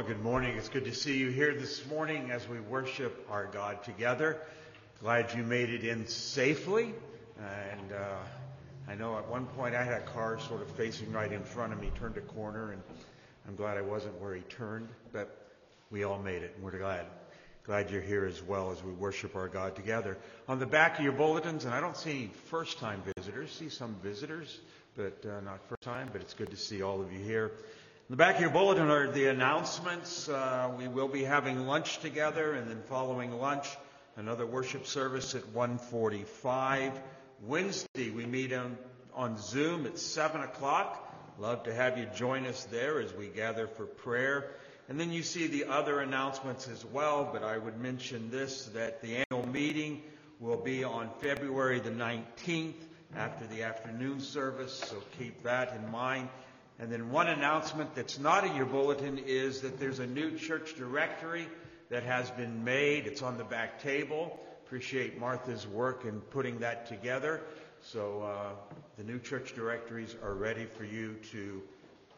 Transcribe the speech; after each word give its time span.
Well, 0.00 0.08
good 0.08 0.22
morning. 0.22 0.56
It's 0.56 0.70
good 0.70 0.86
to 0.86 0.94
see 0.94 1.18
you 1.18 1.28
here 1.28 1.52
this 1.52 1.86
morning 1.86 2.30
as 2.30 2.48
we 2.48 2.58
worship 2.58 3.26
our 3.30 3.44
God 3.44 3.84
together. 3.84 4.38
Glad 5.02 5.34
you 5.34 5.42
made 5.42 5.68
it 5.68 5.84
in 5.84 6.06
safely. 6.06 6.94
And 7.38 7.92
uh, 7.92 8.16
I 8.88 8.94
know 8.94 9.18
at 9.18 9.28
one 9.28 9.44
point 9.44 9.74
I 9.74 9.84
had 9.84 10.00
a 10.00 10.06
car 10.06 10.40
sort 10.40 10.62
of 10.62 10.70
facing 10.70 11.12
right 11.12 11.30
in 11.30 11.44
front 11.44 11.74
of 11.74 11.80
me, 11.82 11.90
turned 11.98 12.16
a 12.16 12.22
corner, 12.22 12.72
and 12.72 12.80
I'm 13.46 13.56
glad 13.56 13.76
I 13.76 13.82
wasn't 13.82 14.18
where 14.22 14.34
he 14.34 14.40
turned. 14.40 14.88
But 15.12 15.36
we 15.90 16.04
all 16.04 16.18
made 16.18 16.44
it, 16.44 16.54
and 16.56 16.64
we're 16.64 16.78
glad. 16.78 17.04
Glad 17.66 17.90
you're 17.90 18.00
here 18.00 18.24
as 18.24 18.42
well 18.42 18.70
as 18.70 18.82
we 18.82 18.92
worship 18.92 19.36
our 19.36 19.48
God 19.48 19.76
together. 19.76 20.16
On 20.48 20.58
the 20.58 20.64
back 20.64 20.98
of 20.98 21.04
your 21.04 21.12
bulletins, 21.12 21.66
and 21.66 21.74
I 21.74 21.80
don't 21.80 21.94
see 21.94 22.10
any 22.10 22.30
first-time 22.46 23.02
visitors. 23.18 23.52
See 23.52 23.68
some 23.68 23.96
visitors, 24.02 24.60
but 24.96 25.22
uh, 25.26 25.42
not 25.42 25.60
first 25.68 25.82
time. 25.82 26.08
But 26.10 26.22
it's 26.22 26.32
good 26.32 26.52
to 26.52 26.56
see 26.56 26.80
all 26.80 27.02
of 27.02 27.12
you 27.12 27.18
here. 27.18 27.52
In 28.10 28.14
the 28.14 28.16
back 28.16 28.34
of 28.34 28.40
your 28.40 28.50
bulletin 28.50 28.90
are 28.90 29.08
the 29.08 29.26
announcements. 29.26 30.28
Uh, 30.28 30.68
we 30.76 30.88
will 30.88 31.06
be 31.06 31.22
having 31.22 31.68
lunch 31.68 32.00
together, 32.00 32.54
and 32.54 32.68
then 32.68 32.82
following 32.88 33.38
lunch, 33.38 33.68
another 34.16 34.44
worship 34.44 34.84
service 34.84 35.36
at 35.36 35.44
1:45. 35.54 36.92
Wednesday, 37.40 38.10
we 38.10 38.26
meet 38.26 38.52
on, 38.52 38.76
on 39.14 39.38
Zoom 39.38 39.86
at 39.86 39.96
7 39.96 40.40
o'clock. 40.40 41.08
Love 41.38 41.62
to 41.62 41.72
have 41.72 41.98
you 41.98 42.06
join 42.06 42.46
us 42.46 42.64
there 42.64 42.98
as 42.98 43.14
we 43.14 43.28
gather 43.28 43.68
for 43.68 43.86
prayer. 43.86 44.56
And 44.88 44.98
then 44.98 45.12
you 45.12 45.22
see 45.22 45.46
the 45.46 45.66
other 45.66 46.00
announcements 46.00 46.66
as 46.66 46.84
well, 46.84 47.30
but 47.32 47.44
I 47.44 47.58
would 47.58 47.78
mention 47.78 48.28
this 48.28 48.64
that 48.74 49.02
the 49.02 49.24
annual 49.30 49.48
meeting 49.48 50.02
will 50.40 50.60
be 50.60 50.82
on 50.82 51.10
February 51.20 51.78
the 51.78 51.92
19th 51.92 52.74
after 53.14 53.46
the 53.46 53.62
afternoon 53.62 54.18
service, 54.18 54.72
so 54.72 54.96
keep 55.16 55.44
that 55.44 55.76
in 55.76 55.92
mind. 55.92 56.28
And 56.80 56.90
then 56.90 57.10
one 57.10 57.28
announcement 57.28 57.94
that's 57.94 58.18
not 58.18 58.46
in 58.46 58.56
your 58.56 58.64
bulletin 58.64 59.18
is 59.18 59.60
that 59.60 59.78
there's 59.78 59.98
a 59.98 60.06
new 60.06 60.38
church 60.38 60.76
directory 60.76 61.46
that 61.90 62.04
has 62.04 62.30
been 62.30 62.64
made. 62.64 63.06
It's 63.06 63.20
on 63.20 63.36
the 63.36 63.44
back 63.44 63.82
table. 63.82 64.40
Appreciate 64.64 65.20
Martha's 65.20 65.66
work 65.66 66.06
in 66.06 66.20
putting 66.20 66.60
that 66.60 66.86
together. 66.86 67.42
So 67.82 68.22
uh, 68.22 68.76
the 68.96 69.04
new 69.04 69.18
church 69.18 69.54
directories 69.54 70.16
are 70.22 70.32
ready 70.32 70.64
for 70.78 70.84
you 70.84 71.16
to 71.32 71.60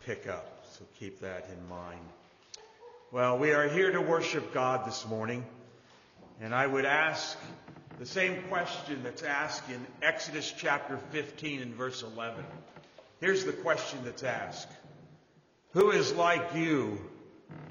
pick 0.07 0.29
up. 0.29 0.65
So 0.79 0.85
keep 0.97 1.21
that 1.21 1.49
in 1.51 1.69
mind. 1.69 2.01
Well, 3.11 3.39
we 3.39 3.53
are 3.53 3.69
here 3.69 3.91
to 3.91 4.01
worship 4.01 4.55
God 4.55 4.87
this 4.87 5.05
morning. 5.09 5.45
And 6.41 6.55
I 6.55 6.67
would 6.67 6.85
ask 6.85 7.37
the 7.99 8.07
same 8.07 8.43
question 8.45 9.03
that's 9.03 9.25
asked 9.25 9.69
in 9.71 9.85
Exodus 10.03 10.55
chapter 10.57 10.99
15 11.11 11.63
and 11.63 11.75
verse 11.75 12.03
11. 12.03 12.45
Here's 13.23 13.45
the 13.45 13.53
question 13.53 14.01
that's 14.05 14.25
asked 14.25 14.69
Who 15.75 15.93
is 15.93 16.13
like 16.13 16.57
you 16.57 16.99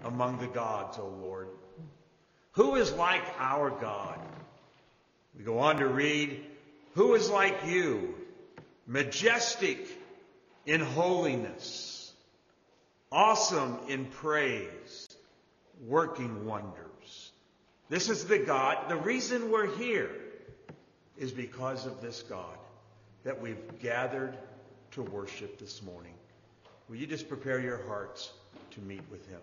among 0.05 0.39
the 0.39 0.47
gods, 0.47 0.97
O 0.97 1.07
Lord? 1.07 1.49
Who 2.53 2.75
is 2.75 2.93
like 2.93 3.21
our 3.37 3.69
God? 3.69 4.17
We 5.37 5.43
go 5.43 5.59
on 5.59 5.75
to 5.79 5.87
read, 5.87 6.41
Who 6.93 7.15
is 7.15 7.29
like 7.29 7.65
you, 7.67 8.15
majestic 8.87 9.89
in 10.65 10.79
holiness, 10.79 12.13
awesome 13.11 13.77
in 13.89 14.05
praise, 14.05 15.09
working 15.85 16.45
wonders? 16.45 17.33
This 17.89 18.07
is 18.07 18.23
the 18.23 18.39
God. 18.39 18.87
The 18.87 18.95
reason 18.95 19.51
we're 19.51 19.75
here 19.75 20.15
is 21.17 21.33
because 21.33 21.85
of 21.85 21.99
this 22.01 22.21
God 22.21 22.57
that 23.25 23.41
we've 23.41 23.79
gathered 23.81 24.37
to 24.91 25.01
worship 25.03 25.57
this 25.57 25.81
morning. 25.81 26.13
Will 26.89 26.97
you 26.97 27.07
just 27.07 27.29
prepare 27.29 27.59
your 27.59 27.81
hearts 27.87 28.31
to 28.71 28.81
meet 28.81 29.03
with 29.09 29.27
Him? 29.27 29.39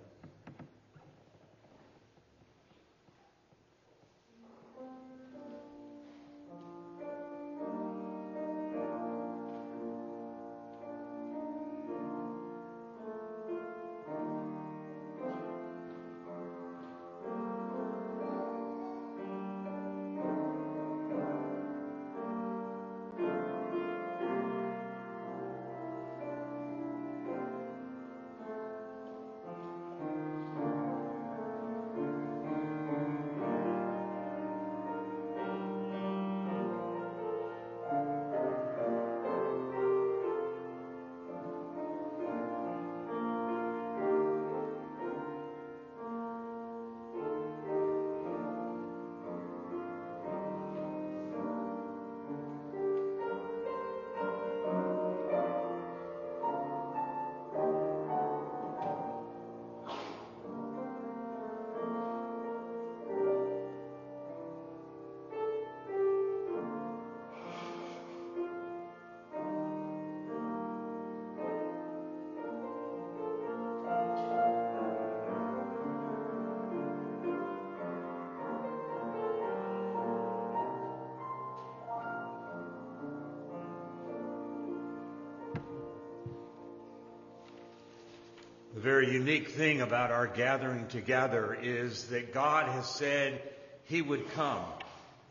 Unique 89.08 89.50
thing 89.50 89.80
about 89.80 90.10
our 90.10 90.26
gathering 90.26 90.86
together 90.88 91.56
is 91.60 92.04
that 92.08 92.32
God 92.32 92.68
has 92.68 92.88
said 92.88 93.40
He 93.84 94.02
would 94.02 94.30
come 94.32 94.64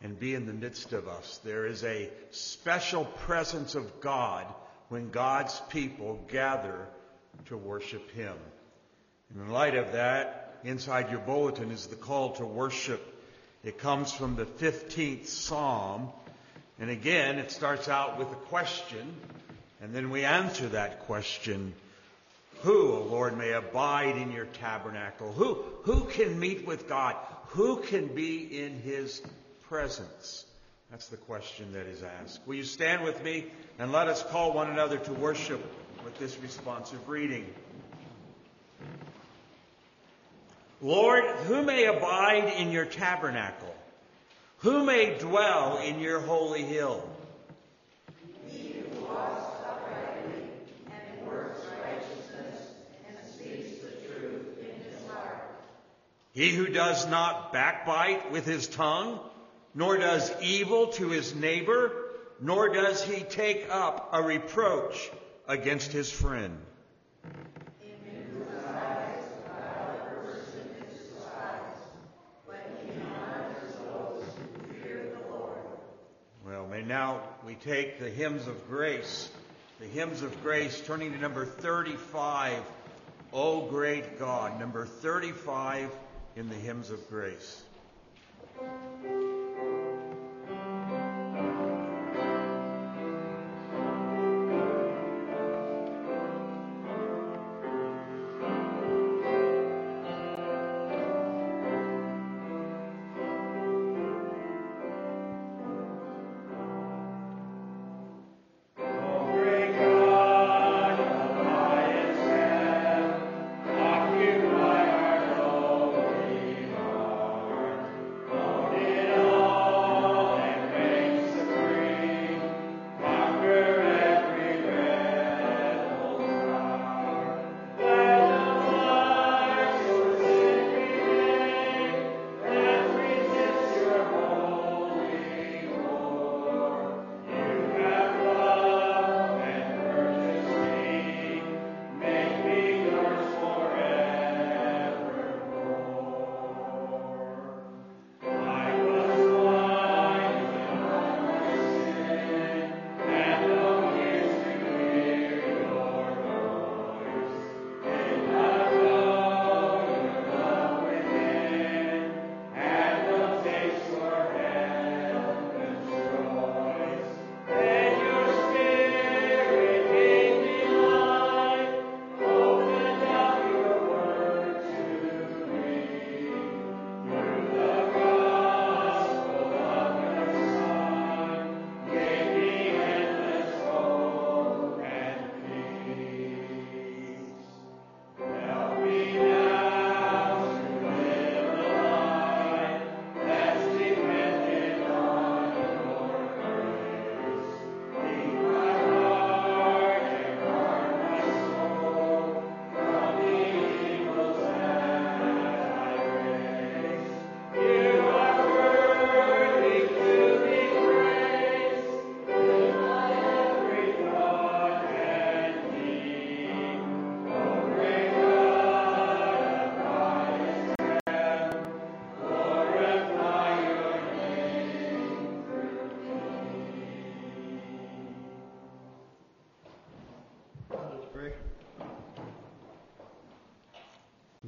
and 0.03 0.19
be 0.19 0.35
in 0.35 0.45
the 0.45 0.53
midst 0.53 0.93
of 0.93 1.07
us. 1.07 1.39
There 1.43 1.65
is 1.65 1.83
a 1.83 2.09
special 2.31 3.05
presence 3.05 3.75
of 3.75 3.99
God 3.99 4.45
when 4.89 5.09
God's 5.09 5.59
people 5.69 6.19
gather 6.29 6.87
to 7.47 7.57
worship 7.57 8.11
Him. 8.11 8.35
And 9.33 9.41
in 9.41 9.49
light 9.51 9.75
of 9.75 9.93
that, 9.93 10.59
inside 10.63 11.11
your 11.11 11.19
bulletin 11.19 11.71
is 11.71 11.87
the 11.87 11.95
call 11.95 12.31
to 12.33 12.45
worship. 12.45 13.01
It 13.63 13.79
comes 13.79 14.11
from 14.11 14.35
the 14.35 14.45
15th 14.45 15.27
Psalm. 15.27 16.09
And 16.79 16.89
again, 16.89 17.39
it 17.39 17.51
starts 17.51 17.89
out 17.89 18.19
with 18.19 18.31
a 18.31 18.35
question, 18.35 19.15
and 19.81 19.93
then 19.93 20.11
we 20.11 20.23
answer 20.23 20.67
that 20.69 21.01
question 21.01 21.73
who, 22.61 22.93
O 22.93 23.03
Lord, 23.03 23.37
may 23.37 23.53
abide 23.53 24.17
in 24.17 24.31
your 24.31 24.45
tabernacle? 24.45 25.31
Who, 25.33 25.63
who 25.83 26.05
can 26.05 26.39
meet 26.39 26.65
with 26.65 26.87
God? 26.87 27.15
Who 27.49 27.77
can 27.77 28.07
be 28.07 28.63
in 28.63 28.79
his 28.81 29.21
presence? 29.69 30.45
That's 30.91 31.07
the 31.07 31.17
question 31.17 31.73
that 31.73 31.85
is 31.85 32.03
asked. 32.03 32.41
Will 32.45 32.55
you 32.55 32.63
stand 32.63 33.03
with 33.03 33.23
me 33.23 33.45
and 33.77 33.91
let 33.91 34.07
us 34.07 34.23
call 34.23 34.53
one 34.53 34.69
another 34.69 34.97
to 34.97 35.13
worship 35.13 35.61
with 36.03 36.17
this 36.17 36.37
responsive 36.39 37.07
reading? 37.07 37.45
Lord, 40.81 41.23
who 41.47 41.63
may 41.63 41.85
abide 41.85 42.53
in 42.57 42.71
your 42.71 42.85
tabernacle? 42.85 43.73
Who 44.59 44.85
may 44.85 45.17
dwell 45.17 45.79
in 45.79 45.99
your 45.99 46.19
holy 46.19 46.63
hill? 46.63 47.07
He 56.37 56.51
who 56.51 56.67
does 56.67 57.07
not 57.07 57.51
backbite 57.51 58.31
with 58.31 58.45
his 58.45 58.67
tongue, 58.67 59.19
nor 59.73 59.97
does 59.97 60.31
evil 60.39 60.89
to 60.89 61.09
his 61.09 61.33
neighbor, 61.33 61.91
nor 62.39 62.69
does 62.69 63.01
he 63.01 63.23
take 63.23 63.65
up 63.71 64.09
a 64.13 64.21
reproach 64.21 65.09
against 65.47 65.91
his 65.91 66.11
friend. 66.11 66.55
Well, 76.45 76.67
may 76.67 76.83
now 76.83 77.23
we 77.47 77.55
take 77.55 77.99
the 77.99 78.11
hymns 78.11 78.45
of 78.47 78.69
grace, 78.69 79.31
the 79.79 79.87
hymns 79.87 80.21
of 80.21 80.39
grace, 80.43 80.79
turning 80.85 81.13
to 81.13 81.17
number 81.17 81.47
35 81.47 82.61
O 83.33 83.65
Great 83.71 84.19
God, 84.19 84.59
number 84.59 84.85
35 84.85 85.89
in 86.37 86.47
the 86.49 86.55
Hymns 86.55 86.91
of 86.91 87.09
Grace. 87.09 87.63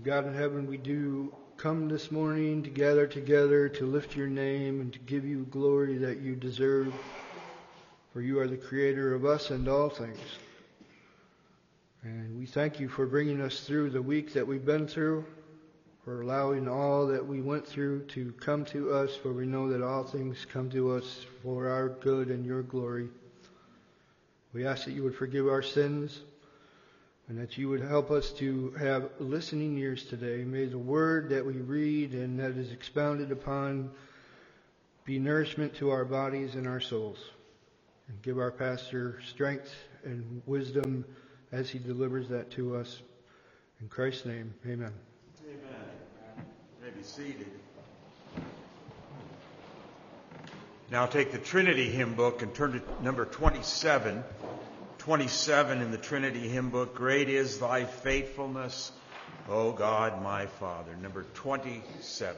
God 0.09 0.25
in 0.25 0.33
heaven, 0.33 0.65
we 0.65 0.77
do 0.77 1.31
come 1.55 1.87
this 1.87 2.11
morning 2.11 2.63
to 2.63 2.71
gather 2.71 3.05
together 3.05 3.69
to 3.69 3.85
lift 3.85 4.15
your 4.15 4.25
name 4.25 4.81
and 4.81 4.91
to 4.91 4.97
give 4.97 5.23
you 5.23 5.45
glory 5.51 5.99
that 5.99 6.19
you 6.19 6.35
deserve, 6.35 6.91
for 8.11 8.19
you 8.19 8.39
are 8.39 8.47
the 8.47 8.57
creator 8.57 9.13
of 9.13 9.23
us 9.23 9.51
and 9.51 9.67
all 9.67 9.87
things. 9.87 10.17
And 12.01 12.39
we 12.39 12.47
thank 12.47 12.79
you 12.79 12.89
for 12.89 13.05
bringing 13.05 13.39
us 13.39 13.59
through 13.59 13.91
the 13.91 14.01
week 14.01 14.33
that 14.33 14.47
we've 14.47 14.65
been 14.65 14.87
through, 14.87 15.25
for 16.03 16.23
allowing 16.23 16.67
all 16.67 17.05
that 17.05 17.27
we 17.27 17.39
went 17.39 17.67
through 17.67 18.05
to 18.05 18.31
come 18.39 18.65
to 18.65 18.91
us, 18.91 19.15
for 19.15 19.31
we 19.31 19.45
know 19.45 19.69
that 19.69 19.83
all 19.83 20.05
things 20.05 20.43
come 20.51 20.71
to 20.71 20.93
us 20.93 21.23
for 21.43 21.69
our 21.69 21.87
good 21.87 22.29
and 22.29 22.43
your 22.47 22.63
glory. 22.63 23.09
We 24.53 24.65
ask 24.65 24.85
that 24.85 24.93
you 24.93 25.03
would 25.03 25.15
forgive 25.15 25.47
our 25.47 25.61
sins 25.61 26.21
and 27.29 27.39
that 27.39 27.59
you 27.59 27.69
would 27.69 27.81
help 27.81 28.09
us 28.09 28.31
to 28.31 28.71
have 28.79 29.11
listening 29.19 29.77
ears 29.77 30.03
today. 30.03 30.43
May 30.43 30.65
the 30.65 30.79
word 30.79 31.29
that 31.29 31.45
we 31.45 31.53
read 31.53 32.13
and 32.13 32.39
that 32.39 32.57
is 32.57 32.71
expounded 32.71 33.31
upon 33.31 33.91
be 35.05 35.19
nourishment 35.19 35.75
to 35.75 35.91
our 35.91 36.05
bodies 36.05 36.55
and 36.55 36.67
our 36.67 36.79
souls. 36.79 37.19
And 38.07 38.19
give 38.23 38.39
our 38.39 38.49
pastor 38.49 39.19
strength 39.27 39.71
and 40.03 40.41
wisdom 40.47 41.05
as 41.51 41.69
he 41.69 41.77
delivers 41.77 42.27
that 42.29 42.49
to 42.51 42.75
us. 42.75 42.99
In 43.79 43.87
Christ's 43.87 44.25
name, 44.25 44.51
amen. 44.65 44.91
Amen. 45.45 45.61
You 46.35 46.85
may 46.85 46.89
be 46.89 47.03
seated. 47.03 47.51
Now 50.91 51.05
take 51.05 51.31
the 51.31 51.37
Trinity 51.37 51.91
hymn 51.91 52.15
book 52.15 52.41
and 52.41 52.53
turn 52.55 52.71
to 52.71 53.03
number 53.03 53.25
27. 53.25 54.23
27 54.99 55.81
in 55.81 55.91
the 55.91 55.97
Trinity 55.97 56.47
hymn 56.47 56.69
book. 56.69 56.93
Great 56.93 57.29
is 57.29 57.59
thy 57.59 57.85
faithfulness, 57.85 58.91
O 59.47 59.71
God 59.71 60.21
my 60.21 60.45
Father. 60.45 60.95
Number 60.95 61.23
27. 61.33 62.35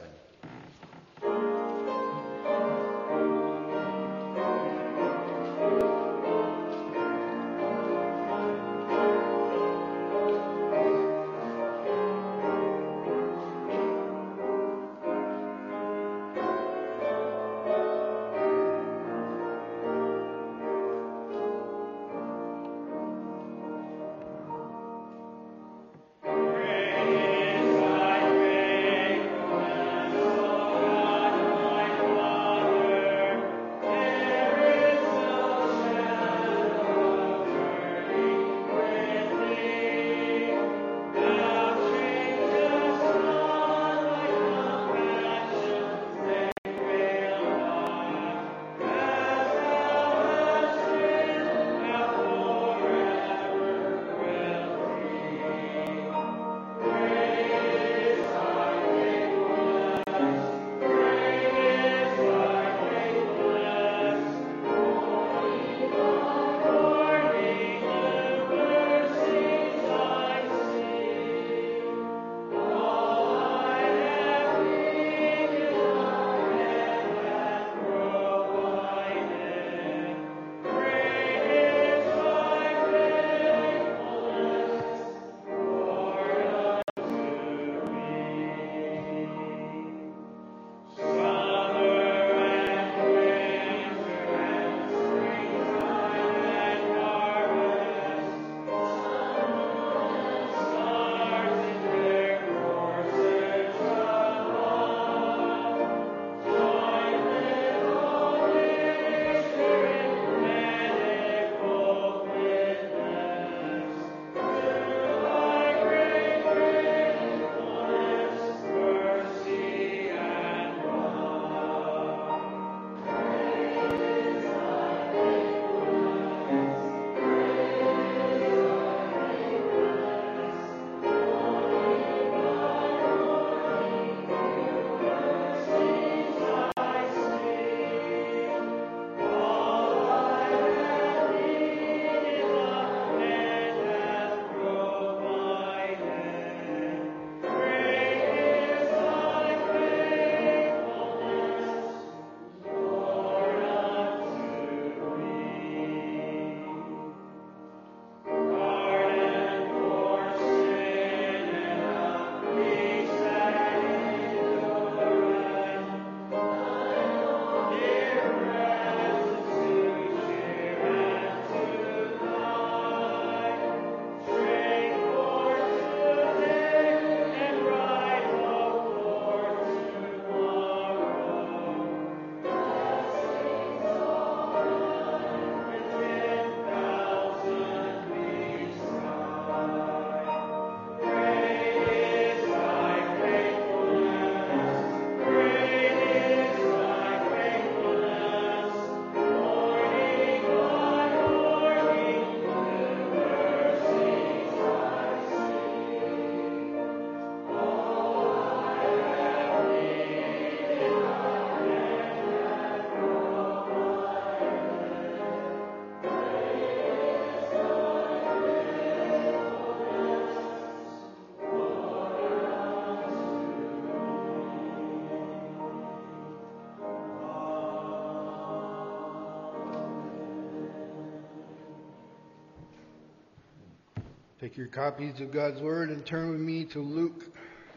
Take 234.52 234.58
your 234.58 234.66
copies 234.66 235.18
of 235.22 235.32
God's 235.32 235.62
Word 235.62 235.88
and 235.88 236.04
turn 236.04 236.28
with 236.28 236.40
me 236.40 236.66
to 236.66 236.80
Luke 236.80 237.24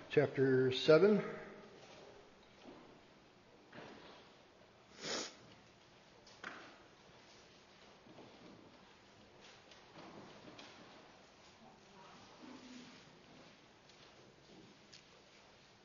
chapter 0.10 0.74
7. 0.74 1.22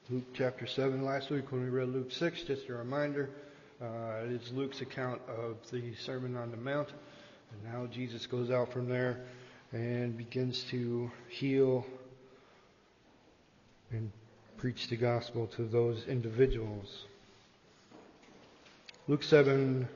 Luke 0.09 0.25
chapter 0.35 0.67
7. 0.67 1.05
Last 1.05 1.31
week 1.31 1.53
when 1.53 1.63
we 1.63 1.69
read 1.69 1.91
Luke 1.91 2.11
6, 2.11 2.43
just 2.43 2.69
a 2.69 2.73
reminder, 2.73 3.31
uh, 3.81 4.25
it 4.25 4.33
is 4.33 4.51
Luke's 4.53 4.81
account 4.81 5.21
of 5.29 5.57
the 5.71 5.95
Sermon 5.95 6.37
on 6.37 6.51
the 6.51 6.57
Mount. 6.57 6.89
And 7.53 7.73
now 7.73 7.87
Jesus 7.87 8.27
goes 8.27 8.51
out 8.51 8.73
from 8.73 8.89
there 8.89 9.21
and 9.73 10.17
begins 10.17 10.65
to 10.65 11.11
heal 11.29 11.87
and 13.91 14.11
preach 14.57 14.89
the 14.89 14.97
gospel 14.97 15.47
to 15.47 15.63
those 15.63 16.07
individuals. 16.07 17.05
Luke 19.09 19.23
7. 19.23 19.89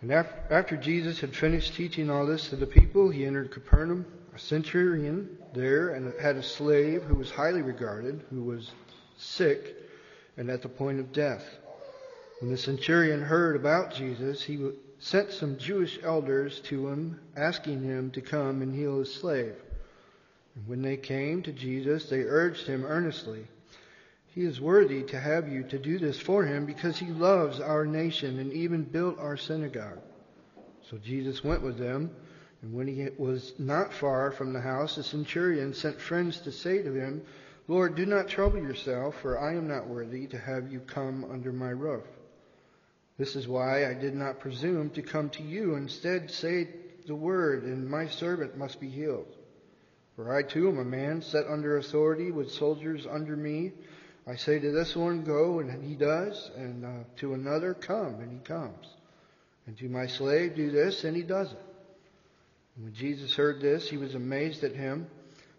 And 0.00 0.12
after 0.12 0.76
Jesus 0.76 1.20
had 1.20 1.34
finished 1.34 1.74
teaching 1.74 2.10
all 2.10 2.26
this 2.26 2.48
to 2.48 2.56
the 2.56 2.66
people, 2.66 3.10
he 3.10 3.24
entered 3.24 3.52
Capernaum 3.52 4.04
a 4.34 4.38
centurion 4.38 5.38
there 5.54 5.90
and 5.90 6.12
had 6.20 6.36
a 6.36 6.42
slave 6.42 7.02
who 7.02 7.14
was 7.14 7.30
highly 7.30 7.62
regarded, 7.62 8.24
who 8.30 8.42
was 8.42 8.72
sick 9.16 9.76
and 10.36 10.50
at 10.50 10.62
the 10.62 10.68
point 10.68 10.98
of 10.98 11.12
death. 11.12 11.44
When 12.40 12.50
the 12.50 12.56
centurion 12.56 13.22
heard 13.22 13.54
about 13.54 13.94
Jesus, 13.94 14.42
he 14.42 14.72
sent 15.02 15.32
some 15.32 15.58
Jewish 15.58 15.98
elders 16.04 16.60
to 16.60 16.86
him, 16.86 17.18
asking 17.36 17.82
him 17.82 18.12
to 18.12 18.20
come 18.20 18.62
and 18.62 18.72
heal 18.72 19.00
his 19.00 19.12
slave. 19.12 19.56
And 20.54 20.68
when 20.68 20.80
they 20.80 20.96
came 20.96 21.42
to 21.42 21.52
Jesus, 21.52 22.08
they 22.08 22.20
urged 22.20 22.68
him 22.68 22.84
earnestly, 22.84 23.48
He 24.28 24.44
is 24.44 24.60
worthy 24.60 25.02
to 25.02 25.18
have 25.18 25.48
you 25.48 25.64
to 25.64 25.78
do 25.78 25.98
this 25.98 26.20
for 26.20 26.44
him 26.44 26.66
because 26.66 26.98
he 26.98 27.06
loves 27.06 27.58
our 27.58 27.84
nation 27.84 28.38
and 28.38 28.52
even 28.52 28.84
built 28.84 29.18
our 29.18 29.36
synagogue. 29.36 29.98
So 30.88 30.98
Jesus 30.98 31.42
went 31.42 31.62
with 31.62 31.78
them. 31.78 32.12
And 32.62 32.72
when 32.72 32.86
he 32.86 33.08
was 33.18 33.54
not 33.58 33.92
far 33.92 34.30
from 34.30 34.52
the 34.52 34.60
house, 34.60 34.94
the 34.94 35.02
centurion 35.02 35.74
sent 35.74 36.00
friends 36.00 36.38
to 36.42 36.52
say 36.52 36.80
to 36.80 36.94
him, 36.94 37.22
Lord, 37.66 37.96
do 37.96 38.06
not 38.06 38.28
trouble 38.28 38.58
yourself, 38.60 39.20
for 39.20 39.40
I 39.40 39.56
am 39.56 39.66
not 39.66 39.88
worthy 39.88 40.28
to 40.28 40.38
have 40.38 40.70
you 40.70 40.78
come 40.78 41.24
under 41.24 41.52
my 41.52 41.70
roof. 41.70 42.04
This 43.22 43.36
is 43.36 43.46
why 43.46 43.88
I 43.88 43.94
did 43.94 44.16
not 44.16 44.40
presume 44.40 44.90
to 44.90 45.00
come 45.00 45.30
to 45.30 45.44
you. 45.44 45.76
Instead, 45.76 46.28
say 46.32 46.66
the 47.06 47.14
word, 47.14 47.62
and 47.62 47.88
my 47.88 48.08
servant 48.08 48.58
must 48.58 48.80
be 48.80 48.88
healed. 48.88 49.32
For 50.16 50.36
I 50.36 50.42
too 50.42 50.68
am 50.68 50.80
a 50.80 50.84
man 50.84 51.22
set 51.22 51.46
under 51.46 51.76
authority 51.76 52.32
with 52.32 52.50
soldiers 52.50 53.06
under 53.08 53.36
me. 53.36 53.74
I 54.26 54.34
say 54.34 54.58
to 54.58 54.72
this 54.72 54.96
one, 54.96 55.22
Go, 55.22 55.60
and 55.60 55.84
he 55.84 55.94
does, 55.94 56.50
and 56.56 56.84
uh, 56.84 57.04
to 57.18 57.34
another, 57.34 57.74
Come, 57.74 58.16
and 58.16 58.32
he 58.32 58.40
comes. 58.40 58.88
And 59.68 59.78
to 59.78 59.88
my 59.88 60.08
slave, 60.08 60.56
Do 60.56 60.72
this, 60.72 61.04
and 61.04 61.16
he 61.16 61.22
does 61.22 61.52
it. 61.52 61.64
And 62.74 62.86
when 62.86 62.94
Jesus 62.94 63.36
heard 63.36 63.60
this, 63.60 63.88
he 63.88 63.98
was 63.98 64.16
amazed 64.16 64.64
at 64.64 64.74
him. 64.74 65.06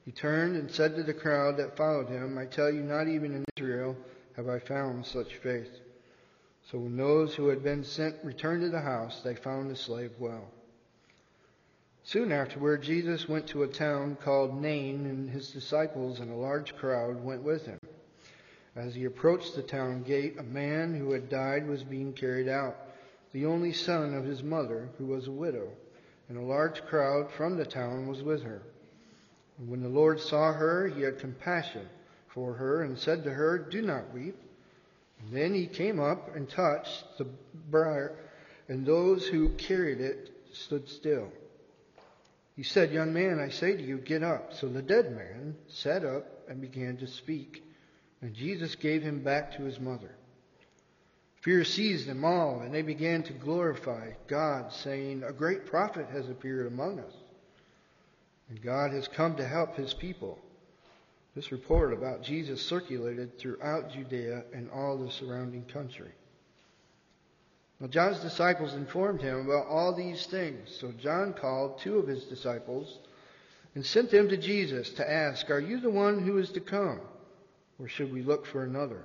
He 0.03 0.11
turned 0.11 0.57
and 0.57 0.69
said 0.69 0.97
to 0.97 1.03
the 1.03 1.13
crowd 1.13 1.55
that 1.59 1.77
followed 1.77 2.09
him, 2.09 2.37
I 2.37 2.43
tell 2.45 2.69
you, 2.69 2.81
not 2.81 3.07
even 3.07 3.33
in 3.33 3.45
Israel 3.55 3.95
have 4.35 4.49
I 4.49 4.59
found 4.59 5.05
such 5.05 5.37
faith. 5.37 5.71
So 6.71 6.79
when 6.79 6.97
those 6.97 7.35
who 7.35 7.47
had 7.47 7.63
been 7.63 7.83
sent 7.83 8.15
returned 8.23 8.61
to 8.61 8.69
the 8.69 8.81
house, 8.81 9.21
they 9.21 9.35
found 9.35 9.69
the 9.69 9.75
slave 9.75 10.11
well. 10.19 10.49
Soon 12.03 12.31
afterward, 12.31 12.81
Jesus 12.81 13.29
went 13.29 13.47
to 13.47 13.63
a 13.63 13.67
town 13.67 14.17
called 14.21 14.61
Nain, 14.61 15.05
and 15.05 15.29
his 15.29 15.51
disciples 15.51 16.19
and 16.19 16.31
a 16.31 16.35
large 16.35 16.75
crowd 16.75 17.23
went 17.23 17.43
with 17.43 17.65
him. 17.65 17.79
As 18.75 18.95
he 18.95 19.05
approached 19.05 19.55
the 19.55 19.61
town 19.61 20.03
gate, 20.03 20.37
a 20.39 20.43
man 20.43 20.95
who 20.95 21.11
had 21.11 21.29
died 21.29 21.67
was 21.67 21.83
being 21.83 22.13
carried 22.13 22.47
out, 22.47 22.75
the 23.31 23.45
only 23.45 23.71
son 23.71 24.13
of 24.13 24.25
his 24.25 24.43
mother, 24.43 24.89
who 24.97 25.05
was 25.05 25.27
a 25.27 25.31
widow 25.31 25.69
and 26.29 26.37
a 26.37 26.41
large 26.41 26.83
crowd 26.85 27.31
from 27.31 27.57
the 27.57 27.65
town 27.65 28.07
was 28.07 28.23
with 28.23 28.43
her. 28.43 28.61
And 29.57 29.69
when 29.69 29.81
the 29.81 29.89
Lord 29.89 30.19
saw 30.19 30.53
her, 30.53 30.87
he 30.87 31.01
had 31.01 31.19
compassion 31.19 31.87
for 32.27 32.53
her 32.53 32.81
and 32.81 32.97
said 32.97 33.23
to 33.23 33.33
her, 33.33 33.57
Do 33.57 33.81
not 33.81 34.13
weep. 34.13 34.35
Then 35.31 35.53
he 35.53 35.67
came 35.67 35.99
up 35.99 36.35
and 36.35 36.49
touched 36.49 37.17
the 37.17 37.25
briar, 37.69 38.17
and 38.67 38.85
those 38.85 39.25
who 39.25 39.49
carried 39.49 40.01
it 40.01 40.31
stood 40.51 40.87
still. 40.89 41.31
He 42.55 42.63
said, 42.63 42.91
Young 42.91 43.13
man, 43.13 43.39
I 43.39 43.49
say 43.49 43.75
to 43.75 43.83
you, 43.83 43.97
get 43.97 44.23
up. 44.23 44.53
So 44.53 44.67
the 44.67 44.81
dead 44.81 45.15
man 45.15 45.55
sat 45.67 46.05
up 46.05 46.25
and 46.47 46.61
began 46.61 46.97
to 46.97 47.07
speak. 47.07 47.63
And 48.21 48.33
Jesus 48.33 48.75
gave 48.75 49.03
him 49.03 49.23
back 49.23 49.57
to 49.57 49.63
his 49.63 49.79
mother. 49.79 50.15
Fear 51.41 51.65
seized 51.65 52.07
them 52.07 52.23
all, 52.23 52.61
and 52.61 52.73
they 52.73 52.83
began 52.83 53.23
to 53.23 53.33
glorify 53.33 54.11
God, 54.27 54.71
saying, 54.71 55.23
A 55.23 55.33
great 55.33 55.65
prophet 55.65 56.07
has 56.09 56.29
appeared 56.29 56.67
among 56.67 56.99
us, 56.99 57.13
and 58.47 58.61
God 58.61 58.91
has 58.93 59.09
come 59.09 59.35
to 59.35 59.45
help 59.45 59.75
his 59.75 59.93
people. 59.93 60.39
This 61.35 61.51
report 61.51 61.93
about 61.93 62.21
Jesus 62.21 62.61
circulated 62.61 63.39
throughout 63.39 63.91
Judea 63.91 64.43
and 64.53 64.69
all 64.69 64.97
the 64.97 65.11
surrounding 65.11 65.65
country. 65.65 66.11
Now, 67.79 67.87
John's 67.87 68.19
disciples 68.19 68.75
informed 68.75 69.21
him 69.21 69.47
about 69.47 69.65
all 69.67 69.93
these 69.95 70.25
things. 70.27 70.75
So 70.79 70.91
John 70.91 71.33
called 71.33 71.79
two 71.79 71.97
of 71.97 72.07
his 72.07 72.25
disciples 72.25 72.99
and 73.75 73.85
sent 73.85 74.11
them 74.11 74.29
to 74.29 74.37
Jesus 74.37 74.91
to 74.91 75.11
ask, 75.11 75.49
Are 75.49 75.59
you 75.59 75.79
the 75.79 75.89
one 75.89 76.23
who 76.23 76.37
is 76.37 76.51
to 76.51 76.59
come, 76.59 77.01
or 77.79 77.87
should 77.87 78.13
we 78.13 78.21
look 78.21 78.45
for 78.45 78.63
another? 78.63 79.03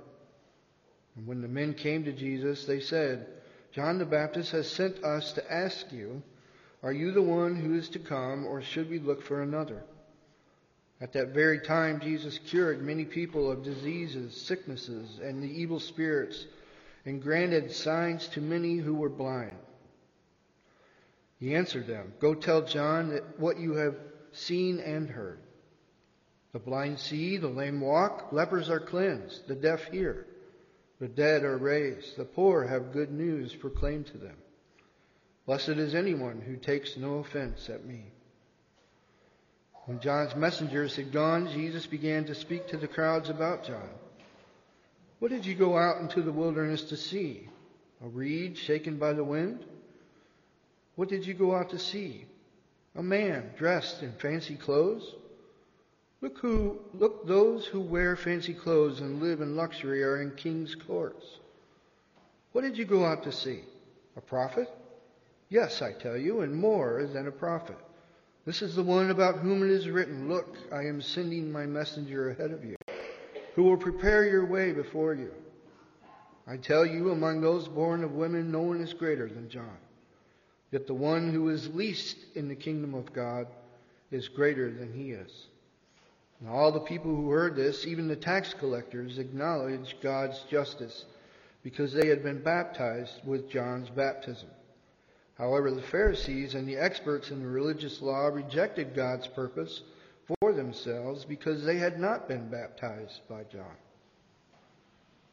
And 1.15 1.25
when 1.25 1.41
the 1.41 1.47
men 1.47 1.73
came 1.73 2.05
to 2.05 2.13
Jesus, 2.13 2.65
they 2.65 2.79
said, 2.79 3.25
John 3.71 3.97
the 3.97 4.05
Baptist 4.05 4.51
has 4.51 4.69
sent 4.69 5.03
us 5.03 5.33
to 5.33 5.51
ask 5.51 5.91
you, 5.91 6.21
Are 6.83 6.93
you 6.93 7.11
the 7.11 7.21
one 7.21 7.55
who 7.55 7.73
is 7.73 7.89
to 7.89 7.99
come, 7.99 8.45
or 8.45 8.61
should 8.61 8.89
we 8.89 8.99
look 8.99 9.23
for 9.23 9.41
another? 9.41 9.83
At 11.01 11.13
that 11.13 11.29
very 11.29 11.59
time, 11.59 12.01
Jesus 12.01 12.39
cured 12.39 12.81
many 12.81 13.05
people 13.05 13.49
of 13.49 13.63
diseases, 13.63 14.35
sicknesses, 14.35 15.19
and 15.19 15.41
the 15.41 15.47
evil 15.47 15.79
spirits, 15.79 16.45
and 17.05 17.21
granted 17.21 17.71
signs 17.71 18.27
to 18.29 18.41
many 18.41 18.77
who 18.77 18.95
were 18.95 19.09
blind. 19.09 19.55
He 21.39 21.55
answered 21.55 21.87
them, 21.87 22.13
Go 22.19 22.35
tell 22.35 22.63
John 22.63 23.17
what 23.37 23.57
you 23.57 23.75
have 23.75 23.95
seen 24.33 24.79
and 24.79 25.09
heard. 25.09 25.39
The 26.51 26.59
blind 26.59 26.99
see, 26.99 27.37
the 27.37 27.47
lame 27.47 27.79
walk, 27.79 28.33
lepers 28.33 28.69
are 28.69 28.79
cleansed, 28.79 29.47
the 29.47 29.55
deaf 29.55 29.85
hear. 29.85 30.25
The 30.99 31.07
dead 31.07 31.43
are 31.43 31.57
raised. 31.57 32.17
The 32.17 32.25
poor 32.25 32.65
have 32.65 32.91
good 32.91 33.11
news 33.11 33.55
proclaimed 33.55 34.07
to 34.07 34.17
them. 34.17 34.35
Blessed 35.45 35.69
is 35.69 35.95
anyone 35.95 36.41
who 36.41 36.57
takes 36.57 36.97
no 36.97 37.19
offense 37.19 37.69
at 37.69 37.85
me. 37.85 38.11
When 39.89 39.99
John's 39.99 40.35
messengers 40.35 40.95
had 40.95 41.11
gone, 41.11 41.51
Jesus 41.51 41.87
began 41.87 42.25
to 42.25 42.35
speak 42.35 42.67
to 42.67 42.77
the 42.77 42.87
crowds 42.87 43.27
about 43.31 43.65
John. 43.65 43.89
What 45.17 45.31
did 45.31 45.47
you 45.47 45.55
go 45.55 45.79
out 45.79 45.99
into 45.99 46.21
the 46.21 46.31
wilderness 46.31 46.83
to 46.89 46.95
see? 46.95 47.49
A 48.05 48.07
reed 48.07 48.55
shaken 48.55 48.97
by 48.97 49.13
the 49.13 49.23
wind? 49.23 49.65
What 50.93 51.09
did 51.09 51.25
you 51.25 51.33
go 51.33 51.55
out 51.55 51.71
to 51.71 51.79
see? 51.79 52.25
A 52.95 53.01
man 53.01 53.49
dressed 53.57 54.03
in 54.03 54.13
fancy 54.13 54.57
clothes? 54.57 55.15
Look 56.21 56.37
who, 56.37 56.77
look, 56.93 57.25
those 57.25 57.65
who 57.65 57.81
wear 57.81 58.15
fancy 58.15 58.53
clothes 58.53 58.99
and 58.99 59.19
live 59.19 59.41
in 59.41 59.55
luxury 59.55 60.03
are 60.03 60.21
in 60.21 60.35
king's 60.35 60.75
courts. 60.75 61.25
What 62.51 62.61
did 62.61 62.77
you 62.77 62.85
go 62.85 63.07
out 63.07 63.23
to 63.23 63.31
see? 63.31 63.61
A 64.15 64.21
prophet? 64.21 64.69
Yes, 65.49 65.81
I 65.81 65.93
tell 65.93 66.15
you, 66.15 66.41
and 66.41 66.53
more 66.53 67.09
than 67.11 67.25
a 67.25 67.31
prophet. 67.31 67.77
This 68.45 68.61
is 68.61 68.75
the 68.75 68.83
one 68.83 69.11
about 69.11 69.39
whom 69.39 69.63
it 69.63 69.69
is 69.69 69.89
written, 69.89 70.29
Look, 70.29 70.55
I 70.71 70.83
am 70.83 71.01
sending 71.01 71.51
my 71.51 71.65
messenger 71.65 72.29
ahead 72.29 72.51
of 72.51 72.63
you, 72.63 72.75
who 73.55 73.63
will 73.63 73.77
prepare 73.77 74.25
your 74.25 74.45
way 74.45 74.71
before 74.71 75.13
you. 75.13 75.31
I 76.47 76.57
tell 76.57 76.85
you, 76.85 77.11
among 77.11 77.41
those 77.41 77.67
born 77.67 78.03
of 78.03 78.13
women, 78.13 78.51
no 78.51 78.61
one 78.61 78.81
is 78.81 78.93
greater 78.93 79.27
than 79.27 79.49
John. 79.49 79.77
Yet 80.71 80.87
the 80.87 80.93
one 80.93 81.31
who 81.31 81.49
is 81.49 81.73
least 81.75 82.17
in 82.35 82.47
the 82.47 82.55
kingdom 82.55 82.93
of 82.93 83.13
God 83.13 83.47
is 84.11 84.27
greater 84.27 84.71
than 84.71 84.93
he 84.93 85.11
is. 85.11 85.47
And 86.39 86.49
all 86.49 86.71
the 86.71 86.79
people 86.79 87.15
who 87.15 87.29
heard 87.29 87.55
this, 87.55 87.85
even 87.85 88.07
the 88.07 88.15
tax 88.15 88.53
collectors, 88.53 89.17
acknowledged 89.17 89.95
God's 90.01 90.39
justice 90.49 91.05
because 91.63 91.91
they 91.93 92.07
had 92.07 92.23
been 92.23 92.41
baptized 92.41 93.25
with 93.25 93.49
John's 93.49 93.89
baptism. 93.89 94.49
However, 95.39 95.71
the 95.71 95.81
Pharisees 95.81 96.53
and 96.53 96.67
the 96.67 96.75
experts 96.75 97.31
in 97.31 97.41
the 97.41 97.47
religious 97.47 98.01
law 98.01 98.27
rejected 98.27 98.93
God's 98.93 99.25
purpose 99.25 99.81
for 100.27 100.51
themselves 100.51 101.23
because 101.23 101.63
they 101.63 101.77
had 101.77 101.97
not 101.97 102.27
been 102.27 102.49
baptized 102.49 103.21
by 103.29 103.45
John. 103.45 103.77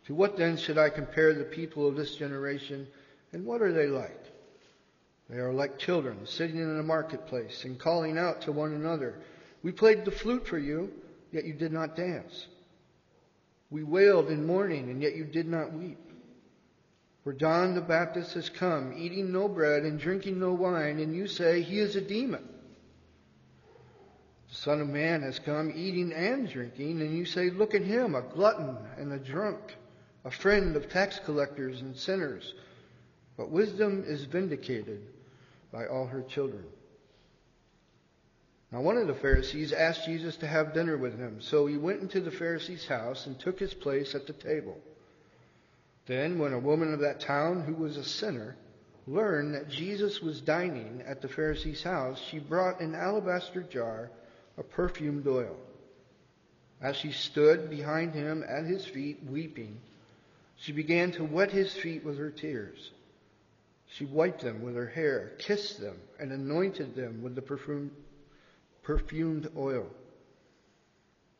To 0.06 0.14
what 0.14 0.36
then 0.36 0.56
should 0.56 0.78
I 0.78 0.90
compare 0.90 1.34
the 1.34 1.44
people 1.44 1.88
of 1.88 1.96
this 1.96 2.14
generation, 2.14 2.86
and 3.32 3.44
what 3.44 3.60
are 3.60 3.72
they 3.72 3.88
like? 3.88 4.24
They 5.28 5.38
are 5.38 5.52
like 5.52 5.76
children 5.76 6.24
sitting 6.24 6.58
in 6.58 6.78
a 6.78 6.84
marketplace 6.84 7.64
and 7.64 7.76
calling 7.76 8.16
out 8.16 8.42
to 8.42 8.52
one 8.52 8.74
another. 8.74 9.18
We 9.64 9.72
played 9.72 10.04
the 10.04 10.12
flute 10.12 10.46
for 10.46 10.58
you, 10.58 10.92
yet 11.32 11.44
you 11.44 11.52
did 11.52 11.72
not 11.72 11.96
dance. 11.96 12.46
We 13.70 13.82
wailed 13.82 14.28
in 14.28 14.46
mourning, 14.46 14.88
and 14.88 15.02
yet 15.02 15.16
you 15.16 15.24
did 15.24 15.48
not 15.48 15.72
weep. 15.72 15.98
For 17.26 17.32
John 17.32 17.74
the 17.74 17.80
Baptist 17.80 18.34
has 18.34 18.48
come, 18.48 18.94
eating 18.96 19.32
no 19.32 19.48
bread 19.48 19.82
and 19.82 19.98
drinking 19.98 20.38
no 20.38 20.52
wine, 20.52 21.00
and 21.00 21.12
you 21.12 21.26
say 21.26 21.60
he 21.60 21.80
is 21.80 21.96
a 21.96 22.00
demon. 22.00 22.48
The 24.48 24.54
Son 24.54 24.80
of 24.80 24.88
Man 24.88 25.22
has 25.22 25.40
come, 25.40 25.72
eating 25.74 26.12
and 26.12 26.48
drinking, 26.48 27.00
and 27.00 27.18
you 27.18 27.24
say, 27.24 27.50
Look 27.50 27.74
at 27.74 27.82
him, 27.82 28.14
a 28.14 28.22
glutton 28.22 28.76
and 28.96 29.12
a 29.12 29.18
drunk, 29.18 29.58
a 30.24 30.30
friend 30.30 30.76
of 30.76 30.88
tax 30.88 31.18
collectors 31.24 31.80
and 31.80 31.96
sinners. 31.96 32.54
But 33.36 33.50
wisdom 33.50 34.04
is 34.06 34.22
vindicated 34.26 35.02
by 35.72 35.88
all 35.88 36.06
her 36.06 36.22
children. 36.22 36.66
Now, 38.70 38.82
one 38.82 38.98
of 38.98 39.08
the 39.08 39.14
Pharisees 39.14 39.72
asked 39.72 40.06
Jesus 40.06 40.36
to 40.36 40.46
have 40.46 40.74
dinner 40.74 40.96
with 40.96 41.18
him, 41.18 41.40
so 41.40 41.66
he 41.66 41.76
went 41.76 42.02
into 42.02 42.20
the 42.20 42.30
Pharisee's 42.30 42.86
house 42.86 43.26
and 43.26 43.36
took 43.36 43.58
his 43.58 43.74
place 43.74 44.14
at 44.14 44.28
the 44.28 44.32
table. 44.32 44.80
Then, 46.06 46.38
when 46.38 46.52
a 46.52 46.58
woman 46.58 46.94
of 46.94 47.00
that 47.00 47.20
town 47.20 47.62
who 47.62 47.74
was 47.74 47.96
a 47.96 48.04
sinner 48.04 48.56
learned 49.06 49.54
that 49.54 49.68
Jesus 49.68 50.20
was 50.20 50.40
dining 50.40 51.02
at 51.06 51.20
the 51.20 51.28
Pharisee's 51.28 51.82
house, 51.82 52.20
she 52.20 52.38
brought 52.38 52.80
an 52.80 52.94
alabaster 52.94 53.62
jar 53.62 54.10
of 54.56 54.70
perfumed 54.70 55.26
oil. 55.26 55.56
As 56.80 56.96
she 56.96 57.12
stood 57.12 57.70
behind 57.70 58.14
him 58.14 58.44
at 58.46 58.64
his 58.64 58.84
feet, 58.84 59.22
weeping, 59.24 59.80
she 60.56 60.72
began 60.72 61.12
to 61.12 61.24
wet 61.24 61.50
his 61.50 61.72
feet 61.72 62.04
with 62.04 62.18
her 62.18 62.30
tears. 62.30 62.90
She 63.88 64.04
wiped 64.04 64.42
them 64.42 64.62
with 64.62 64.74
her 64.74 64.86
hair, 64.86 65.32
kissed 65.38 65.80
them, 65.80 65.98
and 66.18 66.32
anointed 66.32 66.94
them 66.94 67.22
with 67.22 67.34
the 67.34 67.42
perfumed, 67.42 67.90
oil. 69.56 69.86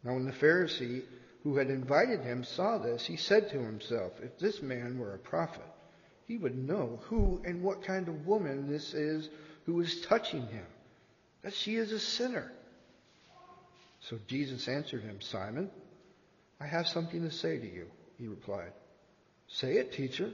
Now, 0.03 0.15
when 0.15 0.25
the 0.25 0.33
Pharisee 0.33 1.03
who 1.47 1.59
had 1.59 1.71
invited 1.71 2.23
him 2.23 2.43
saw 2.43 2.77
this, 2.77 3.07
he 3.07 3.15
said 3.15 3.49
to 3.49 3.61
himself, 3.61 4.11
If 4.21 4.37
this 4.37 4.63
man 4.63 4.99
were 4.99 5.15
a 5.15 5.19
prophet, 5.19 5.63
he 6.27 6.37
would 6.39 6.59
know 6.59 6.99
who 7.05 7.41
and 7.45 7.63
what 7.63 7.85
kind 7.85 8.09
of 8.09 8.27
woman 8.27 8.69
this 8.69 8.95
is 8.95 9.29
who 9.65 9.81
is 9.81 10.01
touching 10.01 10.45
him, 10.49 10.67
that 11.43 11.55
she 11.55 11.77
is 11.77 11.93
a 11.93 12.01
sinner. 12.01 12.51
So 14.01 14.19
Jesus 14.27 14.67
answered 14.67 15.05
him, 15.05 15.21
Simon, 15.21 15.71
I 16.61 16.67
have 16.67 16.89
something 16.89 17.23
to 17.23 17.31
say 17.31 17.59
to 17.59 17.73
you, 17.73 17.87
he 18.19 18.27
replied. 18.27 18.73
Say 19.47 19.75
it, 19.75 19.93
teacher. 19.93 20.33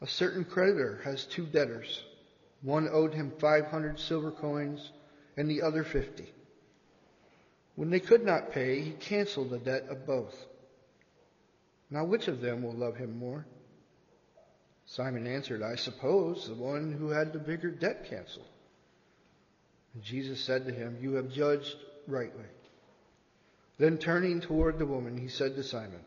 A 0.00 0.06
certain 0.06 0.46
creditor 0.46 1.02
has 1.04 1.26
two 1.26 1.44
debtors. 1.44 2.02
One 2.62 2.88
owed 2.90 3.12
him 3.12 3.34
500 3.38 4.00
silver 4.00 4.30
coins 4.30 4.92
and 5.36 5.46
the 5.46 5.60
other 5.60 5.84
50. 5.84 6.32
When 7.76 7.90
they 7.90 8.00
could 8.00 8.24
not 8.24 8.52
pay, 8.52 8.80
he 8.80 8.90
canceled 8.92 9.50
the 9.50 9.58
debt 9.58 9.86
of 9.88 10.06
both. 10.06 10.34
Now, 11.90 12.04
which 12.04 12.28
of 12.28 12.40
them 12.40 12.62
will 12.62 12.74
love 12.74 12.96
him 12.96 13.18
more? 13.18 13.46
Simon 14.86 15.26
answered, 15.26 15.62
I 15.62 15.76
suppose 15.76 16.48
the 16.48 16.54
one 16.54 16.92
who 16.92 17.10
had 17.10 17.32
the 17.32 17.38
bigger 17.38 17.70
debt 17.70 18.06
canceled. 18.10 18.48
And 19.94 20.02
Jesus 20.02 20.40
said 20.40 20.66
to 20.66 20.72
him, 20.72 20.98
You 21.00 21.14
have 21.14 21.32
judged 21.32 21.76
rightly. 22.06 22.44
Then 23.78 23.98
turning 23.98 24.40
toward 24.40 24.78
the 24.78 24.86
woman, 24.86 25.16
he 25.16 25.28
said 25.28 25.56
to 25.56 25.62
Simon, 25.62 26.00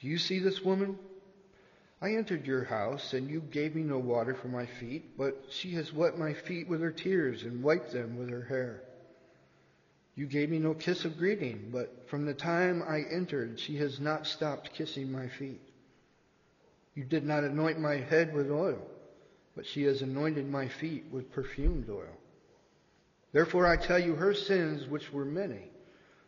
Do 0.00 0.08
you 0.08 0.18
see 0.18 0.38
this 0.38 0.62
woman? 0.62 0.98
I 2.00 2.14
entered 2.14 2.46
your 2.46 2.64
house, 2.64 3.12
and 3.12 3.30
you 3.30 3.40
gave 3.40 3.76
me 3.76 3.82
no 3.82 3.98
water 3.98 4.34
for 4.34 4.48
my 4.48 4.66
feet, 4.66 5.16
but 5.16 5.44
she 5.50 5.72
has 5.72 5.92
wet 5.92 6.18
my 6.18 6.32
feet 6.32 6.68
with 6.68 6.80
her 6.80 6.90
tears 6.90 7.44
and 7.44 7.62
wiped 7.62 7.92
them 7.92 8.16
with 8.16 8.30
her 8.30 8.42
hair. 8.42 8.82
You 10.14 10.26
gave 10.26 10.50
me 10.50 10.58
no 10.58 10.74
kiss 10.74 11.04
of 11.04 11.16
greeting, 11.16 11.70
but 11.72 12.08
from 12.08 12.26
the 12.26 12.34
time 12.34 12.82
I 12.86 13.00
entered, 13.10 13.58
she 13.58 13.76
has 13.78 13.98
not 13.98 14.26
stopped 14.26 14.74
kissing 14.74 15.10
my 15.10 15.28
feet. 15.28 15.62
You 16.94 17.04
did 17.04 17.24
not 17.24 17.44
anoint 17.44 17.80
my 17.80 17.96
head 17.96 18.34
with 18.34 18.50
oil, 18.50 18.86
but 19.56 19.66
she 19.66 19.84
has 19.84 20.02
anointed 20.02 20.50
my 20.50 20.68
feet 20.68 21.06
with 21.10 21.32
perfumed 21.32 21.88
oil. 21.88 22.16
Therefore 23.32 23.66
I 23.66 23.76
tell 23.76 23.98
you, 23.98 24.14
her 24.14 24.34
sins, 24.34 24.86
which 24.86 25.10
were 25.10 25.24
many, 25.24 25.70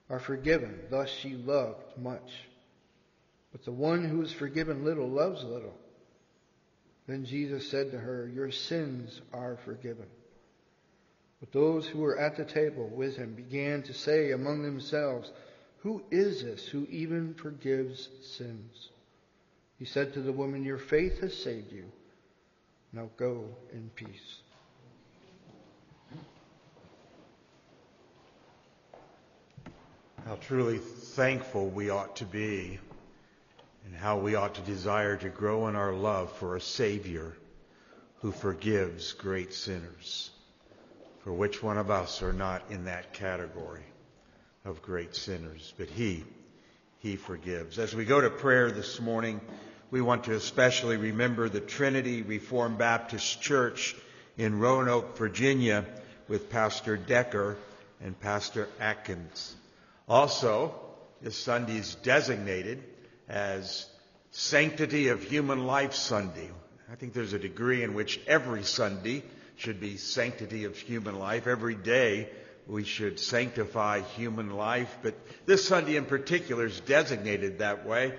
are 0.08 0.20
forgiven. 0.20 0.80
Thus 0.90 1.10
she 1.10 1.34
loved 1.34 1.98
much. 1.98 2.32
But 3.52 3.64
the 3.64 3.72
one 3.72 4.04
who 4.04 4.22
is 4.22 4.32
forgiven 4.32 4.84
little 4.84 5.08
loves 5.08 5.44
little. 5.44 5.74
Then 7.06 7.26
Jesus 7.26 7.70
said 7.70 7.90
to 7.90 7.98
her, 7.98 8.26
Your 8.34 8.50
sins 8.50 9.20
are 9.34 9.58
forgiven. 9.64 10.06
But 11.44 11.52
those 11.52 11.86
who 11.86 11.98
were 11.98 12.18
at 12.18 12.36
the 12.36 12.44
table 12.46 12.88
with 12.88 13.18
him 13.18 13.34
began 13.34 13.82
to 13.82 13.92
say 13.92 14.30
among 14.30 14.62
themselves, 14.62 15.30
Who 15.80 16.02
is 16.10 16.42
this 16.42 16.66
who 16.66 16.86
even 16.88 17.34
forgives 17.34 18.08
sins? 18.22 18.88
He 19.78 19.84
said 19.84 20.14
to 20.14 20.22
the 20.22 20.32
woman, 20.32 20.64
Your 20.64 20.78
faith 20.78 21.20
has 21.20 21.36
saved 21.36 21.70
you. 21.70 21.84
Now 22.94 23.10
go 23.18 23.44
in 23.74 23.90
peace. 23.94 24.38
How 30.24 30.36
truly 30.36 30.78
thankful 30.78 31.68
we 31.68 31.90
ought 31.90 32.16
to 32.16 32.24
be 32.24 32.78
and 33.84 33.94
how 33.94 34.16
we 34.16 34.34
ought 34.34 34.54
to 34.54 34.62
desire 34.62 35.18
to 35.18 35.28
grow 35.28 35.68
in 35.68 35.76
our 35.76 35.92
love 35.92 36.32
for 36.32 36.56
a 36.56 36.60
Savior 36.62 37.36
who 38.22 38.32
forgives 38.32 39.12
great 39.12 39.52
sinners. 39.52 40.30
For 41.24 41.32
which 41.32 41.62
one 41.62 41.78
of 41.78 41.90
us 41.90 42.22
are 42.22 42.34
not 42.34 42.64
in 42.68 42.84
that 42.84 43.14
category 43.14 43.86
of 44.66 44.82
great 44.82 45.16
sinners? 45.16 45.72
But 45.78 45.88
He, 45.88 46.22
He 46.98 47.16
forgives. 47.16 47.78
As 47.78 47.94
we 47.94 48.04
go 48.04 48.20
to 48.20 48.28
prayer 48.28 48.70
this 48.70 49.00
morning, 49.00 49.40
we 49.90 50.02
want 50.02 50.24
to 50.24 50.34
especially 50.34 50.98
remember 50.98 51.48
the 51.48 51.62
Trinity 51.62 52.20
Reformed 52.20 52.76
Baptist 52.76 53.40
Church 53.40 53.96
in 54.36 54.58
Roanoke, 54.58 55.16
Virginia, 55.16 55.86
with 56.28 56.50
Pastor 56.50 56.98
Decker 56.98 57.56
and 58.02 58.20
Pastor 58.20 58.68
Atkins. 58.78 59.56
Also, 60.06 60.74
this 61.22 61.38
Sunday 61.38 61.78
is 61.78 61.94
designated 61.94 62.84
as 63.30 63.86
Sanctity 64.30 65.08
of 65.08 65.22
Human 65.22 65.66
Life 65.66 65.94
Sunday. 65.94 66.50
I 66.92 66.96
think 66.96 67.14
there's 67.14 67.32
a 67.32 67.38
degree 67.38 67.82
in 67.82 67.94
which 67.94 68.20
every 68.26 68.62
Sunday 68.62 69.22
should 69.56 69.80
be 69.80 69.96
Sanctity 69.96 70.64
of 70.64 70.76
Human 70.76 71.18
Life. 71.18 71.46
Every 71.46 71.74
day 71.74 72.28
we 72.66 72.84
should 72.84 73.18
sanctify 73.18 74.00
human 74.00 74.50
life, 74.50 74.98
but 75.02 75.14
this 75.46 75.66
Sunday 75.66 75.96
in 75.96 76.06
particular 76.06 76.66
is 76.66 76.80
designated 76.80 77.58
that 77.58 77.86
way. 77.86 78.14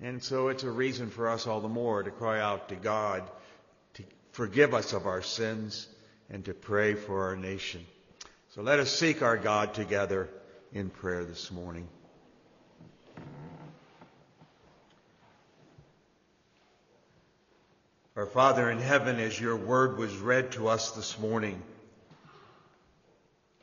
And 0.00 0.22
so 0.22 0.48
it's 0.48 0.64
a 0.64 0.70
reason 0.70 1.08
for 1.08 1.30
us 1.30 1.46
all 1.46 1.60
the 1.60 1.68
more 1.68 2.02
to 2.02 2.10
cry 2.10 2.40
out 2.40 2.68
to 2.68 2.76
God 2.76 3.22
to 3.94 4.02
forgive 4.32 4.74
us 4.74 4.92
of 4.92 5.06
our 5.06 5.22
sins 5.22 5.88
and 6.28 6.44
to 6.44 6.54
pray 6.54 6.94
for 6.94 7.28
our 7.28 7.36
nation. 7.36 7.86
So 8.50 8.62
let 8.62 8.78
us 8.78 8.90
seek 8.90 9.22
our 9.22 9.38
God 9.38 9.74
together 9.74 10.28
in 10.72 10.90
prayer 10.90 11.24
this 11.24 11.50
morning. 11.50 11.88
Our 18.16 18.24
Father 18.24 18.70
in 18.70 18.78
heaven, 18.78 19.20
as 19.20 19.38
your 19.38 19.56
word 19.56 19.98
was 19.98 20.16
read 20.16 20.52
to 20.52 20.68
us 20.68 20.92
this 20.92 21.18
morning, 21.18 21.62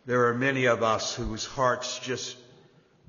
there 0.05 0.27
are 0.27 0.35
many 0.35 0.65
of 0.65 0.83
us 0.83 1.15
whose 1.15 1.43
hearts 1.43 1.97
just 1.97 2.37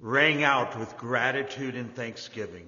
rang 0.00 0.42
out 0.42 0.78
with 0.78 0.96
gratitude 0.96 1.74
and 1.74 1.94
thanksgiving 1.94 2.64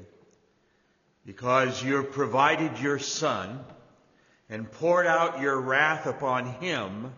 because 1.25 1.83
you 1.83 1.97
have 1.97 2.13
provided 2.13 2.79
your 2.79 2.99
Son 2.99 3.65
and 4.51 4.71
poured 4.71 5.07
out 5.07 5.41
your 5.41 5.59
wrath 5.59 6.05
upon 6.05 6.45
him 6.45 7.15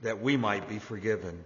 that 0.00 0.22
we 0.22 0.38
might 0.38 0.70
be 0.70 0.78
forgiven. 0.78 1.44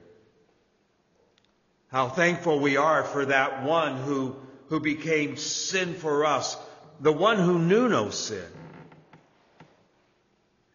How 1.89 2.09
thankful 2.09 2.61
we 2.61 2.77
are 2.77 3.03
for 3.03 3.27
that 3.27 3.65
one 3.65 3.97
who, 3.97 4.37
who 4.69 4.79
became 4.79 5.37
sin 5.37 5.95
for 5.95 6.25
us 6.25 6.57
the 7.03 7.13
one 7.13 7.39
who 7.39 7.59
knew 7.59 7.89
no 7.89 8.11
sin. 8.11 8.47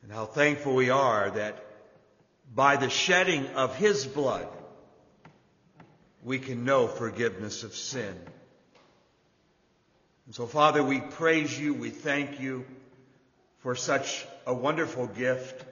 And 0.04 0.12
how 0.12 0.26
thankful 0.26 0.76
we 0.76 0.90
are 0.90 1.32
that 1.32 1.66
by 2.54 2.76
the 2.76 2.90
shedding 2.90 3.48
of 3.56 3.76
his 3.78 4.06
blood, 4.06 4.48
we 6.24 6.40
can 6.40 6.66
know 6.66 6.88
forgiveness 6.88 7.63
of 7.63 7.74
sin. 7.74 8.13
And 10.26 10.36
so, 10.36 10.46
Father, 10.46 10.84
we 10.84 11.00
praise 11.00 11.58
you, 11.58 11.74
we 11.74 11.90
thank 11.90 12.42
you 12.42 12.66
for 13.60 13.76
such 13.76 14.26
a 14.46 14.54
wonderful 14.54 15.08
gift 15.08 15.63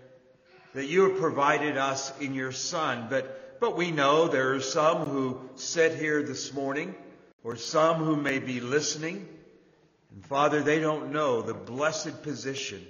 that 0.73 0.85
you 0.85 1.09
have 1.09 1.19
provided 1.19 1.75
us 1.75 2.17
in 2.19 2.33
your 2.33 2.53
Son. 2.53 3.07
But, 3.09 3.59
but 3.59 3.75
we 3.75 3.91
know 3.91 4.29
there 4.29 4.53
are 4.53 4.61
some 4.61 5.05
who 5.05 5.41
sit 5.55 5.95
here 5.95 6.23
this 6.23 6.53
morning, 6.53 6.95
or 7.43 7.57
some 7.57 7.97
who 7.97 8.15
may 8.15 8.39
be 8.39 8.61
listening, 8.61 9.27
and 10.15 10.25
Father, 10.25 10.63
they 10.63 10.79
don't 10.79 11.11
know 11.11 11.41
the 11.41 11.53
blessed 11.53 12.23
position 12.23 12.81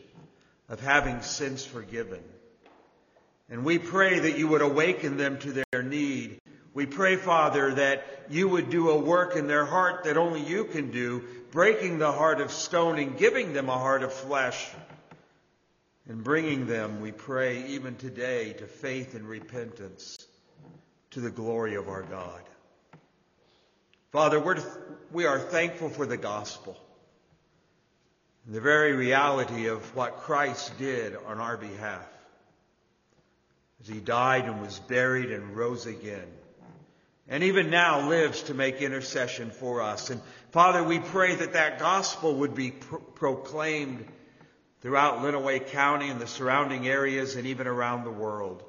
of 0.69 0.79
having 0.79 1.21
sins 1.23 1.65
forgiven. 1.65 2.23
And 3.49 3.65
we 3.65 3.79
pray 3.79 4.19
that 4.19 4.38
you 4.38 4.47
would 4.47 4.61
awaken 4.61 5.17
them 5.17 5.39
to 5.39 5.63
their 5.71 5.83
need. 5.83 6.39
We 6.75 6.85
pray, 6.85 7.15
Father, 7.15 7.73
that 7.73 8.25
you 8.29 8.47
would 8.47 8.69
do 8.69 8.91
a 8.91 8.99
work 8.99 9.35
in 9.35 9.47
their 9.47 9.65
heart 9.65 10.03
that 10.03 10.17
only 10.17 10.41
you 10.41 10.65
can 10.65 10.91
do, 10.91 11.23
breaking 11.51 11.97
the 11.97 12.11
heart 12.11 12.41
of 12.41 12.51
stone 12.51 12.99
and 12.99 13.17
giving 13.17 13.53
them 13.53 13.69
a 13.69 13.77
heart 13.77 14.03
of 14.03 14.13
flesh, 14.13 14.67
and 16.07 16.23
bringing 16.23 16.67
them, 16.67 17.01
we 17.01 17.11
pray, 17.11 17.65
even 17.69 17.95
today, 17.95 18.53
to 18.53 18.67
faith 18.67 19.15
and 19.15 19.27
repentance, 19.27 20.27
to 21.11 21.21
the 21.21 21.31
glory 21.31 21.73
of 21.75 21.89
our 21.89 22.03
God. 22.03 22.41
Father, 24.11 24.39
we're, 24.39 24.61
we 25.11 25.25
are 25.25 25.39
thankful 25.39 25.89
for 25.89 26.05
the 26.05 26.17
gospel, 26.17 26.77
the 28.47 28.62
very 28.62 28.93
reality 28.93 29.67
of 29.67 29.95
what 29.95 30.17
Christ 30.17 30.77
did 30.77 31.15
on 31.15 31.39
our 31.39 31.58
behalf 31.58 32.08
as 33.81 33.88
he 33.88 33.99
died 33.99 34.45
and 34.45 34.62
was 34.62 34.79
buried 34.79 35.31
and 35.31 35.55
rose 35.55 35.86
again. 35.86 36.27
And 37.27 37.43
even 37.43 37.71
now 37.71 38.08
lives 38.08 38.43
to 38.43 38.53
make 38.53 38.81
intercession 38.81 39.49
for 39.49 39.81
us. 39.81 40.12
And 40.12 40.21
Father, 40.51 40.84
we 40.84 40.99
pray 40.99 41.34
that 41.34 41.53
that 41.53 41.79
gospel 41.79 42.36
would 42.36 42.53
be 42.53 42.69
pro- 42.69 42.99
proclaimed 42.99 44.05
throughout 44.81 45.23
Lenawee 45.23 45.65
County 45.67 46.10
and 46.10 46.21
the 46.21 46.27
surrounding 46.27 46.88
areas 46.88 47.36
and 47.36 47.47
even 47.47 47.65
around 47.65 48.03
the 48.03 48.12
world. 48.12 48.63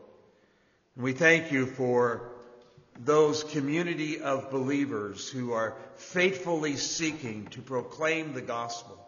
And 0.94 1.04
we 1.04 1.12
thank 1.12 1.52
you 1.52 1.66
for 1.66 2.30
those 2.98 3.44
community 3.44 4.20
of 4.20 4.50
believers 4.50 5.28
who 5.28 5.52
are 5.52 5.76
faithfully 5.96 6.76
seeking 6.76 7.48
to 7.48 7.60
proclaim 7.60 8.32
the 8.32 8.40
gospel. 8.40 9.05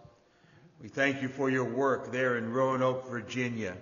We 0.80 0.88
thank 0.88 1.22
you 1.22 1.28
for 1.28 1.50
your 1.50 1.64
work 1.64 2.12
there 2.12 2.36
in 2.36 2.52
Roanoke, 2.52 3.10
Virginia 3.10 3.76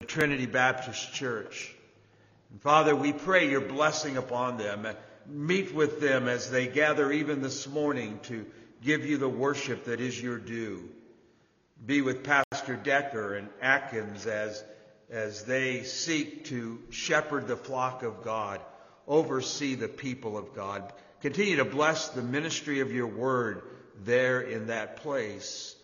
the 0.00 0.06
Trinity 0.06 0.46
Baptist 0.46 1.12
Church. 1.14 1.74
And 2.50 2.60
Father, 2.60 2.94
we 2.94 3.12
pray 3.12 3.50
your 3.50 3.60
blessing 3.60 4.16
upon 4.16 4.56
them. 4.56 4.86
Meet 5.26 5.74
with 5.74 6.00
them 6.00 6.28
as 6.28 6.50
they 6.50 6.66
gather 6.66 7.10
even 7.10 7.42
this 7.42 7.66
morning 7.66 8.20
to 8.24 8.46
give 8.82 9.04
you 9.04 9.16
the 9.16 9.28
worship 9.28 9.84
that 9.86 10.00
is 10.00 10.20
your 10.20 10.38
due. 10.38 10.88
Be 11.84 12.02
with 12.02 12.22
Pastor 12.22 12.76
Decker 12.76 13.34
and 13.34 13.48
Atkins 13.60 14.26
as, 14.26 14.62
as 15.10 15.44
they 15.44 15.82
seek 15.82 16.44
to 16.46 16.80
shepherd 16.90 17.48
the 17.48 17.56
flock 17.56 18.02
of 18.02 18.22
God, 18.22 18.60
oversee 19.08 19.74
the 19.74 19.88
people 19.88 20.38
of 20.38 20.54
God. 20.54 20.92
Continue 21.20 21.56
to 21.56 21.64
bless 21.64 22.10
the 22.10 22.22
ministry 22.22 22.80
of 22.80 22.92
your 22.92 23.06
word 23.06 23.62
there 24.04 24.40
in 24.40 24.68
that 24.68 24.98
place. 24.98 25.74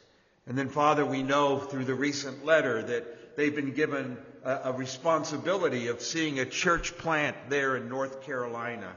And 0.47 0.57
then, 0.57 0.69
Father, 0.69 1.05
we 1.05 1.23
know 1.23 1.59
through 1.59 1.85
the 1.85 1.95
recent 1.95 2.45
letter 2.45 2.83
that 2.83 3.37
they've 3.37 3.55
been 3.55 3.73
given 3.73 4.17
a, 4.45 4.61
a 4.65 4.73
responsibility 4.73 5.89
of 5.89 6.01
seeing 6.01 6.39
a 6.39 6.47
church 6.47 6.97
plant 6.99 7.37
there 7.49 7.77
in 7.77 7.89
North 7.89 8.23
Carolina. 8.23 8.93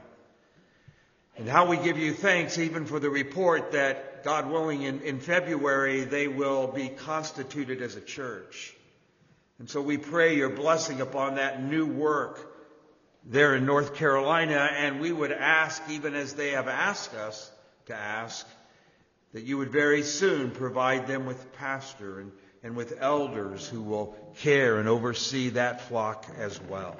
And 1.36 1.48
how 1.48 1.66
we 1.66 1.76
give 1.76 1.98
you 1.98 2.12
thanks 2.12 2.58
even 2.58 2.86
for 2.86 3.00
the 3.00 3.10
report 3.10 3.72
that, 3.72 4.24
God 4.24 4.50
willing, 4.50 4.82
in, 4.82 5.00
in 5.02 5.20
February 5.20 6.04
they 6.04 6.28
will 6.28 6.68
be 6.68 6.88
constituted 6.88 7.82
as 7.82 7.96
a 7.96 8.00
church. 8.00 8.74
And 9.58 9.68
so 9.68 9.80
we 9.80 9.98
pray 9.98 10.36
your 10.36 10.50
blessing 10.50 11.00
upon 11.00 11.36
that 11.36 11.62
new 11.62 11.86
work 11.86 12.52
there 13.24 13.54
in 13.54 13.66
North 13.66 13.94
Carolina, 13.94 14.68
and 14.76 15.00
we 15.00 15.12
would 15.12 15.32
ask, 15.32 15.82
even 15.90 16.14
as 16.14 16.34
they 16.34 16.50
have 16.50 16.68
asked 16.68 17.14
us 17.14 17.50
to 17.86 17.94
ask, 17.94 18.46
that 19.34 19.42
you 19.42 19.58
would 19.58 19.70
very 19.70 20.02
soon 20.02 20.50
provide 20.50 21.06
them 21.06 21.26
with 21.26 21.52
pastor 21.52 22.20
and 22.20 22.32
and 22.64 22.74
with 22.74 22.96
elders 22.98 23.68
who 23.68 23.82
will 23.82 24.16
care 24.38 24.78
and 24.78 24.88
oversee 24.88 25.50
that 25.50 25.82
flock 25.82 26.26
as 26.38 26.58
well. 26.62 26.96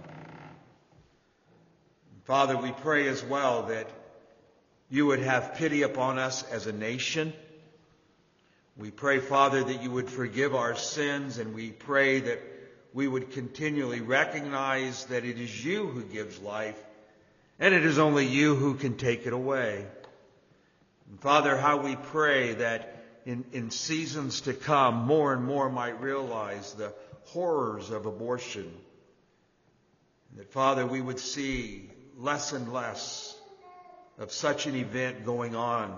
Father, 2.25 2.57
we 2.57 2.71
pray 2.71 3.09
as 3.09 3.25
well 3.25 3.65
that 3.65 3.89
you 4.91 5.07
would 5.07 5.21
have 5.21 5.55
pity 5.55 5.81
upon 5.81 6.19
us 6.19 6.43
as 6.51 6.67
a 6.67 6.73
nation. 6.73 7.33
We 8.77 8.91
pray, 8.91 9.21
Father, 9.21 9.65
that 9.65 9.83
you 9.83 9.91
would 9.91 10.11
forgive 10.11 10.55
our 10.55 10.77
sins, 10.77 11.39
and 11.39 11.55
we 11.55 11.71
pray 11.71 12.21
that 12.21 12.43
we 12.93 13.09
would 13.09 13.31
continually 13.31 14.03
recognize 14.03 15.07
that 15.07 15.25
it 15.25 15.41
is 15.41 15.65
you 15.65 15.87
who 15.87 16.03
gives 16.03 16.39
life, 16.41 16.79
and 17.59 17.73
it 17.73 17.87
is 17.87 17.99
only 17.99 18.27
you 18.27 18.55
who 18.55 18.75
can 18.75 18.97
take 18.99 19.27
it 19.27 19.33
away. 19.33 19.87
And 21.15 21.21
Father, 21.21 21.57
how 21.57 21.77
we 21.77 21.95
pray 21.95 22.55
that 22.55 23.05
in, 23.25 23.45
in 23.53 23.71
seasons 23.71 24.41
to 24.41 24.53
come, 24.53 25.07
more 25.07 25.33
and 25.33 25.45
more 25.45 25.71
might 25.71 26.01
realize 26.01 26.73
the 26.73 26.93
horrors 27.27 27.91
of 27.91 28.07
abortion. 28.07 28.65
And 30.31 30.41
that, 30.41 30.51
Father, 30.51 30.85
we 30.85 31.01
would 31.01 31.21
see 31.21 31.89
less 32.19 32.53
and 32.53 32.73
less 32.73 33.39
of 34.19 34.33
such 34.33 34.67
an 34.67 34.75
event 34.75 35.25
going 35.25 35.55
on 35.55 35.97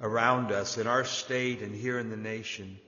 around 0.00 0.52
us 0.52 0.78
in 0.78 0.86
our 0.86 1.04
state 1.04 1.60
and 1.60 1.74
here 1.74 1.98
in 1.98 2.08
the 2.08 2.16
nation. 2.16 2.78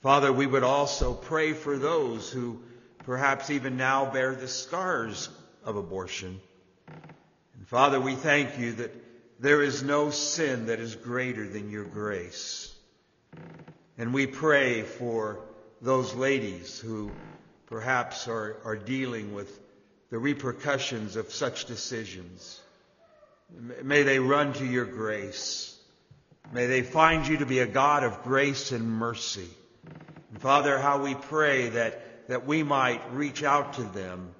Father, 0.00 0.32
we 0.32 0.46
would 0.46 0.62
also 0.62 1.12
pray 1.12 1.54
for 1.54 1.76
those 1.76 2.30
who 2.30 2.62
perhaps 2.98 3.50
even 3.50 3.76
now 3.76 4.08
bear 4.08 4.36
the 4.36 4.46
scars 4.46 5.28
of 5.64 5.74
abortion. 5.74 6.40
And 6.86 7.66
Father, 7.66 8.00
we 8.00 8.14
thank 8.14 8.60
you 8.60 8.74
that 8.74 9.07
there 9.38 9.62
is 9.62 9.82
no 9.82 10.10
sin 10.10 10.66
that 10.66 10.80
is 10.80 10.96
greater 10.96 11.46
than 11.48 11.70
your 11.70 11.84
grace. 11.84 12.74
And 13.96 14.12
we 14.12 14.26
pray 14.26 14.82
for 14.82 15.40
those 15.80 16.14
ladies 16.14 16.78
who 16.78 17.12
perhaps 17.66 18.26
are, 18.26 18.56
are 18.64 18.76
dealing 18.76 19.34
with 19.34 19.60
the 20.10 20.18
repercussions 20.18 21.16
of 21.16 21.32
such 21.32 21.66
decisions. 21.66 22.60
May 23.82 24.02
they 24.02 24.18
run 24.18 24.54
to 24.54 24.64
your 24.64 24.86
grace. 24.86 25.78
May 26.52 26.66
they 26.66 26.82
find 26.82 27.26
you 27.26 27.38
to 27.38 27.46
be 27.46 27.60
a 27.60 27.66
God 27.66 28.04
of 28.04 28.22
grace 28.22 28.72
and 28.72 28.90
mercy. 28.90 29.48
And 30.30 30.40
Father, 30.40 30.78
how 30.78 31.02
we 31.02 31.14
pray 31.14 31.68
that, 31.70 32.28
that 32.28 32.46
we 32.46 32.62
might 32.62 33.12
reach 33.12 33.42
out 33.42 33.74
to 33.74 33.82
them 33.82 34.34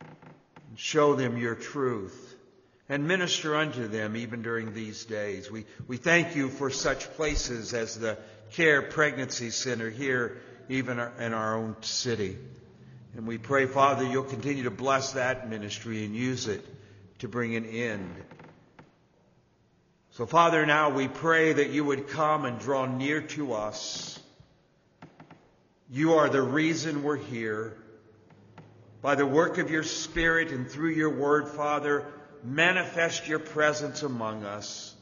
and 0.00 0.78
show 0.78 1.14
them 1.14 1.36
your 1.36 1.54
truth 1.54 2.31
and 2.88 3.06
minister 3.06 3.56
unto 3.56 3.88
them 3.88 4.16
even 4.16 4.42
during 4.42 4.74
these 4.74 5.04
days. 5.04 5.50
We, 5.50 5.64
we 5.86 5.96
thank 5.96 6.36
you 6.36 6.48
for 6.48 6.70
such 6.70 7.10
places 7.14 7.74
as 7.74 7.98
the 7.98 8.18
Care 8.52 8.82
Pregnancy 8.82 9.50
Center 9.50 9.88
here, 9.88 10.40
even 10.68 10.98
in 10.98 11.32
our 11.32 11.56
own 11.56 11.76
city. 11.80 12.36
And 13.16 13.26
we 13.26 13.38
pray, 13.38 13.66
Father, 13.66 14.04
you'll 14.04 14.24
continue 14.24 14.64
to 14.64 14.70
bless 14.70 15.12
that 15.12 15.48
ministry 15.48 16.04
and 16.04 16.14
use 16.14 16.48
it 16.48 16.64
to 17.20 17.28
bring 17.28 17.56
an 17.56 17.66
end. 17.66 18.14
So, 20.12 20.26
Father, 20.26 20.66
now 20.66 20.90
we 20.90 21.08
pray 21.08 21.54
that 21.54 21.70
you 21.70 21.84
would 21.84 22.08
come 22.08 22.44
and 22.44 22.58
draw 22.58 22.84
near 22.84 23.22
to 23.22 23.54
us. 23.54 24.18
You 25.90 26.14
are 26.14 26.28
the 26.28 26.42
reason 26.42 27.02
we're 27.02 27.16
here. 27.16 27.76
By 29.00 29.14
the 29.14 29.26
work 29.26 29.58
of 29.58 29.70
your 29.70 29.82
Spirit 29.82 30.50
and 30.50 30.70
through 30.70 30.90
your 30.90 31.10
word, 31.10 31.48
Father, 31.48 32.06
manifest 32.42 33.28
your 33.28 33.38
presence 33.38 34.02
among 34.02 34.44
us 34.44 34.94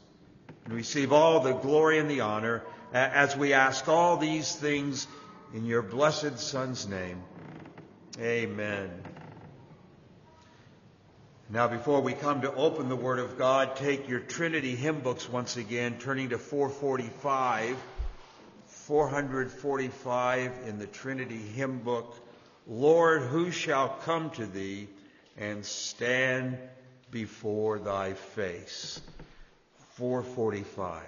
and 0.65 0.73
receive 0.73 1.11
all 1.11 1.39
the 1.39 1.53
glory 1.53 1.99
and 1.99 2.09
the 2.09 2.21
honor 2.21 2.63
as 2.93 3.35
we 3.35 3.53
ask 3.53 3.87
all 3.87 4.17
these 4.17 4.55
things 4.55 5.07
in 5.53 5.65
your 5.65 5.81
blessed 5.81 6.39
Son's 6.39 6.87
name. 6.87 7.21
Amen. 8.19 8.89
Now, 11.49 11.67
before 11.67 12.01
we 12.01 12.13
come 12.13 12.41
to 12.43 12.53
open 12.53 12.87
the 12.87 12.95
Word 12.95 13.19
of 13.19 13.37
God, 13.37 13.75
take 13.75 14.07
your 14.07 14.21
Trinity 14.21 14.75
hymn 14.75 15.01
books 15.01 15.27
once 15.27 15.57
again, 15.57 15.97
turning 15.99 16.29
to 16.29 16.37
445. 16.37 17.77
445 18.67 20.51
in 20.67 20.79
the 20.79 20.87
Trinity 20.87 21.37
hymn 21.37 21.79
book. 21.79 22.15
Lord, 22.67 23.23
who 23.23 23.51
shall 23.51 23.89
come 23.89 24.29
to 24.31 24.45
thee 24.45 24.87
and 25.37 25.65
stand 25.65 26.57
before 27.11 27.79
thy 27.79 28.13
face. 28.13 29.01
445. 29.97 31.01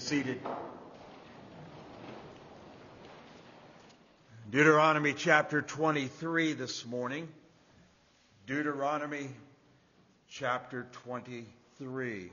Seated. 0.00 0.40
Deuteronomy 4.50 5.12
chapter 5.12 5.60
23 5.60 6.54
this 6.54 6.86
morning. 6.86 7.28
Deuteronomy 8.46 9.28
chapter 10.28 10.86
23. 11.04 12.30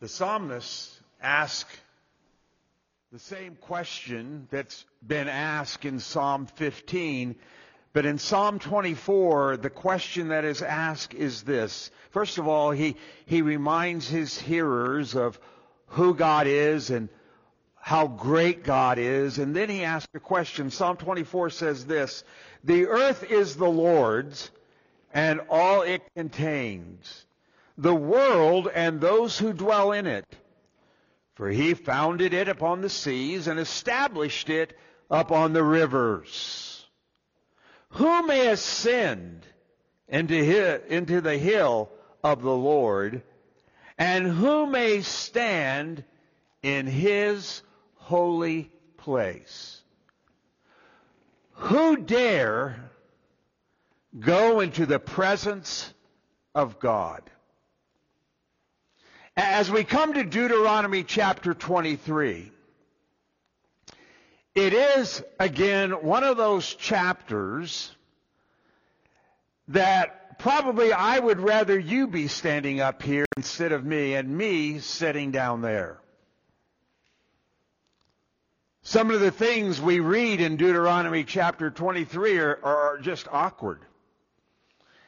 the 0.00 0.08
psalmists 0.08 1.00
ask 1.22 1.66
the 3.12 3.18
same 3.18 3.56
question 3.56 4.48
that's 4.50 4.86
been 5.06 5.28
asked 5.28 5.84
in 5.84 6.00
Psalm 6.00 6.46
15. 6.46 7.36
But 7.92 8.06
in 8.06 8.16
Psalm 8.16 8.58
24, 8.58 9.58
the 9.58 9.68
question 9.68 10.28
that 10.28 10.46
is 10.46 10.62
asked 10.62 11.12
is 11.12 11.42
this. 11.42 11.90
First 12.08 12.38
of 12.38 12.48
all, 12.48 12.70
he, 12.70 12.96
he 13.26 13.42
reminds 13.42 14.08
his 14.08 14.38
hearers 14.38 15.14
of 15.14 15.38
who 15.88 16.14
God 16.14 16.46
is 16.46 16.88
and 16.88 17.10
how 17.74 18.06
great 18.06 18.64
God 18.64 18.96
is. 18.96 19.36
And 19.36 19.54
then 19.54 19.68
he 19.68 19.84
asks 19.84 20.08
a 20.14 20.20
question. 20.20 20.70
Psalm 20.70 20.96
24 20.96 21.50
says 21.50 21.84
this, 21.84 22.24
The 22.64 22.86
earth 22.86 23.30
is 23.30 23.56
the 23.56 23.68
Lord's 23.68 24.50
and 25.12 25.42
all 25.50 25.82
it 25.82 26.00
contains, 26.16 27.26
the 27.76 27.94
world 27.94 28.70
and 28.74 29.02
those 29.02 29.38
who 29.38 29.52
dwell 29.52 29.92
in 29.92 30.06
it. 30.06 30.24
For 31.34 31.48
he 31.48 31.74
founded 31.74 32.34
it 32.34 32.48
upon 32.48 32.80
the 32.80 32.90
seas 32.90 33.46
and 33.46 33.58
established 33.58 34.50
it 34.50 34.76
upon 35.10 35.52
the 35.52 35.64
rivers. 35.64 36.86
Who 37.90 38.26
may 38.26 38.48
ascend 38.48 39.46
into, 40.08 40.94
into 40.94 41.20
the 41.20 41.38
hill 41.38 41.90
of 42.22 42.42
the 42.42 42.54
Lord, 42.54 43.22
and 43.98 44.26
who 44.26 44.66
may 44.66 45.00
stand 45.00 46.04
in 46.62 46.86
his 46.86 47.62
holy 47.94 48.70
place? 48.96 49.82
Who 51.52 51.96
dare 51.96 52.90
go 54.18 54.60
into 54.60 54.86
the 54.86 54.98
presence 54.98 55.92
of 56.54 56.78
God? 56.78 57.30
As 59.36 59.70
we 59.70 59.82
come 59.82 60.12
to 60.12 60.24
Deuteronomy 60.24 61.04
chapter 61.04 61.54
23, 61.54 62.52
it 64.54 64.72
is, 64.74 65.22
again, 65.40 65.92
one 66.02 66.22
of 66.22 66.36
those 66.36 66.74
chapters 66.74 67.90
that 69.68 70.38
probably 70.38 70.92
I 70.92 71.18
would 71.18 71.40
rather 71.40 71.78
you 71.78 72.08
be 72.08 72.28
standing 72.28 72.82
up 72.82 73.02
here 73.02 73.24
instead 73.38 73.72
of 73.72 73.86
me 73.86 74.16
and 74.16 74.36
me 74.36 74.80
sitting 74.80 75.30
down 75.30 75.62
there. 75.62 75.98
Some 78.82 79.10
of 79.10 79.20
the 79.20 79.30
things 79.30 79.80
we 79.80 80.00
read 80.00 80.42
in 80.42 80.56
Deuteronomy 80.56 81.24
chapter 81.24 81.70
23 81.70 82.38
are, 82.38 82.58
are 82.62 82.98
just 82.98 83.28
awkward 83.32 83.80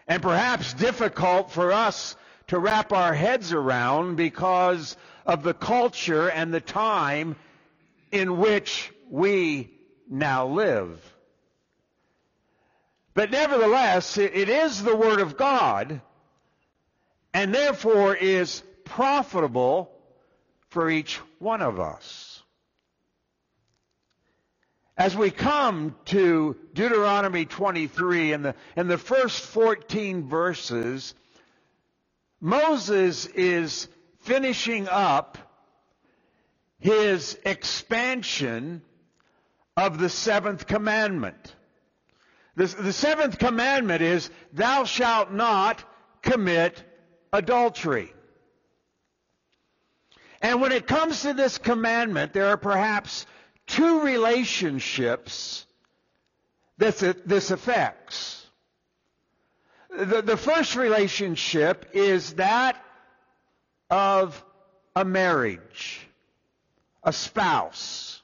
and 0.06 0.22
perhaps 0.22 0.72
difficult 0.72 1.50
for 1.50 1.72
us 1.72 2.16
to 2.48 2.58
wrap 2.58 2.92
our 2.92 3.14
heads 3.14 3.52
around 3.52 4.16
because 4.16 4.96
of 5.26 5.42
the 5.42 5.54
culture 5.54 6.28
and 6.28 6.52
the 6.52 6.60
time 6.60 7.36
in 8.12 8.38
which 8.38 8.92
we 9.10 9.70
now 10.08 10.46
live. 10.46 11.00
But 13.14 13.30
nevertheless, 13.30 14.18
it 14.18 14.48
is 14.48 14.82
the 14.82 14.96
Word 14.96 15.20
of 15.20 15.36
God 15.36 16.00
and 17.32 17.54
therefore 17.54 18.14
is 18.14 18.62
profitable 18.84 19.90
for 20.70 20.90
each 20.90 21.20
one 21.38 21.62
of 21.62 21.80
us. 21.80 22.42
As 24.96 25.16
we 25.16 25.32
come 25.32 25.96
to 26.06 26.56
Deuteronomy 26.72 27.44
23 27.44 28.32
and 28.32 28.44
the, 28.44 28.54
and 28.76 28.88
the 28.88 28.98
first 28.98 29.40
14 29.44 30.28
verses, 30.28 31.14
Moses 32.44 33.24
is 33.24 33.88
finishing 34.20 34.86
up 34.86 35.38
his 36.78 37.38
expansion 37.46 38.82
of 39.78 39.96
the 39.96 40.10
seventh 40.10 40.66
commandment. 40.66 41.56
The, 42.54 42.66
the, 42.66 42.92
seventh 42.92 43.38
commandment 43.38 44.02
is, 44.02 44.28
thou 44.52 44.84
shalt 44.84 45.32
not 45.32 45.82
commit 46.20 46.84
adultery. 47.32 48.12
And 50.42 50.60
when 50.60 50.72
it 50.72 50.86
comes 50.86 51.22
to 51.22 51.32
this 51.32 51.56
commandment, 51.56 52.34
there 52.34 52.48
are 52.48 52.58
perhaps 52.58 53.24
two 53.66 54.02
relationships 54.02 55.64
that 56.76 57.26
this 57.26 57.50
affects. 57.50 58.43
The, 59.96 60.22
the 60.22 60.36
first 60.36 60.74
relationship 60.74 61.90
is 61.92 62.34
that 62.34 62.84
of 63.90 64.44
a 64.96 65.04
marriage, 65.04 66.06
a 67.02 67.12
spouse. 67.12 68.22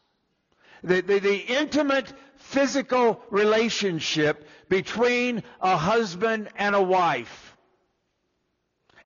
The, 0.82 1.00
the, 1.02 1.18
the 1.20 1.36
intimate 1.36 2.12
physical 2.36 3.22
relationship 3.30 4.48
between 4.68 5.44
a 5.60 5.76
husband 5.76 6.48
and 6.56 6.74
a 6.74 6.82
wife. 6.82 7.56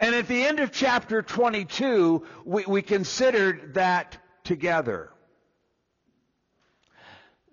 And 0.01 0.15
at 0.15 0.27
the 0.29 0.43
end 0.45 0.61
of 0.61 0.73
chapter 0.73 1.21
22, 1.23 2.27
we, 2.45 2.65
we 2.67 2.83
considered 2.83 3.75
that 3.75 4.17
together. 4.45 5.11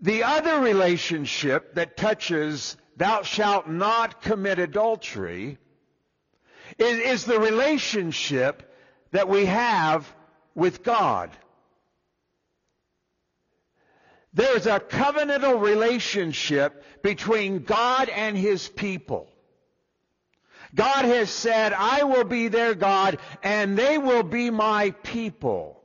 The 0.01 0.23
other 0.23 0.59
relationship 0.59 1.75
that 1.75 1.97
touches 1.97 2.77
thou 3.01 3.23
shalt 3.23 3.67
not 3.67 4.21
commit 4.21 4.59
adultery, 4.59 5.57
is, 6.77 6.99
is 6.99 7.25
the 7.25 7.39
relationship 7.39 8.71
that 9.11 9.27
we 9.27 9.45
have 9.45 10.13
with 10.53 10.83
God. 10.83 11.31
There 14.33 14.55
is 14.55 14.67
a 14.67 14.79
covenantal 14.79 15.59
relationship 15.59 16.85
between 17.01 17.63
God 17.63 18.07
and 18.07 18.37
His 18.37 18.69
people. 18.69 19.27
God 20.75 21.03
has 21.03 21.31
said, 21.31 21.73
I 21.73 22.03
will 22.03 22.23
be 22.23 22.49
their 22.49 22.75
God 22.75 23.17
and 23.41 23.75
they 23.77 23.97
will 23.97 24.23
be 24.23 24.51
my 24.51 24.91
people. 24.91 25.81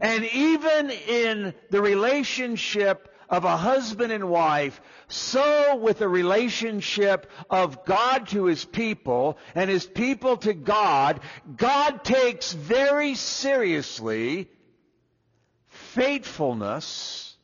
And 0.00 0.24
even 0.24 0.90
in 0.90 1.54
the 1.70 1.80
relationship 1.80 3.09
of 3.30 3.44
a 3.44 3.56
husband 3.56 4.12
and 4.12 4.28
wife, 4.28 4.80
so 5.08 5.76
with 5.76 5.98
the 5.98 6.08
relationship 6.08 7.30
of 7.48 7.84
God 7.84 8.28
to 8.28 8.46
his 8.46 8.64
people 8.64 9.38
and 9.54 9.70
his 9.70 9.86
people 9.86 10.36
to 10.38 10.52
God, 10.52 11.20
God 11.56 12.04
takes 12.04 12.52
very 12.52 13.14
seriously 13.14 14.50
faithfulness 15.68 17.36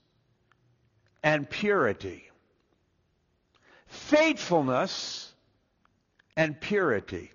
and 1.23 1.49
purity. 1.49 2.25
Faithfulness 3.87 5.33
and 6.37 6.61
purity. 6.61 7.33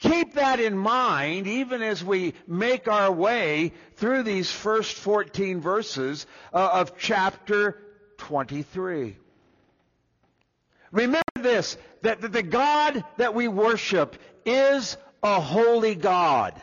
Keep 0.00 0.34
that 0.34 0.60
in 0.60 0.76
mind 0.76 1.46
even 1.46 1.82
as 1.82 2.02
we 2.02 2.32
make 2.46 2.88
our 2.88 3.12
way 3.12 3.72
through 3.96 4.22
these 4.22 4.50
first 4.50 4.96
14 4.96 5.60
verses 5.60 6.26
uh, 6.54 6.70
of 6.72 6.96
chapter 6.98 7.76
23. 8.16 9.16
Remember 10.90 11.22
this, 11.36 11.76
that 12.02 12.20
the 12.20 12.42
God 12.42 13.04
that 13.18 13.34
we 13.34 13.46
worship 13.46 14.16
is 14.46 14.96
a 15.22 15.38
holy 15.38 15.94
God. 15.94 16.60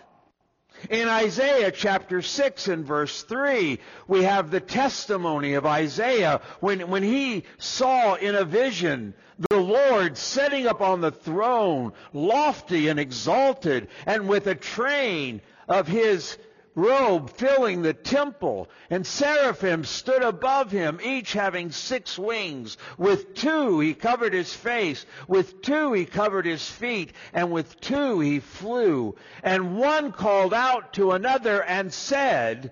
In 0.89 1.07
Isaiah 1.07 1.71
chapter 1.71 2.21
6 2.21 2.67
and 2.67 2.85
verse 2.85 3.23
3, 3.23 3.79
we 4.07 4.23
have 4.23 4.51
the 4.51 4.59
testimony 4.59 5.53
of 5.55 5.65
Isaiah 5.65 6.41
when, 6.59 6.87
when 6.89 7.03
he 7.03 7.43
saw 7.57 8.15
in 8.15 8.35
a 8.35 8.45
vision 8.45 9.13
the 9.49 9.57
Lord 9.57 10.17
sitting 10.17 10.65
upon 10.65 11.01
the 11.01 11.11
throne, 11.11 11.93
lofty 12.13 12.87
and 12.87 12.99
exalted, 12.99 13.87
and 14.05 14.27
with 14.27 14.47
a 14.47 14.55
train 14.55 15.41
of 15.67 15.87
his 15.87 16.37
robe 16.77 17.31
filling 17.31 17.81
the 17.81 17.93
temple, 17.93 18.69
and 18.91 19.05
seraphim 19.05 19.83
stood 19.83 20.21
above 20.21 20.71
him, 20.71 20.99
each 21.03 21.33
having 21.33 21.71
six 21.71 22.19
wings. 22.19 22.77
With 22.99 23.33
two 23.33 23.79
he 23.79 23.95
covered 23.95 24.31
his 24.31 24.53
face, 24.53 25.05
with 25.27 25.63
two 25.63 25.91
he 25.93 26.05
covered 26.05 26.45
his 26.45 26.69
feet, 26.69 27.11
and 27.33 27.51
with 27.51 27.81
two 27.81 28.19
he 28.19 28.39
flew. 28.39 29.15
And 29.41 29.77
one 29.77 30.11
called 30.11 30.53
out 30.53 30.93
to 30.93 31.11
another 31.13 31.63
and 31.63 31.91
said, 31.91 32.71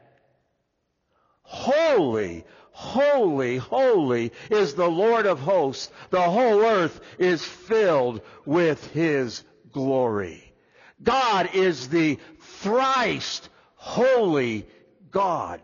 Holy, 1.41 2.45
holy, 2.71 3.57
holy 3.57 4.31
is 4.51 4.75
the 4.75 4.87
Lord 4.87 5.25
of 5.25 5.39
hosts. 5.39 5.91
The 6.11 6.21
whole 6.21 6.61
earth 6.61 7.01
is 7.17 7.43
filled 7.43 8.21
with 8.45 8.91
his 8.91 9.43
glory. 9.71 10.53
God 11.01 11.49
is 11.53 11.89
the 11.89 12.19
thrice 12.39 13.41
holy 13.85 14.65
God. 15.11 15.61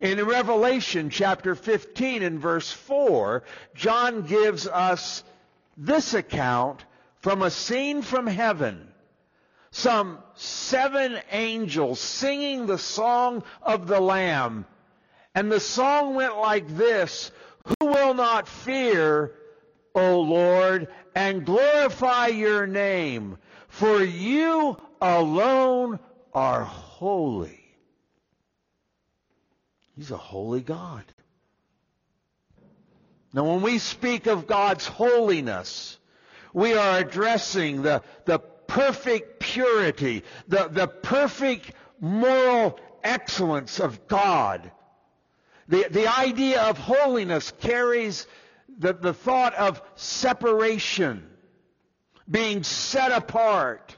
In 0.00 0.22
Revelation 0.22 1.10
chapter 1.10 1.54
15 1.54 2.24
and 2.24 2.40
verse 2.40 2.72
4, 2.72 3.44
John 3.72 4.22
gives 4.22 4.66
us 4.66 5.22
this 5.76 6.12
account 6.12 6.84
from 7.20 7.42
a 7.42 7.50
scene 7.50 8.02
from 8.02 8.26
heaven. 8.26 8.88
Some 9.70 10.18
seven 10.34 11.18
angels 11.30 12.00
singing 12.00 12.66
the 12.66 12.78
song 12.78 13.44
of 13.62 13.86
the 13.86 14.00
Lamb. 14.00 14.66
And 15.32 15.50
the 15.50 15.60
song 15.60 16.16
went 16.16 16.36
like 16.36 16.66
this, 16.76 17.30
Who 17.64 17.86
will 17.86 18.14
not 18.14 18.48
fear, 18.48 19.32
O 19.94 20.20
Lord, 20.20 20.88
and 21.14 21.46
glorify 21.46 22.26
your 22.26 22.66
name? 22.66 23.38
For 23.68 24.02
you 24.02 24.76
alone 25.00 26.00
are 26.34 26.64
holy. 26.64 26.85
He's 29.96 30.10
a 30.10 30.16
holy 30.16 30.60
God. 30.60 31.04
Now, 33.32 33.44
when 33.44 33.62
we 33.62 33.78
speak 33.78 34.26
of 34.26 34.46
God's 34.46 34.86
holiness, 34.86 35.98
we 36.52 36.74
are 36.74 36.98
addressing 36.98 37.82
the, 37.82 38.02
the 38.24 38.38
perfect 38.38 39.40
purity, 39.40 40.22
the, 40.48 40.68
the 40.68 40.86
perfect 40.86 41.72
moral 42.00 42.78
excellence 43.02 43.78
of 43.78 44.06
God. 44.06 44.70
The, 45.68 45.86
the 45.90 46.06
idea 46.06 46.62
of 46.62 46.78
holiness 46.78 47.52
carries 47.60 48.26
the, 48.78 48.92
the 48.92 49.14
thought 49.14 49.54
of 49.54 49.82
separation, 49.96 51.26
being 52.30 52.62
set 52.62 53.12
apart. 53.12 53.95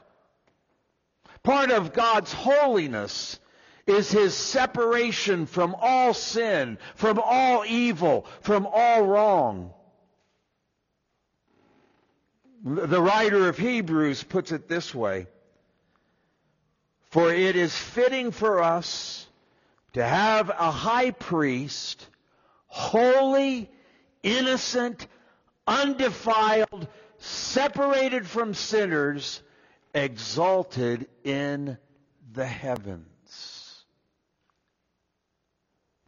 Part 1.49 1.71
of 1.71 1.93
God's 1.93 2.31
holiness 2.31 3.39
is 3.87 4.11
his 4.11 4.35
separation 4.35 5.47
from 5.47 5.75
all 5.79 6.13
sin, 6.13 6.77
from 6.93 7.17
all 7.17 7.65
evil, 7.65 8.27
from 8.41 8.67
all 8.71 9.01
wrong. 9.01 9.73
The 12.63 13.01
writer 13.01 13.49
of 13.49 13.57
Hebrews 13.57 14.21
puts 14.21 14.51
it 14.51 14.67
this 14.67 14.93
way 14.93 15.25
For 17.09 17.33
it 17.33 17.55
is 17.55 17.75
fitting 17.75 18.29
for 18.29 18.61
us 18.61 19.25
to 19.93 20.05
have 20.05 20.49
a 20.49 20.69
high 20.69 21.09
priest, 21.09 22.05
holy, 22.67 23.71
innocent, 24.21 25.07
undefiled, 25.65 26.87
separated 27.17 28.27
from 28.27 28.53
sinners, 28.53 29.41
exalted 29.93 31.07
in 31.23 31.77
the 32.31 32.45
heavens. 32.45 33.85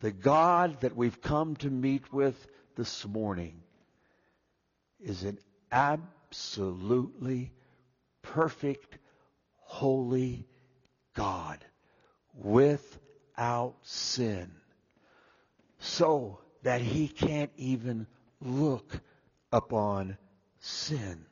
The 0.01 0.11
God 0.11 0.82
that 0.82 0.95
we've 0.95 1.21
come 1.21 1.55
to 1.57 1.69
meet 1.69 2.11
with 2.11 2.47
this 2.75 3.05
morning 3.05 3.61
is 4.99 5.23
an 5.23 5.38
absolutely 5.71 7.51
perfect, 8.21 8.97
holy 9.57 10.47
God 11.13 11.63
without 12.34 13.75
sin. 13.84 14.51
So 15.79 16.39
that 16.63 16.82
he 16.82 17.07
can't 17.07 17.51
even 17.57 18.07
look 18.39 19.01
upon 19.51 20.17
sin. 20.59 21.25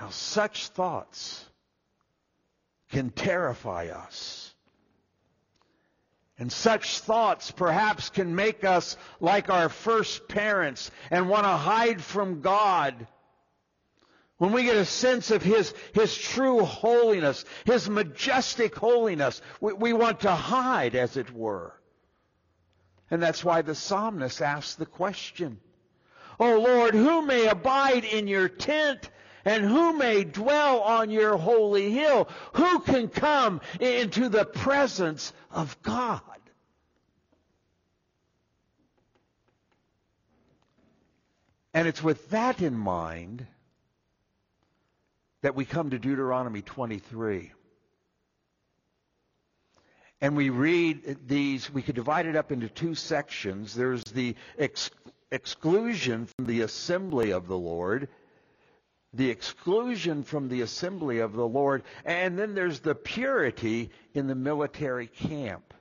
Now, 0.00 0.10
such 0.10 0.68
thoughts 0.68 1.44
can 2.90 3.10
terrify 3.10 3.88
us. 3.88 4.54
And 6.38 6.52
such 6.52 6.98
thoughts 6.98 7.50
perhaps 7.50 8.10
can 8.10 8.34
make 8.34 8.62
us 8.62 8.98
like 9.20 9.48
our 9.48 9.70
first 9.70 10.28
parents 10.28 10.90
and 11.10 11.30
want 11.30 11.44
to 11.44 11.56
hide 11.56 12.02
from 12.02 12.42
God. 12.42 13.06
When 14.36 14.52
we 14.52 14.64
get 14.64 14.76
a 14.76 14.84
sense 14.84 15.30
of 15.30 15.42
His, 15.42 15.72
His 15.94 16.14
true 16.16 16.62
holiness, 16.62 17.46
His 17.64 17.88
majestic 17.88 18.74
holiness, 18.74 19.40
we, 19.62 19.72
we 19.72 19.92
want 19.94 20.20
to 20.20 20.30
hide, 20.30 20.94
as 20.94 21.16
it 21.16 21.32
were. 21.32 21.72
And 23.10 23.22
that's 23.22 23.42
why 23.42 23.62
the 23.62 23.74
psalmist 23.74 24.42
asks 24.42 24.74
the 24.74 24.84
question, 24.84 25.58
O 26.38 26.60
Lord, 26.60 26.92
who 26.92 27.22
may 27.22 27.46
abide 27.46 28.04
in 28.04 28.28
your 28.28 28.50
tent? 28.50 29.08
And 29.46 29.64
who 29.64 29.92
may 29.92 30.24
dwell 30.24 30.80
on 30.80 31.08
your 31.08 31.36
holy 31.36 31.92
hill? 31.92 32.28
Who 32.54 32.80
can 32.80 33.06
come 33.06 33.60
into 33.78 34.28
the 34.28 34.44
presence 34.44 35.32
of 35.52 35.80
God? 35.82 36.20
And 41.72 41.86
it's 41.86 42.02
with 42.02 42.30
that 42.30 42.60
in 42.60 42.76
mind 42.76 43.46
that 45.42 45.54
we 45.54 45.64
come 45.64 45.90
to 45.90 45.98
Deuteronomy 45.98 46.62
23. 46.62 47.52
And 50.20 50.36
we 50.36 50.50
read 50.50 51.18
these, 51.28 51.72
we 51.72 51.82
could 51.82 51.94
divide 51.94 52.26
it 52.26 52.34
up 52.34 52.50
into 52.50 52.68
two 52.68 52.96
sections. 52.96 53.74
There's 53.74 54.02
the 54.02 54.34
ex- 54.58 54.90
exclusion 55.30 56.26
from 56.26 56.46
the 56.46 56.62
assembly 56.62 57.30
of 57.30 57.46
the 57.46 57.58
Lord, 57.58 58.08
the 59.16 59.30
exclusion 59.30 60.22
from 60.22 60.48
the 60.48 60.60
assembly 60.60 61.20
of 61.20 61.32
the 61.32 61.46
Lord, 61.46 61.82
and 62.04 62.38
then 62.38 62.54
there's 62.54 62.80
the 62.80 62.94
purity 62.94 63.90
in 64.14 64.26
the 64.26 64.34
military 64.34 65.06
camp. 65.06 65.74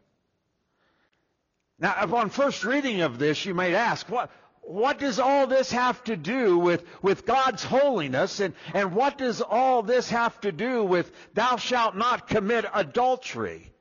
Now, 1.78 1.96
upon 2.00 2.30
first 2.30 2.64
reading 2.64 3.02
of 3.02 3.20
this, 3.20 3.46
you 3.46 3.54
might 3.54 3.74
ask, 3.74 4.08
what, 4.10 4.32
what 4.62 4.98
does 4.98 5.20
all 5.20 5.46
this 5.48 5.72
have 5.72 6.02
to 6.06 6.16
do 6.16 6.58
with, 6.58 6.84
with 7.02 7.26
God's 7.26 7.64
holiness? 7.64 8.40
And, 8.40 8.54
and 8.74 8.96
what 8.96 9.18
does 9.18 9.42
all 9.42 9.84
this 9.84 10.10
have 10.10 10.40
to 10.42 10.52
do 10.52 10.84
with 10.84 11.12
thou 11.34 11.58
shalt 11.58 11.96
not 11.96 12.28
commit 12.28 12.66
adultery? 12.74 13.74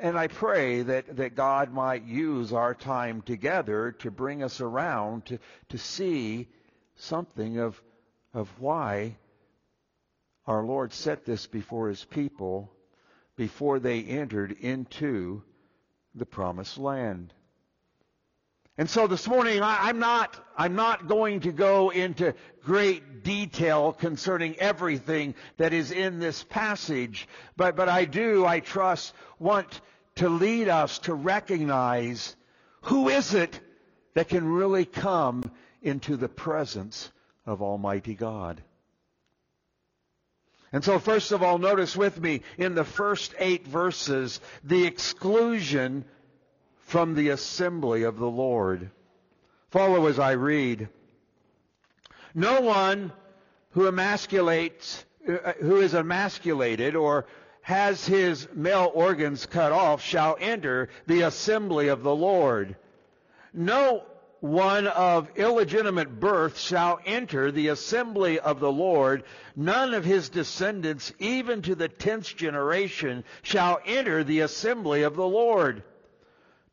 And 0.00 0.18
I 0.18 0.26
pray 0.26 0.82
that, 0.82 1.16
that 1.16 1.36
God 1.36 1.72
might 1.72 2.04
use 2.04 2.52
our 2.52 2.74
time 2.74 3.22
together 3.22 3.92
to 4.00 4.10
bring 4.10 4.42
us 4.42 4.60
around 4.60 5.26
to, 5.26 5.38
to 5.70 5.78
see 5.78 6.48
something 6.98 7.58
of, 7.58 7.80
of 8.34 8.48
why 8.58 9.16
our 10.46 10.64
Lord 10.64 10.92
set 10.92 11.24
this 11.24 11.46
before 11.46 11.88
his 11.88 12.04
people 12.04 12.70
before 13.36 13.78
they 13.78 14.02
entered 14.02 14.52
into 14.52 15.42
the 16.14 16.26
promised 16.26 16.76
land. 16.78 17.32
And 18.76 18.88
so 18.88 19.06
this 19.08 19.26
morning, 19.26 19.60
I, 19.60 19.90
am 19.90 19.98
not, 19.98 20.36
I'm 20.56 20.76
not 20.76 21.08
going 21.08 21.40
to 21.40 21.52
go 21.52 21.90
into 21.90 22.34
great 22.64 23.24
detail 23.24 23.92
concerning 23.92 24.56
everything 24.58 25.34
that 25.56 25.72
is 25.72 25.90
in 25.90 26.20
this 26.20 26.44
passage, 26.44 27.26
but, 27.56 27.74
but 27.74 27.88
I 27.88 28.04
do, 28.04 28.46
I 28.46 28.60
trust, 28.60 29.14
want 29.40 29.80
to 30.16 30.28
lead 30.28 30.68
us 30.68 31.00
to 31.00 31.14
recognize 31.14 32.36
who 32.82 33.08
is 33.08 33.34
it 33.34 33.60
that 34.14 34.28
can 34.28 34.46
really 34.46 34.84
come 34.84 35.50
into 35.82 36.16
the 36.16 36.28
presence 36.28 37.10
of 37.46 37.62
Almighty 37.62 38.14
God. 38.14 38.62
And 40.72 40.84
so 40.84 40.98
first 40.98 41.32
of 41.32 41.42
all, 41.42 41.58
notice 41.58 41.96
with 41.96 42.20
me 42.20 42.42
in 42.58 42.74
the 42.74 42.84
first 42.84 43.34
eight 43.38 43.66
verses, 43.66 44.40
the 44.62 44.84
exclusion 44.84 46.04
from 46.80 47.14
the 47.14 47.30
assembly 47.30 48.02
of 48.02 48.18
the 48.18 48.28
Lord. 48.28 48.90
Follow 49.70 50.06
as 50.06 50.18
I 50.18 50.32
read. 50.32 50.88
No 52.34 52.60
one 52.60 53.12
who 53.70 53.86
emasculates, 53.86 55.04
uh, 55.26 55.52
who 55.60 55.80
is 55.80 55.94
emasculated 55.94 56.96
or 56.96 57.26
has 57.62 58.06
his 58.06 58.48
male 58.54 58.90
organs 58.94 59.44
cut 59.46 59.72
off 59.72 60.02
shall 60.02 60.36
enter 60.40 60.88
the 61.06 61.22
assembly 61.22 61.88
of 61.88 62.02
the 62.02 62.14
Lord. 62.14 62.76
No 63.52 64.04
one 64.40 64.86
of 64.86 65.30
illegitimate 65.36 66.20
birth 66.20 66.58
shall 66.58 67.00
enter 67.04 67.50
the 67.50 67.68
assembly 67.68 68.38
of 68.38 68.60
the 68.60 68.70
Lord. 68.70 69.24
None 69.56 69.94
of 69.94 70.04
his 70.04 70.28
descendants, 70.28 71.12
even 71.18 71.62
to 71.62 71.74
the 71.74 71.88
tenth 71.88 72.36
generation, 72.36 73.24
shall 73.42 73.80
enter 73.84 74.22
the 74.22 74.40
assembly 74.40 75.02
of 75.02 75.16
the 75.16 75.26
Lord. 75.26 75.82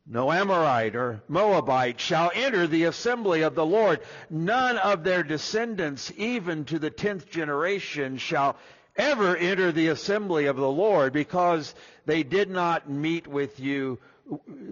No 0.06 0.30
Amorite 0.30 0.94
or 0.94 1.22
Moabite 1.26 2.00
shall 2.00 2.30
enter 2.32 2.68
the 2.68 2.84
assembly 2.84 3.42
of 3.42 3.56
the 3.56 3.66
Lord. 3.66 4.00
None 4.30 4.78
of 4.78 5.02
their 5.02 5.24
descendants, 5.24 6.12
even 6.16 6.64
to 6.66 6.78
the 6.78 6.90
tenth 6.90 7.28
generation, 7.28 8.16
shall 8.18 8.56
ever 8.94 9.36
enter 9.36 9.72
the 9.72 9.88
assembly 9.88 10.46
of 10.46 10.56
the 10.56 10.70
Lord 10.70 11.12
because 11.12 11.74
they 12.06 12.22
did 12.22 12.48
not 12.48 12.88
meet 12.88 13.26
with 13.26 13.58
you 13.58 13.98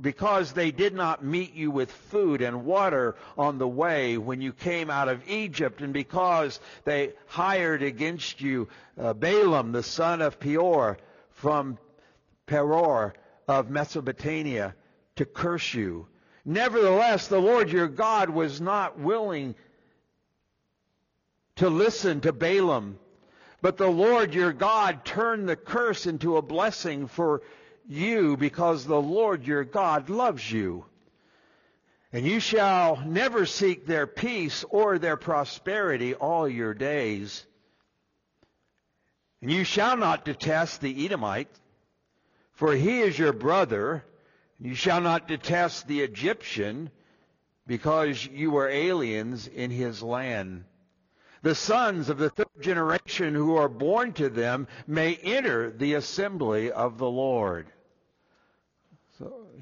because 0.00 0.52
they 0.52 0.70
did 0.70 0.94
not 0.94 1.24
meet 1.24 1.54
you 1.54 1.70
with 1.70 1.90
food 1.90 2.42
and 2.42 2.64
water 2.64 3.14
on 3.38 3.58
the 3.58 3.68
way 3.68 4.18
when 4.18 4.40
you 4.40 4.52
came 4.52 4.90
out 4.90 5.08
of 5.08 5.28
Egypt, 5.28 5.80
and 5.80 5.92
because 5.92 6.60
they 6.84 7.12
hired 7.26 7.82
against 7.82 8.40
you 8.40 8.68
uh, 8.98 9.12
Balaam 9.12 9.72
the 9.72 9.82
son 9.82 10.22
of 10.22 10.38
Beor 10.40 10.98
from 11.30 11.78
Pethor 12.46 13.12
of 13.46 13.70
Mesopotamia 13.70 14.74
to 15.16 15.24
curse 15.24 15.72
you. 15.72 16.08
Nevertheless, 16.44 17.28
the 17.28 17.40
Lord 17.40 17.70
your 17.70 17.88
God 17.88 18.30
was 18.30 18.60
not 18.60 18.98
willing 18.98 19.54
to 21.56 21.70
listen 21.70 22.20
to 22.22 22.32
Balaam, 22.32 22.98
but 23.62 23.76
the 23.76 23.88
Lord 23.88 24.34
your 24.34 24.52
God 24.52 25.04
turned 25.04 25.48
the 25.48 25.56
curse 25.56 26.06
into 26.06 26.36
a 26.36 26.42
blessing 26.42 27.06
for 27.06 27.40
you 27.40 27.48
because 27.88 28.84
the 28.84 29.00
Lord 29.00 29.46
your 29.46 29.64
God 29.64 30.10
loves 30.10 30.50
you. 30.50 30.84
And 32.12 32.24
you 32.26 32.38
shall 32.40 33.02
never 33.04 33.44
seek 33.44 33.86
their 33.86 34.06
peace 34.06 34.64
or 34.70 34.98
their 34.98 35.16
prosperity 35.16 36.14
all 36.14 36.48
your 36.48 36.72
days. 36.72 37.44
And 39.42 39.50
you 39.50 39.64
shall 39.64 39.96
not 39.96 40.24
detest 40.24 40.80
the 40.80 41.04
Edomite, 41.04 41.50
for 42.52 42.72
he 42.72 43.00
is 43.00 43.18
your 43.18 43.32
brother. 43.32 44.04
You 44.60 44.74
shall 44.74 45.00
not 45.00 45.28
detest 45.28 45.88
the 45.88 46.02
Egyptian, 46.02 46.90
because 47.66 48.24
you 48.24 48.50
were 48.52 48.68
aliens 48.68 49.46
in 49.48 49.70
his 49.70 50.02
land. 50.02 50.64
The 51.42 51.54
sons 51.54 52.08
of 52.08 52.16
the 52.16 52.30
third 52.30 52.46
generation 52.60 53.34
who 53.34 53.56
are 53.56 53.68
born 53.68 54.12
to 54.14 54.30
them 54.30 54.66
may 54.86 55.16
enter 55.16 55.70
the 55.70 55.94
assembly 55.94 56.72
of 56.72 56.96
the 56.96 57.10
Lord. 57.10 57.66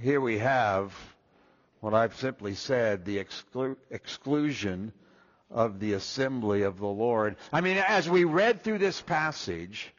Here 0.00 0.20
we 0.20 0.38
have 0.38 0.94
what 1.80 1.94
I've 1.94 2.14
simply 2.16 2.54
said, 2.54 3.04
the 3.04 3.18
exclu- 3.18 3.76
exclusion 3.90 4.92
of 5.50 5.80
the 5.80 5.94
assembly 5.94 6.62
of 6.62 6.78
the 6.78 6.86
Lord. 6.86 7.36
I 7.52 7.60
mean, 7.60 7.76
as 7.76 8.08
we 8.08 8.24
read 8.24 8.62
through 8.62 8.78
this 8.78 9.00
passage, 9.00 9.92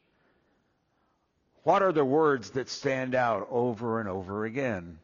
what 1.63 1.81
are 1.81 1.91
the 1.91 2.05
words 2.05 2.51
that 2.51 2.69
stand 2.69 3.15
out 3.15 3.47
over 3.51 3.99
and 3.99 4.09
over 4.09 4.45
again? 4.45 4.99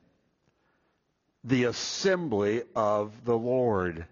The 1.43 1.65
assembly 1.65 2.63
of 2.75 3.25
the 3.25 3.37
Lord. 3.37 4.05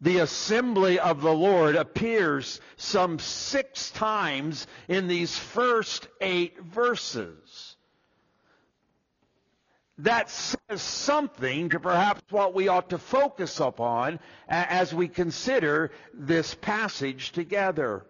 The 0.00 0.18
assembly 0.18 0.98
of 0.98 1.22
the 1.22 1.32
Lord 1.32 1.76
appears 1.76 2.60
some 2.76 3.18
six 3.18 3.90
times 3.92 4.66
in 4.88 5.08
these 5.08 5.36
first 5.36 6.06
eight 6.20 6.60
verses 6.60 7.75
that 9.98 10.30
says 10.30 10.82
something 10.82 11.70
to 11.70 11.80
perhaps 11.80 12.20
what 12.30 12.54
we 12.54 12.68
ought 12.68 12.90
to 12.90 12.98
focus 12.98 13.60
upon 13.60 14.20
as 14.48 14.92
we 14.92 15.08
consider 15.08 15.90
this 16.12 16.54
passage 16.54 17.32
together. 17.32 18.04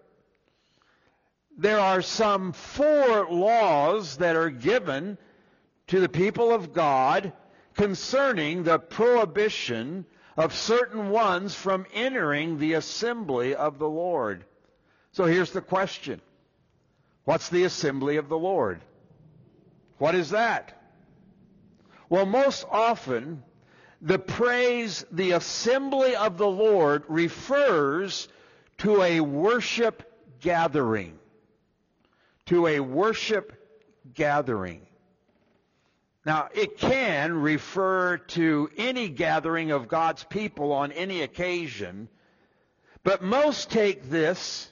There 1.57 1.79
are 1.79 2.03
some 2.03 2.53
four 2.53 3.29
laws 3.31 4.17
that 4.19 4.37
are 4.37 4.51
given 4.51 5.17
to 5.87 6.01
the 6.01 6.09
people 6.09 6.53
of 6.53 6.73
God 6.73 7.33
concerning 7.75 8.65
the 8.65 8.79
prohibition 8.79 10.07
of 10.37 10.55
certain 10.55 11.11
ones 11.11 11.55
from 11.55 11.87
entering 11.95 12.59
the 12.59 12.75
assembly 12.75 13.55
of 13.55 13.79
the 13.79 13.89
Lord. 13.89 14.45
So 15.13 15.25
here's 15.25 15.53
the 15.53 15.63
question. 15.63 16.21
What's 17.25 17.49
the 17.49 17.65
assembly 17.65 18.17
of 18.17 18.29
the 18.29 18.39
Lord? 18.39 18.81
What 19.99 20.15
is 20.15 20.31
that? 20.31 20.76
Well, 22.09 22.27
most 22.27 22.65
often, 22.71 23.43
the 24.01 24.19
praise, 24.19 25.05
the 25.11 25.33
assembly 25.33 26.15
of 26.15 26.39
the 26.39 26.47
Lord 26.47 27.05
refers 27.09 28.29
to 28.79 29.03
a 29.03 29.21
worship 29.21 30.03
gathering. 30.41 31.19
To 32.47 32.67
a 32.67 32.81
worship 32.81 33.53
gathering. 34.15 34.87
Now, 36.25 36.49
it 36.55 36.79
can 36.79 37.41
refer 37.41 38.19
to 38.19 38.69
any 38.77 39.09
gathering 39.09 39.71
of 39.71 39.89
God's 39.89 40.25
people 40.25 40.73
on 40.73 40.93
any 40.93 41.23
occasion, 41.23 42.09
but 43.05 43.23
most 43.23 43.71
take 43.71 44.11
this 44.11 44.71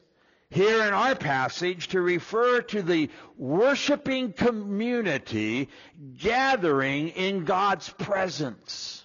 here 0.54 0.84
in 0.84 0.94
our 0.94 1.16
passage 1.16 1.88
to 1.88 2.00
refer 2.00 2.60
to 2.60 2.80
the 2.80 3.10
worshiping 3.36 4.32
community 4.32 5.68
gathering 6.16 7.08
in 7.08 7.44
God's 7.44 7.88
presence. 7.88 9.04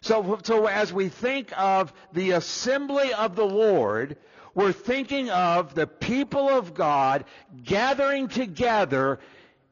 So, 0.00 0.40
so 0.42 0.66
as 0.66 0.92
we 0.92 1.10
think 1.10 1.52
of 1.56 1.92
the 2.12 2.32
assembly 2.32 3.14
of 3.14 3.36
the 3.36 3.46
Lord, 3.46 4.16
we're 4.52 4.72
thinking 4.72 5.30
of 5.30 5.76
the 5.76 5.86
people 5.86 6.48
of 6.48 6.74
God 6.74 7.24
gathering 7.62 8.26
together 8.26 9.20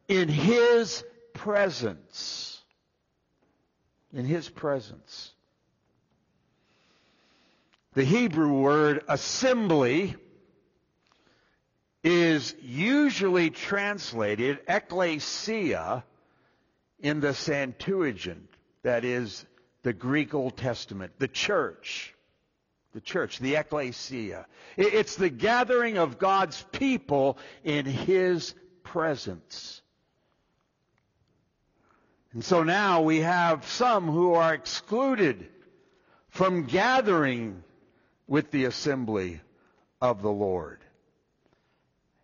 in 0.06 0.28
His 0.28 1.02
presence. 1.34 2.62
In 4.12 4.24
His 4.24 4.48
presence. 4.48 5.32
The 7.94 8.04
Hebrew 8.04 8.52
word 8.52 9.02
assembly 9.08 10.14
is 12.06 12.54
usually 12.62 13.50
translated 13.50 14.60
ecclesia 14.68 16.04
in 17.00 17.18
the 17.18 17.34
Septuagint, 17.34 18.48
that 18.84 19.04
is 19.04 19.44
the 19.82 19.92
Greek 19.92 20.32
Old 20.32 20.56
Testament, 20.56 21.12
the 21.18 21.26
church. 21.26 22.14
The 22.94 23.00
church, 23.00 23.40
the 23.40 23.56
ecclesia. 23.56 24.46
It's 24.76 25.16
the 25.16 25.28
gathering 25.28 25.98
of 25.98 26.18
God's 26.18 26.64
people 26.70 27.38
in 27.64 27.84
His 27.84 28.54
presence. 28.84 29.82
And 32.32 32.44
so 32.44 32.62
now 32.62 33.02
we 33.02 33.18
have 33.18 33.66
some 33.66 34.06
who 34.06 34.34
are 34.34 34.54
excluded 34.54 35.48
from 36.28 36.66
gathering 36.66 37.64
with 38.28 38.52
the 38.52 38.64
assembly 38.66 39.40
of 40.00 40.22
the 40.22 40.30
Lord. 40.30 40.80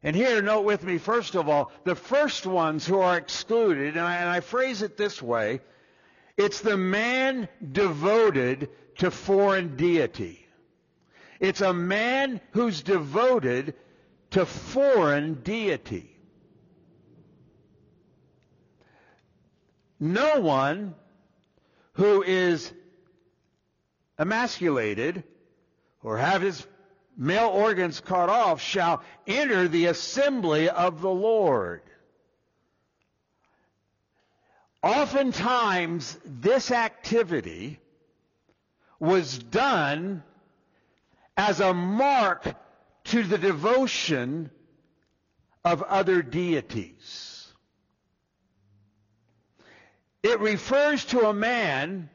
And 0.03 0.17
here, 0.17 0.43
note 0.43 0.63
with 0.63 0.83
me, 0.83 0.99
first 0.99 1.37
of 1.37 1.49
all, 1.49 1.71
the 1.85 1.95
first 1.95 2.45
ones 2.45 2.87
who 2.87 2.99
are 2.99 3.17
excluded, 3.17 3.97
and 3.97 4.05
I, 4.05 4.17
and 4.17 4.29
I 4.29 4.41
phrase 4.41 4.83
it 4.83 4.97
this 4.97 5.23
way, 5.23 5.61
it's 6.37 6.61
the 6.61 6.77
man 6.77 7.49
devoted 7.71 8.71
to 8.99 9.11
foreign 9.11 9.77
deity. 9.77 10.47
It's 11.39 11.61
a 11.61 11.73
man 11.73 12.41
who's 12.53 12.83
devoted 12.83 13.75
to 14.31 14.47
foreign 14.47 15.43
deity. 15.43 16.09
No 20.01 20.41
one 20.41 20.97
who 21.93 22.23
is 22.23 22.73
emasculated 24.19 25.23
or 26.03 26.17
have 26.19 26.43
his 26.43 26.67
male 27.17 27.49
organs 27.49 28.01
cut 28.01 28.29
off 28.29 28.61
shall 28.61 29.03
enter 29.27 29.69
the 29.69 29.87
assembly 29.87 30.69
of 30.69 31.01
the 31.01 31.11
Lord. 31.11 31.83
Oftentimes, 34.83 36.19
this 36.25 36.71
activity 36.71 37.79
was 38.99 39.39
done 39.39 40.23
as 41.37 41.61
a 41.61 41.73
mark 41.73 42.45
to 43.05 43.23
the 43.23 43.39
devotion 43.39 44.51
of 45.65 45.83
other 45.83 46.23
deities. 46.23 47.53
It 50.23 50.41
refers 50.41 51.05
to 51.07 51.29
a 51.29 51.35
man 51.35 52.11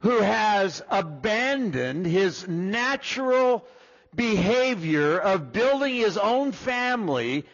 who 0.00 0.20
has 0.20 0.82
abandoned 0.90 2.06
his 2.06 2.46
natural 2.46 3.66
behavior 4.14 5.18
of 5.18 5.52
building 5.52 5.94
his 5.94 6.16
own 6.16 6.52
family 6.52 7.44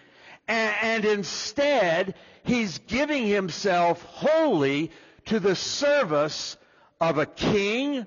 and, 0.49 0.75
and, 0.83 1.05
instead 1.05 2.15
he's 2.45 2.79
giving 2.79 3.27
himself 3.27 4.03
wholly 4.03 4.91
to 5.27 5.39
the 5.39 5.55
service 5.55 6.57
of 7.01 7.19
a 7.19 7.27
king 7.27 8.07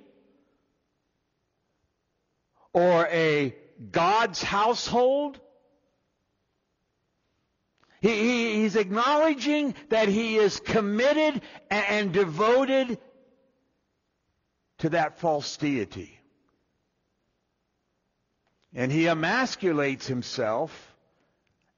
or 2.74 3.08
a 3.08 3.56
God's 3.92 4.44
household. 4.44 5.40
He, 8.02 8.10
he, 8.10 8.56
he's 8.62 8.76
acknowledging 8.76 9.76
that 9.90 10.10
he 10.10 10.36
is 10.36 10.60
committed 10.60 11.42
and, 11.70 11.86
and 11.90 12.12
devoted 12.12 13.00
to 14.80 14.90
that 14.90 15.20
false 15.20 15.58
deity. 15.58 16.20
And 18.74 18.92
he 18.92 19.04
emasculates 19.08 20.06
himself 20.06 20.96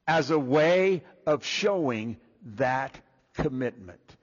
as 0.07 0.31
a 0.31 0.39
way 0.39 1.03
of 1.25 1.45
showing 1.45 2.17
that 2.55 2.97
commitment, 3.35 4.15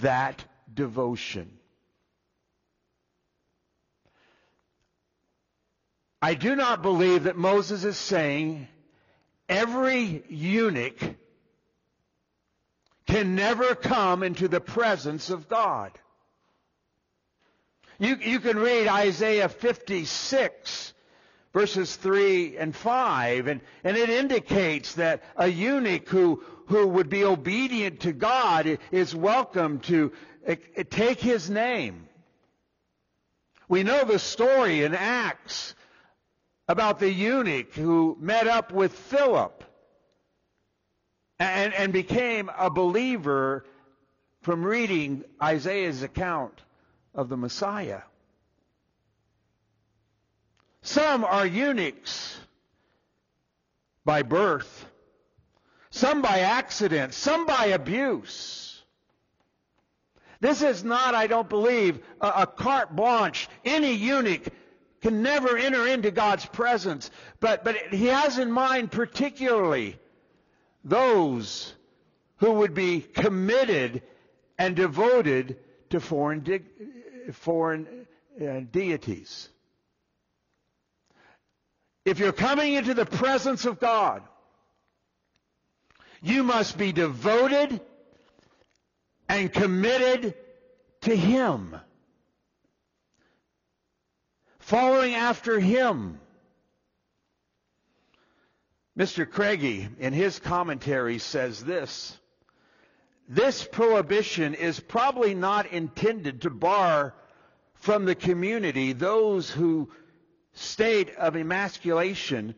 that 0.00 0.44
devotion. 0.72 1.58
I 6.22 6.34
do 6.34 6.56
not 6.56 6.82
believe 6.82 7.24
that 7.24 7.36
Moses 7.36 7.84
is 7.84 7.98
saying 7.98 8.68
every 9.48 10.24
eunuch 10.28 10.98
can 13.06 13.34
never 13.34 13.74
come 13.74 14.22
into 14.22 14.48
the 14.48 14.60
presence 14.60 15.30
of 15.30 15.48
God. 15.48 15.92
You, 17.98 18.16
you 18.16 18.40
can 18.40 18.58
read 18.58 18.88
Isaiah 18.88 19.48
56 19.48 20.94
verses 21.56 21.96
3 21.96 22.58
and 22.58 22.76
5, 22.76 23.46
and, 23.46 23.62
and 23.82 23.96
it 23.96 24.10
indicates 24.10 24.96
that 24.96 25.22
a 25.36 25.48
eunuch 25.48 26.06
who, 26.06 26.42
who 26.66 26.86
would 26.86 27.08
be 27.08 27.24
obedient 27.24 28.00
to 28.00 28.12
God 28.12 28.78
is 28.90 29.14
welcome 29.14 29.78
to 29.80 30.12
uh, 30.46 30.56
take 30.90 31.18
his 31.18 31.48
name. 31.48 32.08
We 33.70 33.84
know 33.84 34.04
the 34.04 34.18
story 34.18 34.84
in 34.84 34.94
Acts 34.94 35.74
about 36.68 36.98
the 36.98 37.10
eunuch 37.10 37.72
who 37.72 38.18
met 38.20 38.46
up 38.46 38.70
with 38.70 38.92
Philip 38.92 39.64
and, 41.38 41.72
and 41.72 41.90
became 41.90 42.50
a 42.58 42.68
believer 42.68 43.64
from 44.42 44.62
reading 44.62 45.24
Isaiah's 45.42 46.02
account 46.02 46.60
of 47.16 47.28
the 47.28 47.36
Messiah. 47.36 48.02
Some 50.82 51.24
are 51.24 51.46
eunuchs 51.46 52.38
by 54.04 54.22
birth, 54.22 54.86
some 55.90 56.22
by 56.22 56.40
accident, 56.40 57.14
some 57.14 57.46
by 57.46 57.66
abuse. 57.66 58.84
This 60.38 60.62
is 60.62 60.84
not, 60.84 61.14
I 61.14 61.26
don't 61.26 61.48
believe, 61.48 61.98
a, 62.20 62.28
a 62.28 62.46
carte 62.46 62.94
blanche. 62.94 63.48
Any 63.64 63.94
eunuch 63.94 64.46
can 65.00 65.22
never 65.22 65.56
enter 65.56 65.88
into 65.88 66.10
God's 66.10 66.46
presence. 66.46 67.10
But, 67.40 67.64
but 67.64 67.76
he 67.90 68.06
has 68.06 68.38
in 68.38 68.52
mind 68.52 68.92
particularly 68.92 69.98
those 70.84 71.72
who 72.36 72.52
would 72.52 72.74
be 72.74 73.00
committed 73.00 74.02
and 74.58 74.76
devoted 74.76 75.56
to 75.90 76.00
foreign, 76.00 76.44
foreign 77.32 78.06
uh, 78.40 78.60
deities. 78.70 79.48
If 82.04 82.18
you're 82.18 82.32
coming 82.32 82.74
into 82.74 82.94
the 82.94 83.06
presence 83.06 83.64
of 83.64 83.80
God, 83.80 84.22
you 86.22 86.42
must 86.42 86.78
be 86.78 86.92
devoted 86.92 87.80
and 89.28 89.52
committed 89.52 90.34
to 91.02 91.16
Him 91.16 91.76
following 94.66 95.14
after 95.14 95.60
him. 95.60 96.18
Mr. 98.98 99.30
Craigie, 99.30 99.88
in 100.00 100.12
his 100.12 100.40
commentary, 100.40 101.18
says 101.18 101.62
this 101.62 102.18
This 103.28 103.64
prohibition 103.64 104.54
is 104.54 104.78
probably 104.78 105.34
not 105.34 105.72
intended 105.72 106.42
to 106.42 106.50
bar 106.50 107.14
from 107.74 108.04
the 108.04 108.14
community 108.14 108.92
those 108.92 109.50
who 109.50 109.90
state 110.52 111.14
of 111.16 111.36
emasculation 111.36 112.54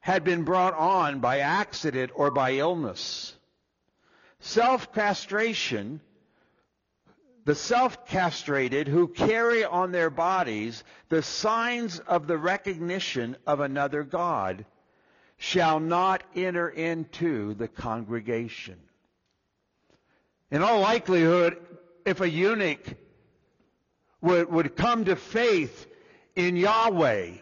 had 0.00 0.24
been 0.24 0.44
brought 0.44 0.74
on 0.74 1.20
by 1.20 1.38
accident 1.38 2.12
or 2.14 2.30
by 2.30 2.54
illness. 2.54 3.34
Self 4.40 4.92
castration 4.92 6.00
the 7.48 7.54
self-castrated 7.54 8.88
who 8.88 9.08
carry 9.08 9.64
on 9.64 9.90
their 9.90 10.10
bodies 10.10 10.84
the 11.08 11.22
signs 11.22 11.98
of 12.00 12.26
the 12.26 12.36
recognition 12.36 13.34
of 13.46 13.60
another 13.60 14.02
God 14.02 14.66
shall 15.38 15.80
not 15.80 16.22
enter 16.36 16.68
into 16.68 17.54
the 17.54 17.66
congregation. 17.66 18.78
In 20.50 20.62
all 20.62 20.80
likelihood, 20.80 21.58
if 22.04 22.20
a 22.20 22.28
eunuch 22.28 22.84
would, 24.20 24.50
would 24.50 24.76
come 24.76 25.04
to 25.04 25.16
faith 25.16 25.86
in 26.34 26.56
Yahweh, 26.56 27.32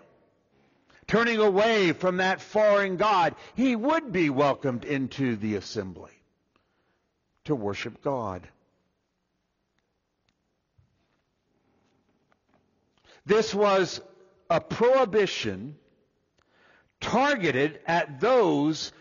turning 1.07 1.39
away 1.39 1.93
from 1.93 2.17
that 2.17 2.41
foreign 2.41 2.97
God, 2.97 3.35
he 3.55 3.77
would 3.77 4.13
be 4.13 4.29
welcomed 4.29 4.85
into 4.85 5.37
the 5.37 5.55
assembly 5.55 6.13
to 7.45 7.55
worship 7.55 8.03
God. 8.03 8.49
This 13.25 13.55
was 13.55 14.01
a 14.51 14.61
prohibition 14.61 15.77
targeted 17.01 17.81
at 17.87 18.21
those 18.21 18.93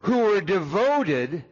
who 0.00 0.18
were 0.18 0.40
devoted 0.40 1.44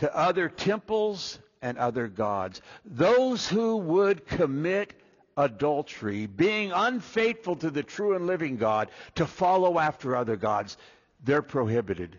to 0.00 0.16
other 0.16 0.48
temples 0.48 1.38
and 1.60 1.76
other 1.76 2.08
gods. 2.08 2.62
Those 2.86 3.46
who 3.46 3.76
would 3.76 4.26
commit 4.26 4.94
adultery, 5.36 6.26
being 6.26 6.72
unfaithful 6.72 7.56
to 7.56 7.70
the 7.70 7.82
true 7.82 8.16
and 8.16 8.26
living 8.26 8.56
God, 8.56 8.90
to 9.16 9.26
follow 9.26 9.78
after 9.78 10.16
other 10.16 10.36
gods, 10.36 10.78
they're 11.22 11.42
prohibited 11.42 12.18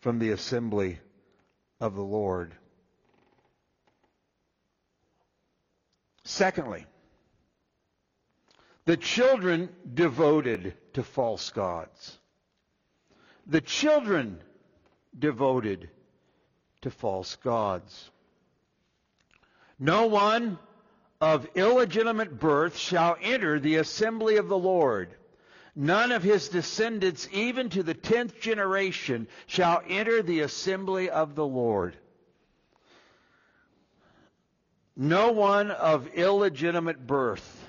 from 0.00 0.18
the 0.18 0.30
assembly 0.30 0.98
of 1.80 1.94
the 1.94 2.02
Lord. 2.02 2.52
Secondly, 6.24 6.86
the 8.84 8.96
children 8.96 9.68
devoted 9.94 10.74
to 10.94 11.04
false 11.04 11.50
gods. 11.50 12.18
The 13.46 13.60
children 13.60 14.40
devoted 15.16 15.88
to 16.84 16.90
false 16.90 17.36
gods. 17.36 18.10
No 19.78 20.06
one 20.06 20.58
of 21.20 21.48
illegitimate 21.54 22.38
birth 22.38 22.76
shall 22.76 23.16
enter 23.20 23.58
the 23.58 23.76
assembly 23.76 24.36
of 24.36 24.48
the 24.48 24.58
Lord. 24.58 25.08
None 25.74 26.12
of 26.12 26.22
his 26.22 26.48
descendants, 26.50 27.26
even 27.32 27.70
to 27.70 27.82
the 27.82 27.94
tenth 27.94 28.38
generation, 28.38 29.26
shall 29.46 29.82
enter 29.88 30.22
the 30.22 30.40
assembly 30.40 31.08
of 31.08 31.34
the 31.34 31.46
Lord. 31.46 31.96
No 34.94 35.32
one 35.32 35.70
of 35.70 36.06
illegitimate 36.14 37.06
birth. 37.06 37.64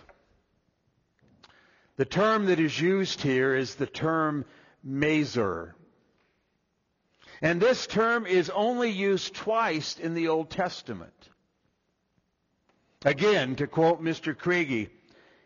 The 1.95 2.05
term 2.05 2.47
that 2.47 2.59
is 2.59 2.79
used 2.79 3.21
here 3.21 3.55
is 3.55 3.75
the 3.75 3.87
term 3.87 4.43
mamzer. 4.85 5.71
And 7.45 7.61
this 7.61 7.85
term 7.85 8.25
is 8.25 8.49
only 8.49 8.89
used 8.89 9.35
twice 9.35 9.99
in 9.99 10.15
the 10.15 10.29
Old 10.29 10.49
Testament. 10.49 11.29
Again, 13.03 13.55
to 13.57 13.67
quote 13.67 14.01
Mr. 14.01 14.35
Craigie 14.35 14.89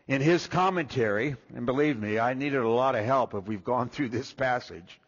in 0.08 0.22
his 0.22 0.46
commentary, 0.46 1.36
and 1.54 1.66
believe 1.66 2.00
me, 2.00 2.18
I 2.18 2.32
needed 2.32 2.62
a 2.62 2.68
lot 2.70 2.94
of 2.94 3.04
help 3.04 3.34
if 3.34 3.46
we've 3.46 3.62
gone 3.62 3.90
through 3.90 4.08
this 4.08 4.32
passage. 4.32 4.98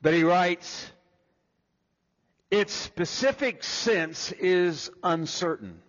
But 0.00 0.14
he 0.14 0.22
writes, 0.24 0.90
its 2.50 2.72
specific 2.72 3.62
sense 3.62 4.32
is 4.32 4.90
uncertain. 5.02 5.82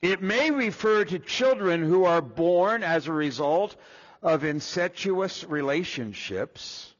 It 0.00 0.22
may 0.22 0.52
refer 0.52 1.04
to 1.06 1.18
children 1.18 1.82
who 1.82 2.04
are 2.04 2.22
born 2.22 2.84
as 2.84 3.08
a 3.08 3.12
result 3.12 3.74
of 4.22 4.44
incestuous 4.44 5.42
relationships. 5.42 6.91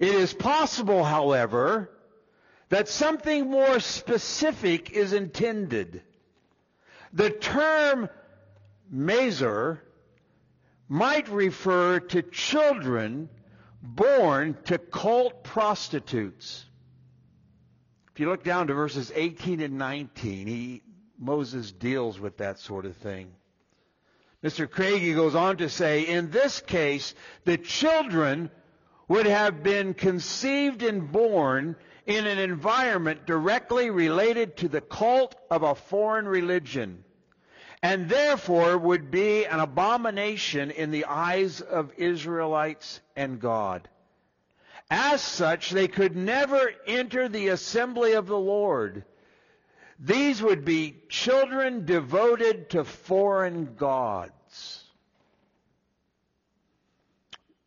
It 0.00 0.14
is 0.14 0.34
possible, 0.34 1.04
however, 1.04 1.90
that 2.70 2.88
something 2.88 3.50
more 3.50 3.78
specific 3.78 4.90
is 4.90 5.12
intended. 5.12 6.02
The 7.12 7.30
term 7.30 8.08
mamzer 8.92 9.78
might 10.88 11.28
refer 11.28 12.00
to 12.00 12.22
children 12.22 13.28
born 13.82 14.56
to 14.64 14.78
cult 14.78 15.44
prostitutes 15.44 16.66
If 18.12 18.20
you 18.20 18.28
look 18.28 18.44
down 18.44 18.66
to 18.66 18.74
verses 18.74 19.12
18 19.14 19.60
and 19.60 19.78
19, 19.78 20.46
he, 20.46 20.82
Moses 21.18 21.72
deals 21.72 22.18
with 22.18 22.38
that 22.38 22.58
sort 22.58 22.84
of 22.84 22.96
thing. 22.96 23.32
Mr. 24.42 24.68
Craigie 24.68 25.14
goes 25.14 25.34
on 25.34 25.58
to 25.58 25.68
say, 25.68 26.02
in 26.02 26.30
this 26.30 26.60
case, 26.60 27.14
the 27.44 27.56
children 27.56 28.50
would 29.10 29.26
have 29.26 29.64
been 29.64 29.92
conceived 29.92 30.84
and 30.84 31.10
born 31.10 31.74
in 32.06 32.28
an 32.28 32.38
environment 32.38 33.26
directly 33.26 33.90
related 33.90 34.56
to 34.56 34.68
the 34.68 34.80
cult 34.80 35.34
of 35.50 35.64
a 35.64 35.74
foreign 35.74 36.28
religion, 36.28 37.02
and 37.82 38.08
therefore 38.08 38.78
would 38.78 39.10
be 39.10 39.44
an 39.46 39.58
abomination 39.58 40.70
in 40.70 40.92
the 40.92 41.06
eyes 41.06 41.60
of 41.60 41.92
Israelites 41.96 43.00
and 43.16 43.40
God. 43.40 43.88
As 44.88 45.20
such, 45.20 45.70
they 45.70 45.88
could 45.88 46.14
never 46.14 46.70
enter 46.86 47.28
the 47.28 47.48
assembly 47.48 48.12
of 48.12 48.28
the 48.28 48.38
Lord. 48.38 49.04
These 49.98 50.40
would 50.40 50.64
be 50.64 50.94
children 51.08 51.84
devoted 51.84 52.70
to 52.70 52.84
foreign 52.84 53.74
gods. 53.74 54.79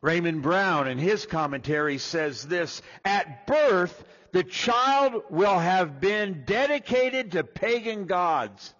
Raymond 0.03 0.41
Brown 0.41 0.89
in 0.89 0.97
his 0.97 1.25
commentary 1.25 1.97
says 1.97 2.45
this, 2.45 2.81
at 3.05 3.47
birth, 3.47 4.03
the 4.33 4.43
child 4.43 5.23
will 5.29 5.57
have 5.57 6.01
been 6.01 6.43
dedicated 6.45 7.31
to 7.31 7.45
pagan 7.45 8.05
gods, 8.05 8.73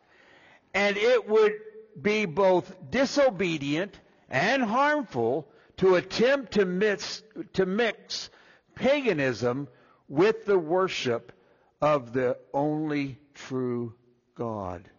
and 0.74 0.98
it 0.98 1.26
would 1.30 1.54
be 2.00 2.26
both 2.26 2.76
disobedient 2.92 3.98
and 4.30 4.62
harmful 4.62 5.48
to 5.78 5.96
attempt 5.96 6.56
to 6.56 6.66
mix, 6.66 7.24
to 7.54 7.66
mix 7.66 8.30
paganism 8.76 9.70
with 10.10 10.46
the 10.46 10.60
worship 10.60 11.32
of 11.80 12.12
the 12.12 12.38
only 12.54 13.18
true 13.34 13.94
God. 14.36 14.90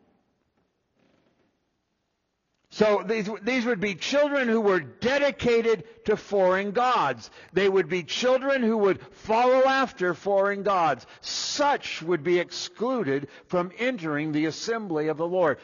So 2.75 3.05
these, 3.07 3.31
these 3.43 3.64
would 3.66 3.79
be 3.79 3.95
children 3.95 4.49
who 4.49 4.61
were 4.61 4.81
dedicated 4.81 5.85
to 6.07 6.16
foreign 6.16 6.72
gods. 6.72 7.31
They 7.53 7.68
would 7.68 7.89
be 7.89 8.03
children 8.03 8.64
who 8.64 8.77
would 8.79 9.01
follow 9.12 9.62
after 9.64 10.12
foreign 10.12 10.64
gods. 10.64 11.07
Such 11.20 12.03
would 12.03 12.25
be 12.25 12.41
excluded 12.41 13.29
from 13.47 13.70
entering 13.79 14.33
the 14.33 14.47
assembly 14.47 15.07
of 15.07 15.18
the 15.18 15.27
Lord. 15.27 15.59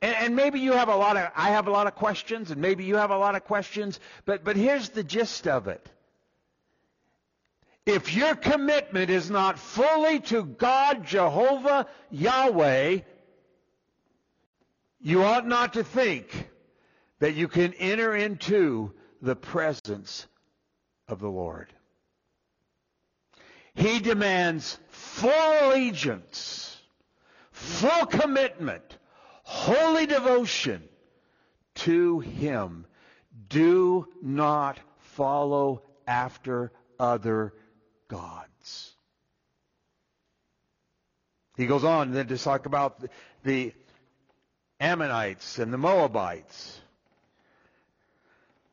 And, 0.00 0.14
and 0.14 0.36
maybe 0.36 0.60
you 0.60 0.70
have 0.70 0.88
a 0.88 0.94
lot 0.94 1.16
of, 1.16 1.32
I 1.34 1.50
have 1.50 1.66
a 1.66 1.72
lot 1.72 1.88
of 1.88 1.96
questions, 1.96 2.52
and 2.52 2.60
maybe 2.60 2.84
you 2.84 2.94
have 2.94 3.10
a 3.10 3.18
lot 3.18 3.34
of 3.34 3.42
questions, 3.44 3.98
but, 4.24 4.44
but 4.44 4.54
here's 4.54 4.90
the 4.90 5.02
gist 5.02 5.48
of 5.48 5.66
it. 5.66 5.84
If 7.86 8.14
your 8.14 8.36
commitment 8.36 9.10
is 9.10 9.28
not 9.32 9.58
fully 9.58 10.20
to 10.20 10.44
God, 10.44 11.04
Jehovah, 11.04 11.88
Yahweh, 12.12 13.00
you 15.06 15.22
ought 15.22 15.46
not 15.46 15.74
to 15.74 15.84
think 15.84 16.50
that 17.20 17.36
you 17.36 17.46
can 17.46 17.72
enter 17.74 18.16
into 18.16 18.92
the 19.22 19.36
presence 19.36 20.26
of 21.06 21.20
the 21.20 21.28
Lord. 21.28 21.72
He 23.74 24.00
demands 24.00 24.80
full 24.88 25.30
allegiance, 25.30 26.76
full 27.52 28.06
commitment, 28.06 28.98
holy 29.44 30.06
devotion 30.06 30.82
to 31.76 32.18
Him. 32.18 32.84
Do 33.48 34.08
not 34.20 34.80
follow 34.98 35.84
after 36.08 36.72
other 36.98 37.54
gods. 38.08 38.96
He 41.56 41.66
goes 41.66 41.84
on 41.84 42.10
then 42.10 42.26
to 42.26 42.38
talk 42.38 42.66
about 42.66 42.98
the, 42.98 43.08
the 43.44 43.72
Ammonites 44.80 45.58
and 45.58 45.72
the 45.72 45.78
Moabites. 45.78 46.80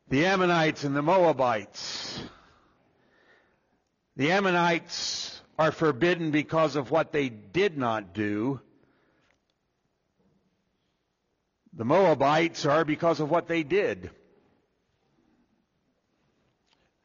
The 0.08 0.26
Ammonites 0.26 0.84
and 0.84 0.94
the 0.94 1.02
Moabites. 1.02 2.22
The 4.16 4.32
Ammonites 4.32 5.40
are 5.58 5.72
forbidden 5.72 6.30
because 6.30 6.76
of 6.76 6.90
what 6.90 7.12
they 7.12 7.28
did 7.28 7.78
not 7.78 8.12
do. 8.12 8.60
The 11.72 11.84
Moabites 11.84 12.66
are 12.66 12.84
because 12.84 13.18
of 13.20 13.30
what 13.30 13.48
they 13.48 13.62
did. 13.62 14.10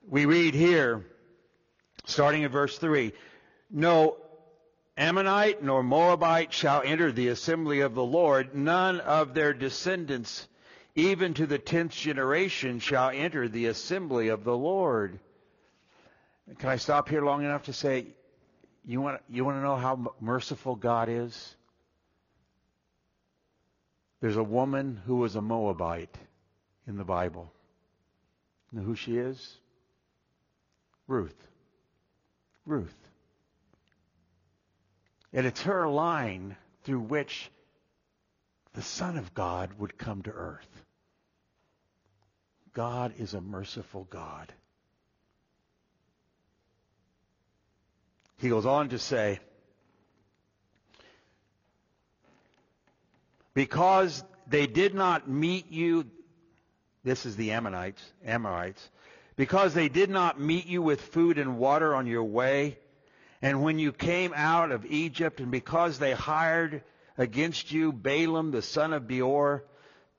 We 0.07 0.25
read 0.25 0.53
here, 0.53 1.05
starting 2.05 2.43
in 2.43 2.51
verse 2.51 2.77
3, 2.77 3.13
No 3.71 4.17
Ammonite 4.99 5.63
nor 5.63 5.81
Moabite 5.81 6.51
shall 6.51 6.81
enter 6.83 7.09
the 7.09 7.29
assembly 7.29 7.79
of 7.79 7.95
the 7.95 8.03
Lord. 8.03 8.53
None 8.53 8.99
of 8.99 9.33
their 9.33 9.53
descendants, 9.53 10.45
even 10.93 11.33
to 11.35 11.47
the 11.47 11.57
tenth 11.57 11.93
generation, 11.93 12.79
shall 12.79 13.09
enter 13.09 13.47
the 13.47 13.67
assembly 13.67 14.27
of 14.27 14.43
the 14.43 14.55
Lord. 14.55 15.17
Can 16.57 16.67
I 16.67 16.75
stop 16.75 17.07
here 17.07 17.23
long 17.23 17.45
enough 17.45 17.63
to 17.63 17.73
say, 17.73 18.07
you 18.85 18.99
want, 18.99 19.21
you 19.29 19.45
want 19.45 19.55
to 19.55 19.61
know 19.61 19.77
how 19.77 20.13
merciful 20.19 20.75
God 20.75 21.07
is? 21.07 21.55
There's 24.19 24.35
a 24.35 24.43
woman 24.43 25.01
who 25.05 25.15
was 25.15 25.37
a 25.37 25.41
Moabite 25.41 26.17
in 26.87 26.97
the 26.97 27.05
Bible. 27.05 27.49
You 28.73 28.79
know 28.79 28.85
who 28.85 28.95
she 28.95 29.17
is? 29.17 29.55
Ruth. 31.07 31.37
Ruth. 32.65 32.98
And 35.33 35.45
it's 35.45 35.61
her 35.63 35.87
line 35.87 36.55
through 36.83 37.01
which 37.01 37.51
the 38.73 38.81
Son 38.81 39.17
of 39.17 39.33
God 39.33 39.71
would 39.77 39.97
come 39.97 40.21
to 40.23 40.31
earth. 40.31 40.83
God 42.73 43.13
is 43.17 43.33
a 43.33 43.41
merciful 43.41 44.07
God. 44.09 44.53
He 48.37 48.49
goes 48.49 48.65
on 48.65 48.89
to 48.89 48.99
say, 48.99 49.39
because 53.53 54.23
they 54.47 54.65
did 54.65 54.95
not 54.95 55.29
meet 55.29 55.71
you, 55.71 56.05
this 57.03 57.25
is 57.25 57.35
the 57.35 57.51
Ammonites, 57.51 58.01
Amorites, 58.23 58.89
because 59.35 59.73
they 59.73 59.89
did 59.89 60.09
not 60.09 60.39
meet 60.39 60.67
you 60.67 60.81
with 60.81 61.01
food 61.01 61.37
and 61.37 61.57
water 61.57 61.93
on 61.93 62.07
your 62.07 62.23
way, 62.23 62.77
and 63.41 63.63
when 63.63 63.79
you 63.79 63.91
came 63.91 64.33
out 64.35 64.71
of 64.71 64.85
Egypt, 64.85 65.39
and 65.39 65.51
because 65.51 65.99
they 65.99 66.13
hired 66.13 66.83
against 67.17 67.71
you 67.71 67.91
Balaam 67.91 68.51
the 68.51 68.61
son 68.61 68.93
of 68.93 69.07
Beor, 69.07 69.63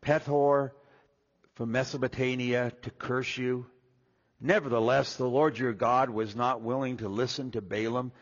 Pethor 0.03 0.71
from 1.55 1.73
Mesopotamia 1.73 2.73
to 2.83 2.91
curse 2.91 3.37
you, 3.37 3.67
nevertheless 4.41 5.17
the 5.17 5.29
Lord 5.29 5.59
your 5.59 5.75
God 5.75 6.09
was 6.09 6.35
not 6.35 6.63
willing 6.63 6.99
to 6.99 7.09
listen 7.09 7.51
to 7.51 7.61
Balaam, 7.61 8.13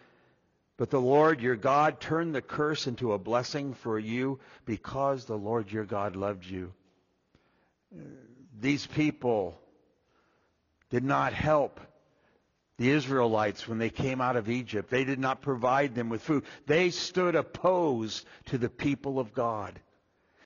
but 0.77 0.91
the 0.91 1.01
Lord 1.01 1.41
your 1.41 1.57
God 1.57 2.01
turned 2.01 2.35
the 2.35 2.43
curse 2.43 2.87
into 2.87 3.13
a 3.13 3.19
blessing 3.19 3.75
for 3.75 3.99
you 3.99 4.41
because 4.65 5.25
the 5.25 5.39
Lord 5.39 5.71
your 5.71 5.85
God 5.85 6.17
loved 6.17 6.45
you. 6.45 6.73
These 8.61 8.87
people 8.87 9.61
did 10.91 11.05
not 11.05 11.33
help 11.33 11.81
the 12.79 12.91
Israelites 12.91 13.67
when 13.67 13.79
they 13.79 13.91
came 13.91 14.21
out 14.21 14.37
of 14.37 14.49
Egypt. 14.49 14.89
They 14.89 15.05
did 15.05 15.19
not 15.19 15.43
provide 15.43 15.95
them 15.95 16.09
with 16.09 16.23
food. 16.23 16.45
They 16.67 16.91
stood 16.91 17.35
opposed 17.35 18.25
to 18.47 18.59
the 18.59 18.69
people 18.69 19.19
of 19.19 19.35
God. 19.35 19.79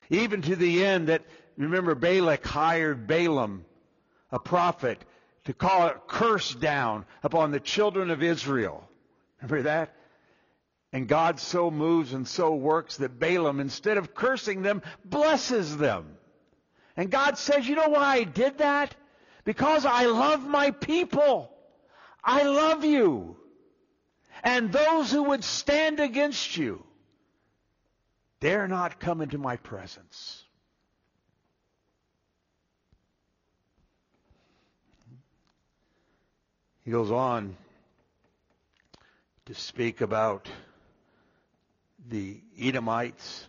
Even 0.09 0.41
to 0.41 0.55
the 0.55 0.83
end 0.83 1.07
that, 1.07 1.23
remember, 1.57 1.95
Balak 1.95 2.45
hired 2.45 3.07
Balaam, 3.07 3.65
a 4.31 4.39
prophet, 4.39 4.99
to 5.45 5.53
call 5.53 5.87
a 5.87 5.93
curse 6.07 6.55
down 6.55 7.05
upon 7.21 7.51
the 7.51 7.59
children 7.59 8.09
of 8.09 8.23
Israel. 8.23 8.87
Remember 9.41 9.63
that? 9.63 9.95
And 10.91 11.07
God 11.07 11.39
so 11.39 11.69
moves 11.69 12.13
and 12.13 12.27
so 12.27 12.55
works 12.55 12.97
that 12.97 13.19
Balaam, 13.19 13.59
instead 13.59 13.97
of 13.97 14.15
cursing 14.15 14.63
them, 14.63 14.81
blesses 15.05 15.77
them. 15.77 16.17
And 16.97 17.11
God 17.11 17.37
says, 17.37 17.67
you 17.67 17.75
know 17.75 17.89
why 17.89 18.17
I 18.17 18.23
did 18.23 18.59
that? 18.59 18.95
Because 19.43 19.85
I 19.85 20.05
love 20.05 20.47
my 20.47 20.71
people. 20.71 21.52
I 22.23 22.43
love 22.43 22.85
you. 22.85 23.35
And 24.43 24.71
those 24.71 25.11
who 25.11 25.23
would 25.23 25.43
stand 25.43 25.99
against 25.99 26.57
you 26.57 26.83
dare 28.39 28.67
not 28.67 28.99
come 28.99 29.21
into 29.21 29.37
my 29.37 29.55
presence. 29.55 30.43
He 36.83 36.91
goes 36.91 37.09
on 37.09 37.55
to 39.45 39.55
speak 39.55 40.01
about 40.01 40.49
the 42.09 42.41
Edomites. 42.59 43.47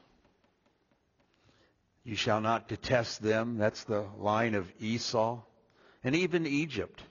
You 2.05 2.15
shall 2.15 2.41
not 2.41 2.69
detest 2.69 3.21
them. 3.21 3.59
That's 3.59 3.83
the 3.85 4.07
line 4.19 4.55
of 4.55 4.71
Esau. 4.79 5.41
And 6.05 6.15
even 6.15 6.47
Egypt. 6.47 7.03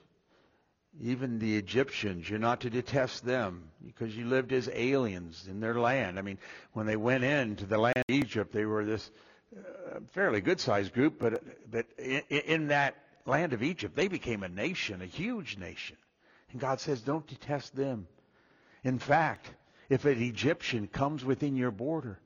Even 1.00 1.38
the 1.38 1.56
Egyptians, 1.56 2.28
you're 2.28 2.38
not 2.38 2.60
to 2.60 2.70
detest 2.70 3.24
them 3.24 3.70
because 3.84 4.16
you 4.16 4.26
lived 4.26 4.52
as 4.52 4.68
aliens 4.72 5.46
in 5.48 5.60
their 5.60 5.78
land. 5.78 6.18
I 6.18 6.22
mean, 6.22 6.38
when 6.72 6.86
they 6.86 6.96
went 6.96 7.24
into 7.24 7.66
the 7.66 7.78
land 7.78 7.96
of 7.96 8.04
Egypt, 8.08 8.52
they 8.52 8.64
were 8.64 8.84
this 8.84 9.10
uh, 9.56 10.00
fairly 10.12 10.40
good 10.40 10.60
sized 10.60 10.92
group, 10.92 11.18
but, 11.18 11.42
but 11.70 11.86
in, 11.98 12.22
in 12.28 12.68
that 12.68 12.96
land 13.26 13.52
of 13.52 13.62
Egypt, 13.62 13.96
they 13.96 14.08
became 14.08 14.42
a 14.42 14.48
nation, 14.48 15.02
a 15.02 15.06
huge 15.06 15.58
nation. 15.58 15.96
And 16.52 16.60
God 16.60 16.80
says, 16.80 17.00
don't 17.00 17.26
detest 17.26 17.74
them. 17.74 18.06
In 18.84 18.98
fact, 18.98 19.46
if 19.88 20.04
an 20.04 20.22
Egyptian 20.22 20.86
comes 20.86 21.24
within 21.24 21.56
your 21.56 21.70
border, 21.70 22.20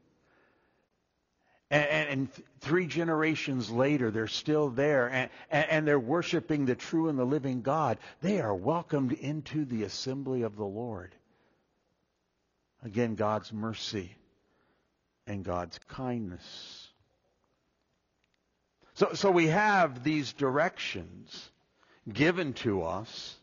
and, 1.70 1.86
and, 1.86 2.08
and, 2.08 2.28
three 2.60 2.86
generations 2.86 3.70
later, 3.70 4.10
they're 4.10 4.26
still 4.26 4.70
there 4.70 5.08
and, 5.08 5.30
and, 5.50 5.86
they're 5.86 6.00
worshiping 6.00 6.64
the 6.64 6.74
true 6.74 7.08
and 7.08 7.18
the 7.18 7.24
living 7.24 7.60
God. 7.60 7.98
They 8.20 8.40
are 8.40 8.54
welcomed 8.54 9.12
into 9.12 9.64
the 9.64 9.84
assembly 9.84 10.42
of 10.42 10.56
the 10.56 10.64
Lord. 10.64 11.14
Again, 12.82 13.16
God's 13.16 13.52
mercy 13.52 14.16
and 15.26 15.44
God's 15.44 15.78
kindness. 15.88 16.88
So, 18.94 19.10
so 19.12 19.30
we 19.30 19.48
have 19.48 20.02
these 20.02 20.32
directions 20.32 21.50
given 22.12 22.54
to 22.54 22.82
us. 22.82 23.36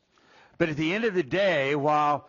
But 0.58 0.70
at 0.70 0.78
the 0.78 0.94
end 0.94 1.04
of 1.04 1.14
the 1.14 1.24
day, 1.24 1.76
while 1.76 2.28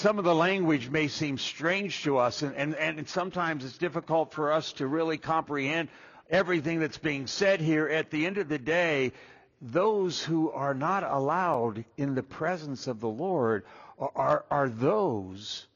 some 0.00 0.18
of 0.18 0.24
the 0.24 0.34
language 0.34 0.88
may 0.88 1.08
seem 1.08 1.36
strange 1.36 2.04
to 2.04 2.16
us, 2.16 2.40
and, 2.40 2.56
and, 2.56 2.74
and 2.74 3.06
sometimes 3.06 3.66
it's 3.66 3.76
difficult 3.76 4.32
for 4.32 4.50
us 4.50 4.72
to 4.72 4.86
really 4.86 5.18
comprehend 5.18 5.90
everything 6.30 6.80
that's 6.80 6.96
being 6.96 7.26
said 7.26 7.60
here. 7.60 7.86
At 7.86 8.10
the 8.10 8.24
end 8.24 8.38
of 8.38 8.48
the 8.48 8.58
day, 8.58 9.12
those 9.60 10.24
who 10.24 10.50
are 10.52 10.72
not 10.72 11.02
allowed 11.02 11.84
in 11.98 12.14
the 12.14 12.22
presence 12.22 12.86
of 12.86 13.00
the 13.00 13.10
Lord 13.10 13.64
are, 13.98 14.10
are, 14.16 14.44
are 14.50 14.68
those 14.70 15.66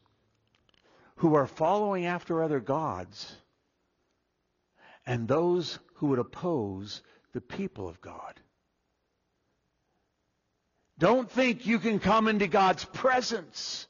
who 1.16 1.34
are 1.34 1.46
following 1.46 2.06
after 2.06 2.42
other 2.42 2.60
gods 2.60 3.36
and 5.04 5.28
those 5.28 5.78
who 5.96 6.06
would 6.06 6.18
oppose 6.18 7.02
the 7.34 7.42
people 7.42 7.90
of 7.90 8.00
God. 8.00 8.40
Don't 10.98 11.30
think 11.30 11.66
you 11.66 11.78
can 11.78 11.98
come 11.98 12.26
into 12.26 12.46
God's 12.46 12.86
presence 12.86 13.86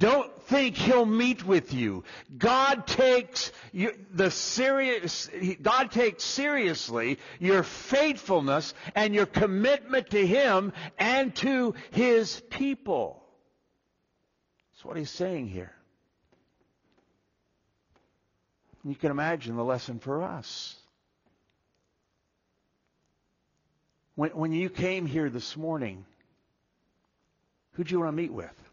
don't 0.00 0.42
think 0.44 0.76
he'll 0.76 1.04
meet 1.04 1.44
with 1.46 1.74
you. 1.74 2.04
God 2.36 2.86
takes 2.86 3.52
the 3.72 4.30
serious, 4.30 5.30
God 5.60 5.92
takes 5.92 6.24
seriously 6.24 7.18
your 7.38 7.62
faithfulness 7.62 8.74
and 8.94 9.14
your 9.14 9.26
commitment 9.26 10.10
to 10.10 10.26
him 10.26 10.72
and 10.98 11.34
to 11.36 11.74
his 11.92 12.40
people. 12.48 13.22
That's 14.72 14.84
what 14.86 14.96
he's 14.96 15.10
saying 15.10 15.48
here. 15.48 15.72
You 18.82 18.94
can 18.94 19.10
imagine 19.10 19.56
the 19.56 19.64
lesson 19.64 19.98
for 19.98 20.22
us. 20.22 20.76
When, 24.14 24.30
when 24.30 24.52
you 24.52 24.70
came 24.70 25.04
here 25.04 25.28
this 25.28 25.58
morning, 25.58 26.06
who'd 27.72 27.90
you 27.90 28.00
want 28.00 28.08
to 28.08 28.16
meet 28.16 28.32
with? 28.32 28.69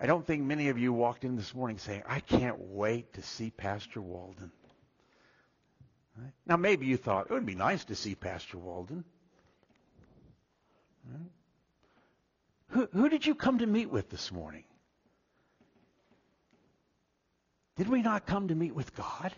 I 0.00 0.06
don't 0.06 0.26
think 0.26 0.42
many 0.42 0.70
of 0.70 0.78
you 0.78 0.94
walked 0.94 1.24
in 1.24 1.36
this 1.36 1.54
morning 1.54 1.76
saying, 1.76 2.02
I 2.08 2.20
can't 2.20 2.58
wait 2.58 3.12
to 3.14 3.22
see 3.22 3.50
Pastor 3.50 4.00
Walden. 4.00 4.50
Right? 6.16 6.32
Now, 6.46 6.56
maybe 6.56 6.86
you 6.86 6.96
thought, 6.96 7.26
it 7.30 7.32
would 7.34 7.44
be 7.44 7.54
nice 7.54 7.84
to 7.84 7.94
see 7.94 8.14
Pastor 8.14 8.56
Walden. 8.56 9.04
Right? 11.06 11.30
Who, 12.68 12.88
who 12.92 13.08
did 13.10 13.26
you 13.26 13.34
come 13.34 13.58
to 13.58 13.66
meet 13.66 13.90
with 13.90 14.08
this 14.08 14.32
morning? 14.32 14.64
Did 17.76 17.88
we 17.88 18.00
not 18.00 18.26
come 18.26 18.48
to 18.48 18.54
meet 18.54 18.74
with 18.74 18.94
God? 18.94 19.32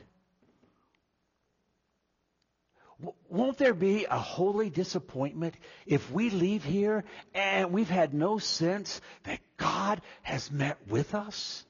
Won't 3.28 3.58
there 3.58 3.74
be 3.74 4.04
a 4.04 4.18
holy 4.18 4.70
disappointment 4.70 5.54
if 5.86 6.10
we 6.10 6.30
leave 6.30 6.64
here 6.64 7.04
and 7.34 7.72
we've 7.72 7.90
had 7.90 8.14
no 8.14 8.38
sense 8.38 9.00
that 9.24 9.40
God 9.56 10.02
has 10.22 10.50
met 10.50 10.78
with 10.88 11.14
us? 11.14 11.64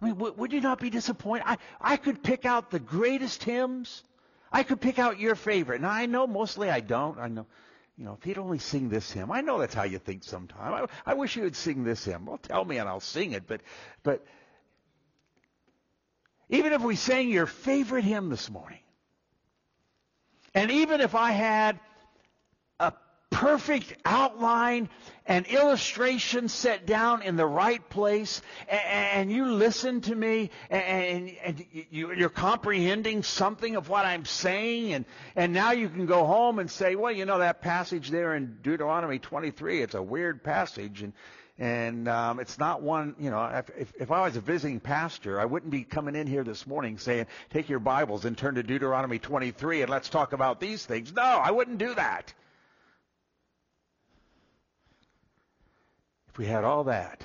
I 0.00 0.06
mean, 0.06 0.18
would 0.18 0.52
you 0.52 0.60
not 0.60 0.80
be 0.80 0.90
disappointed? 0.90 1.44
I, 1.46 1.58
I 1.80 1.96
could 1.96 2.22
pick 2.22 2.44
out 2.44 2.70
the 2.70 2.78
greatest 2.78 3.42
hymns. 3.42 4.02
I 4.52 4.62
could 4.62 4.80
pick 4.80 4.98
out 4.98 5.18
your 5.18 5.34
favorite. 5.34 5.80
Now, 5.80 5.90
I 5.90 6.06
know 6.06 6.26
mostly 6.26 6.68
I 6.68 6.80
don't. 6.80 7.18
I 7.18 7.28
know, 7.28 7.46
you 7.96 8.04
know, 8.04 8.16
if 8.18 8.24
he'd 8.24 8.38
only 8.38 8.58
sing 8.58 8.88
this 8.88 9.10
hymn. 9.10 9.32
I 9.32 9.40
know 9.40 9.58
that's 9.58 9.74
how 9.74 9.84
you 9.84 9.98
think 9.98 10.24
sometimes. 10.24 10.90
I, 11.06 11.12
I 11.12 11.14
wish 11.14 11.36
you 11.36 11.44
would 11.44 11.56
sing 11.56 11.84
this 11.84 12.04
hymn. 12.04 12.26
Well, 12.26 12.38
tell 12.38 12.64
me 12.64 12.78
and 12.78 12.88
I'll 12.88 13.00
sing 13.00 13.32
it. 13.32 13.46
But, 13.46 13.62
but 14.02 14.24
even 16.50 16.72
if 16.72 16.82
we 16.82 16.96
sang 16.96 17.30
your 17.30 17.46
favorite 17.46 18.04
hymn 18.04 18.28
this 18.28 18.50
morning, 18.50 18.80
and 20.54 20.70
even 20.70 21.00
if 21.00 21.14
I 21.14 21.32
had 21.32 21.80
a 22.78 22.92
perfect 23.30 23.94
outline 24.04 24.88
and 25.26 25.46
illustration 25.46 26.48
set 26.48 26.86
down 26.86 27.22
in 27.22 27.36
the 27.36 27.46
right 27.46 27.88
place, 27.88 28.42
and, 28.68 29.32
you 29.32 29.46
listen 29.46 30.00
to 30.02 30.14
me, 30.14 30.50
and, 30.70 31.34
you, 31.90 32.10
are 32.10 32.28
comprehending 32.28 33.22
something 33.22 33.74
of 33.74 33.88
what 33.88 34.04
I'm 34.04 34.24
saying, 34.24 34.92
and, 34.92 35.04
and 35.34 35.52
now 35.52 35.72
you 35.72 35.88
can 35.88 36.06
go 36.06 36.24
home 36.24 36.58
and 36.58 36.70
say, 36.70 36.94
well, 36.94 37.10
you 37.10 37.24
know, 37.24 37.38
that 37.38 37.62
passage 37.62 38.10
there 38.10 38.34
in 38.34 38.58
Deuteronomy 38.62 39.18
23, 39.18 39.82
it's 39.82 39.94
a 39.94 40.02
weird 40.02 40.44
passage, 40.44 41.02
and 41.02 41.12
and 41.58 42.08
um, 42.08 42.40
it's 42.40 42.58
not 42.58 42.82
one, 42.82 43.14
you 43.18 43.30
know, 43.30 43.44
if, 43.78 43.92
if 44.00 44.10
I 44.10 44.22
was 44.22 44.36
a 44.36 44.40
visiting 44.40 44.80
pastor, 44.80 45.40
I 45.40 45.44
wouldn't 45.44 45.70
be 45.70 45.84
coming 45.84 46.16
in 46.16 46.26
here 46.26 46.42
this 46.42 46.66
morning 46.66 46.98
saying, 46.98 47.26
take 47.50 47.68
your 47.68 47.78
Bibles 47.78 48.24
and 48.24 48.36
turn 48.36 48.56
to 48.56 48.64
Deuteronomy 48.64 49.20
23 49.20 49.82
and 49.82 49.90
let's 49.90 50.08
talk 50.08 50.32
about 50.32 50.58
these 50.60 50.84
things. 50.84 51.12
No, 51.12 51.22
I 51.22 51.52
wouldn't 51.52 51.78
do 51.78 51.94
that. 51.94 52.34
If 56.28 56.38
we 56.38 56.46
had 56.46 56.64
all 56.64 56.84
that, 56.84 57.22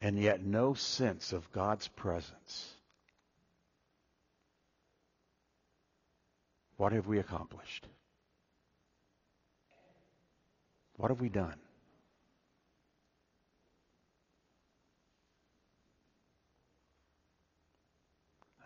and 0.00 0.18
yet 0.18 0.42
no 0.42 0.72
sense 0.72 1.34
of 1.34 1.52
God's 1.52 1.88
presence, 1.88 2.72
what 6.78 6.92
have 6.92 7.06
we 7.06 7.18
accomplished? 7.18 7.86
What 10.98 11.10
have 11.10 11.20
we 11.20 11.28
done? 11.28 11.54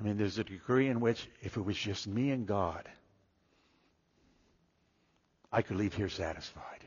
I 0.00 0.02
mean, 0.02 0.16
there's 0.16 0.38
a 0.38 0.44
degree 0.44 0.88
in 0.88 0.98
which 0.98 1.28
if 1.42 1.56
it 1.56 1.64
was 1.64 1.76
just 1.76 2.08
me 2.08 2.30
and 2.30 2.46
God, 2.46 2.88
I 5.52 5.62
could 5.62 5.76
leave 5.76 5.94
here 5.94 6.08
satisfied. 6.08 6.84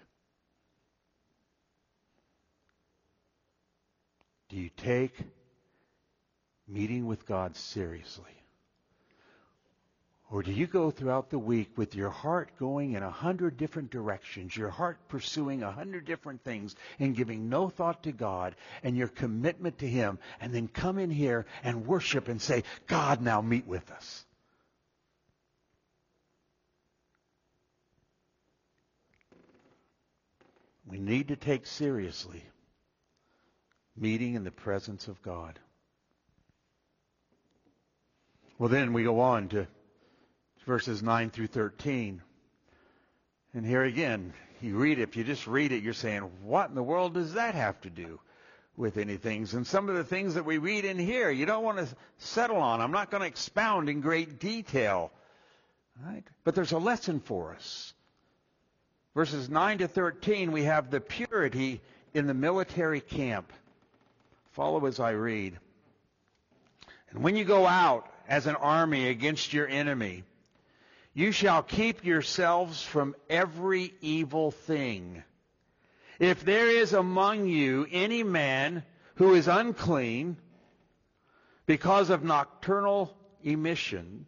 Do 4.50 4.58
you 4.58 4.70
take 4.76 5.16
meeting 6.68 7.06
with 7.06 7.26
God 7.26 7.56
seriously? 7.56 8.45
Or 10.32 10.42
do 10.42 10.52
you 10.52 10.66
go 10.66 10.90
throughout 10.90 11.30
the 11.30 11.38
week 11.38 11.78
with 11.78 11.94
your 11.94 12.10
heart 12.10 12.50
going 12.58 12.94
in 12.94 13.04
a 13.04 13.12
hundred 13.12 13.58
different 13.58 13.92
directions, 13.92 14.58
your 14.58 14.70
heart 14.70 14.98
pursuing 15.08 15.62
a 15.62 15.72
hundred 15.72 16.06
different 16.06 16.44
things 16.44 16.76
and 17.00 17.16
giving 17.16 17.48
no 17.48 17.70
thought 17.70 18.04
to 18.04 18.12
God 18.12 18.56
and 18.84 18.98
your 18.98 19.08
commitment 19.08 19.78
to 19.80 19.88
Him, 19.88 20.18
and 20.42 20.54
then 20.54 20.68
come 20.68 20.98
in 20.98 21.12
here 21.12 21.46
and 21.64 21.86
worship 21.86 22.28
and 22.28 22.42
say, 22.42 22.64
God, 22.88 23.22
now 23.22 23.42
meet 23.42 23.68
with 23.68 23.90
us? 23.92 24.26
We 30.88 31.00
need 31.00 31.28
to 31.28 31.36
take 31.36 31.68
seriously 31.68 32.44
meeting 33.96 34.34
in 34.34 34.44
the 34.44 34.52
presence 34.52 35.08
of 35.08 35.22
God. 35.22 35.60
Well, 38.58 38.70
then 38.70 38.94
we 38.94 39.04
go 39.04 39.20
on 39.20 39.50
to 39.50 39.68
verses 40.66 41.02
9 41.02 41.30
through 41.30 41.48
13. 41.48 42.22
And 43.54 43.66
here 43.66 43.84
again, 43.84 44.34
you 44.62 44.78
read 44.78 45.00
it, 45.00 45.04
if 45.04 45.16
you 45.16 45.24
just 45.24 45.48
read 45.48 45.72
it, 45.72 45.84
you're 45.84 45.94
saying, 45.94 46.22
what 46.44 46.70
in 46.70 46.76
the 46.76 46.84
world 46.84 47.14
does 47.14 47.34
that 47.34 47.56
have 47.56 47.80
to 47.82 47.90
do 47.90 48.20
with 48.76 48.98
anything? 48.98 49.48
And 49.54 49.66
some 49.66 49.90
of 49.90 49.96
the 49.96 50.04
things 50.04 50.34
that 50.34 50.46
we 50.46 50.58
read 50.58 50.86
in 50.86 50.98
here, 50.98 51.30
you 51.30 51.46
don't 51.46 51.64
want 51.64 51.78
to 51.78 51.88
settle 52.18 52.58
on. 52.58 52.82
I'm 52.82 52.92
not 52.92 53.12
going 53.12 53.22
to 53.22 53.28
expound 53.28 53.90
in 53.90 54.02
great 54.02 54.40
detail. 54.40 55.12
Right? 56.04 56.24
But 56.44 56.56
there's 56.56 56.74
a 56.74 56.78
lesson 56.78 57.20
for 57.20 57.54
us. 57.54 57.94
Verses 59.14 59.50
9 59.50 59.78
to 59.78 59.88
13, 59.88 60.52
we 60.52 60.64
have 60.64 60.92
the 60.92 61.00
purity 61.00 61.82
in 62.14 62.28
the 62.28 62.34
military 62.34 63.00
camp. 63.00 63.54
Follow 64.52 64.86
as 64.86 65.00
I 65.00 65.12
read. 65.12 65.58
And 67.12 67.24
when 67.24 67.38
you 67.38 67.46
go 67.46 67.66
out 67.66 68.12
as 68.28 68.46
an 68.46 68.56
army 68.56 69.08
against 69.08 69.54
your 69.54 69.68
enemy, 69.68 70.24
you 71.16 71.32
shall 71.32 71.64
keep 71.64 72.04
yourselves 72.04 72.84
from 72.84 73.16
every 73.30 73.94
evil 74.02 74.52
thing. 74.52 75.24
If 76.20 76.44
there 76.44 76.70
is 76.70 76.92
among 76.92 77.48
you 77.48 77.88
any 77.90 78.22
man 78.22 78.84
who 79.16 79.34
is 79.34 79.48
unclean 79.48 80.36
because 81.66 82.10
of 82.10 82.26
nocturnal 82.26 83.16
emission, 83.42 84.26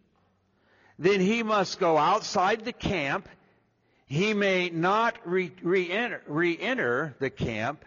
then 0.98 1.20
he 1.20 1.44
must 1.44 1.78
go 1.78 1.98
outside 1.98 2.64
the 2.64 2.74
camp. 2.74 3.28
He 4.06 4.34
may 4.34 4.70
not 4.70 5.18
re- 5.26 5.52
re-enter, 5.62 6.24
re-enter 6.26 7.18
the 7.20 7.30
camp, 7.30 7.84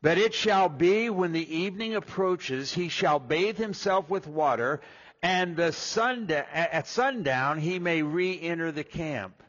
but 0.00 0.18
it 0.18 0.34
shall 0.34 0.68
be 0.68 1.10
when 1.10 1.32
the 1.32 1.56
evening 1.56 1.96
approaches, 1.96 2.72
he 2.72 2.88
shall 2.88 3.18
bathe 3.18 3.58
himself 3.58 4.08
with 4.08 4.28
water, 4.28 4.80
and 5.22 5.56
the 5.56 5.72
sunda- 5.72 6.46
at 6.54 6.86
sundown 6.86 7.58
he 7.58 7.78
may 7.78 8.02
re-enter 8.02 8.72
the 8.72 8.84
camp. 8.84 9.42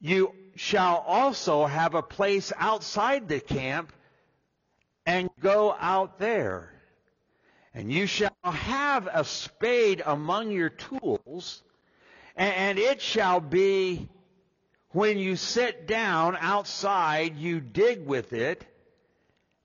You 0.00 0.34
shall 0.56 0.98
also 1.06 1.66
have 1.66 1.94
a 1.94 2.02
place 2.02 2.52
outside 2.56 3.28
the 3.28 3.40
camp 3.40 3.92
and 5.06 5.30
go 5.40 5.74
out 5.78 6.18
there. 6.18 6.70
And 7.72 7.90
you 7.90 8.06
shall 8.06 8.30
have 8.42 9.08
a 9.12 9.24
spade 9.24 10.02
among 10.04 10.50
your 10.50 10.70
tools, 10.70 11.62
and 12.36 12.78
it 12.78 13.02
shall 13.02 13.40
be 13.40 14.08
when 14.90 15.18
you 15.18 15.34
sit 15.34 15.88
down 15.88 16.36
outside, 16.38 17.36
you 17.36 17.60
dig 17.60 18.06
with 18.06 18.32
it, 18.32 18.64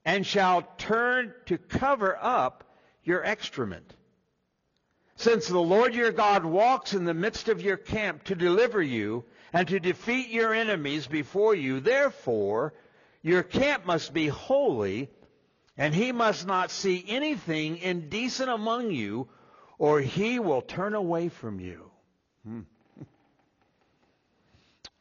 and 0.04 0.26
shall 0.26 0.64
turn 0.80 1.34
to 1.46 1.60
cover 1.60 2.18
up 2.20 2.64
your 3.04 3.24
excrement. 3.24 3.94
Since 5.20 5.50
the 5.50 5.60
Lord 5.60 5.96
your 5.96 6.14
God 6.14 6.46
walks 6.46 6.94
in 6.94 7.04
the 7.04 7.14
midst 7.14 7.50
of 7.50 7.62
your 7.62 7.76
camp 7.76 8.24
to 8.24 8.36
deliver 8.36 8.82
you 8.82 9.26
and 9.52 9.68
to 9.68 9.78
defeat 9.78 10.30
your 10.30 10.54
enemies 10.54 11.08
before 11.08 11.54
you, 11.54 11.82
therefore 11.82 12.74
your 13.22 13.44
camp 13.44 13.86
must 13.86 14.14
be 14.14 14.30
holy 14.30 15.10
and 15.76 15.94
he 15.94 16.14
must 16.14 16.48
not 16.48 16.72
see 16.72 17.04
anything 17.06 17.80
indecent 17.80 18.50
among 18.50 18.92
you, 18.92 19.28
or 19.78 20.00
he 20.00 20.40
will 20.40 20.62
turn 20.62 20.94
away 20.94 21.28
from 21.28 21.60
you. 21.60 21.92
Hmm. 22.46 22.62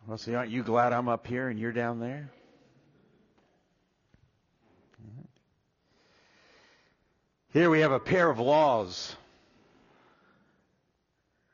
Well, 0.08 0.18
see, 0.18 0.34
aren't 0.34 0.50
you 0.50 0.64
glad 0.64 0.92
I'm 0.92 1.08
up 1.08 1.28
here 1.28 1.48
and 1.48 1.60
you're 1.60 1.70
down 1.70 2.00
there? 2.00 2.32
Here 7.52 7.70
we 7.70 7.80
have 7.80 7.92
a 7.92 8.00
pair 8.00 8.28
of 8.28 8.40
laws 8.40 9.14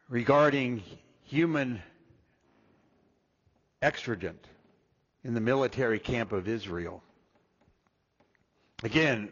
regarding 0.08 0.82
human 1.22 1.82
extradent 3.82 4.38
in 5.22 5.34
the 5.34 5.40
military 5.40 5.98
camp 5.98 6.32
of 6.32 6.48
Israel. 6.48 7.02
Again, 8.82 9.30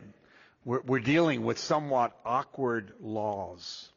we're, 0.64 0.80
we're, 0.82 1.00
dealing 1.00 1.42
with 1.42 1.58
somewhat 1.58 2.16
awkward 2.24 2.92
laws. 3.00 3.90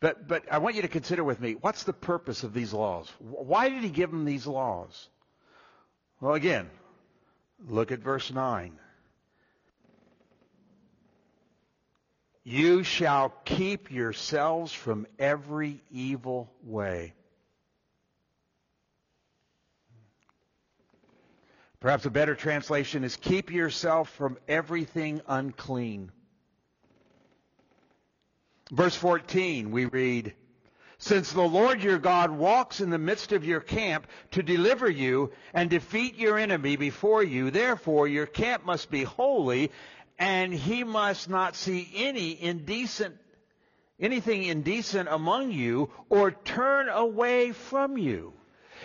But, 0.00 0.28
but 0.28 0.50
I 0.50 0.58
want 0.58 0.76
you 0.76 0.82
to 0.82 0.88
consider 0.88 1.24
with 1.24 1.40
me, 1.40 1.54
what's 1.54 1.82
the 1.82 1.92
purpose 1.92 2.44
of 2.44 2.54
these 2.54 2.72
laws? 2.72 3.10
Why 3.18 3.68
did 3.68 3.82
he 3.82 3.90
give 3.90 4.10
them 4.10 4.24
these 4.24 4.46
laws? 4.46 5.08
Well, 6.20 6.34
again, 6.34 6.70
look 7.66 7.92
at 7.92 8.00
verse 8.00 8.32
9. 8.32 8.78
You 12.44 12.82
shall 12.82 13.30
keep 13.46 13.90
yourselves 13.90 14.70
from 14.70 15.06
every 15.18 15.82
evil 15.90 16.52
way. 16.62 17.14
Perhaps 21.80 22.04
a 22.04 22.10
better 22.10 22.34
translation 22.34 23.02
is 23.02 23.16
keep 23.16 23.50
yourself 23.50 24.10
from 24.10 24.38
everything 24.46 25.22
unclean. 25.26 26.12
Verse 28.70 28.94
14, 28.94 29.70
we 29.70 29.86
read, 29.86 30.34
Since 30.98 31.32
the 31.32 31.42
Lord 31.42 31.82
your 31.82 31.98
God 31.98 32.30
walks 32.30 32.80
in 32.80 32.90
the 32.90 32.98
midst 32.98 33.32
of 33.32 33.44
your 33.44 33.60
camp 33.60 34.06
to 34.30 34.42
deliver 34.42 34.88
you 34.88 35.32
and 35.52 35.68
defeat 35.68 36.16
your 36.16 36.38
enemy 36.38 36.76
before 36.76 37.22
you, 37.22 37.50
therefore 37.50 38.08
your 38.08 38.26
camp 38.26 38.64
must 38.64 38.90
be 38.90 39.04
holy, 39.04 39.70
and 40.18 40.52
he 40.52 40.84
must 40.84 41.28
not 41.28 41.56
see 41.56 41.90
any 41.94 42.40
indecent, 42.40 43.16
anything 43.98 44.44
indecent 44.44 45.08
among 45.10 45.50
you, 45.52 45.90
or 46.08 46.30
turn 46.30 46.88
away 46.88 47.52
from 47.52 47.98
you. 47.98 48.32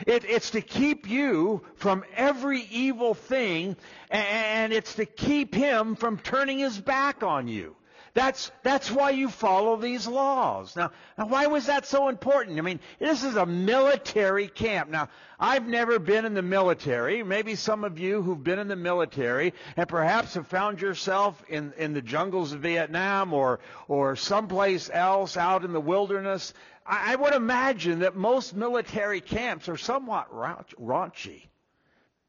It, 0.05 0.23
it's 0.25 0.51
to 0.51 0.61
keep 0.61 1.09
you 1.09 1.61
from 1.75 2.03
every 2.15 2.61
evil 2.71 3.13
thing, 3.13 3.75
and 4.09 4.71
it's 4.71 4.95
to 4.95 5.05
keep 5.05 5.53
him 5.53 5.95
from 5.95 6.17
turning 6.17 6.59
his 6.59 6.79
back 6.79 7.23
on 7.23 7.47
you. 7.47 7.75
That's, 8.13 8.51
that's 8.63 8.91
why 8.91 9.11
you 9.11 9.29
follow 9.29 9.75
these 9.75 10.07
laws. 10.07 10.75
Now, 10.75 10.91
now, 11.17 11.27
why 11.27 11.47
was 11.47 11.67
that 11.67 11.85
so 11.85 12.09
important? 12.09 12.57
I 12.57 12.61
mean, 12.61 12.79
this 12.99 13.23
is 13.23 13.35
a 13.35 13.45
military 13.45 14.47
camp. 14.47 14.89
Now, 14.89 15.09
I've 15.39 15.67
never 15.67 15.99
been 15.99 16.25
in 16.25 16.33
the 16.33 16.41
military. 16.41 17.23
Maybe 17.23 17.55
some 17.55 17.83
of 17.83 17.99
you 17.99 18.21
who've 18.21 18.43
been 18.43 18.59
in 18.59 18.67
the 18.67 18.75
military 18.75 19.53
and 19.77 19.87
perhaps 19.87 20.33
have 20.33 20.47
found 20.47 20.81
yourself 20.81 21.41
in, 21.49 21.73
in 21.77 21.93
the 21.93 22.01
jungles 22.01 22.51
of 22.53 22.61
Vietnam 22.61 23.33
or, 23.33 23.59
or 23.87 24.15
someplace 24.15 24.89
else 24.91 25.37
out 25.37 25.63
in 25.63 25.71
the 25.71 25.81
wilderness. 25.81 26.53
I, 26.85 27.13
I 27.13 27.15
would 27.15 27.33
imagine 27.33 27.99
that 27.99 28.15
most 28.15 28.55
military 28.55 29.21
camps 29.21 29.69
are 29.69 29.77
somewhat 29.77 30.31
raunchy 30.33 31.47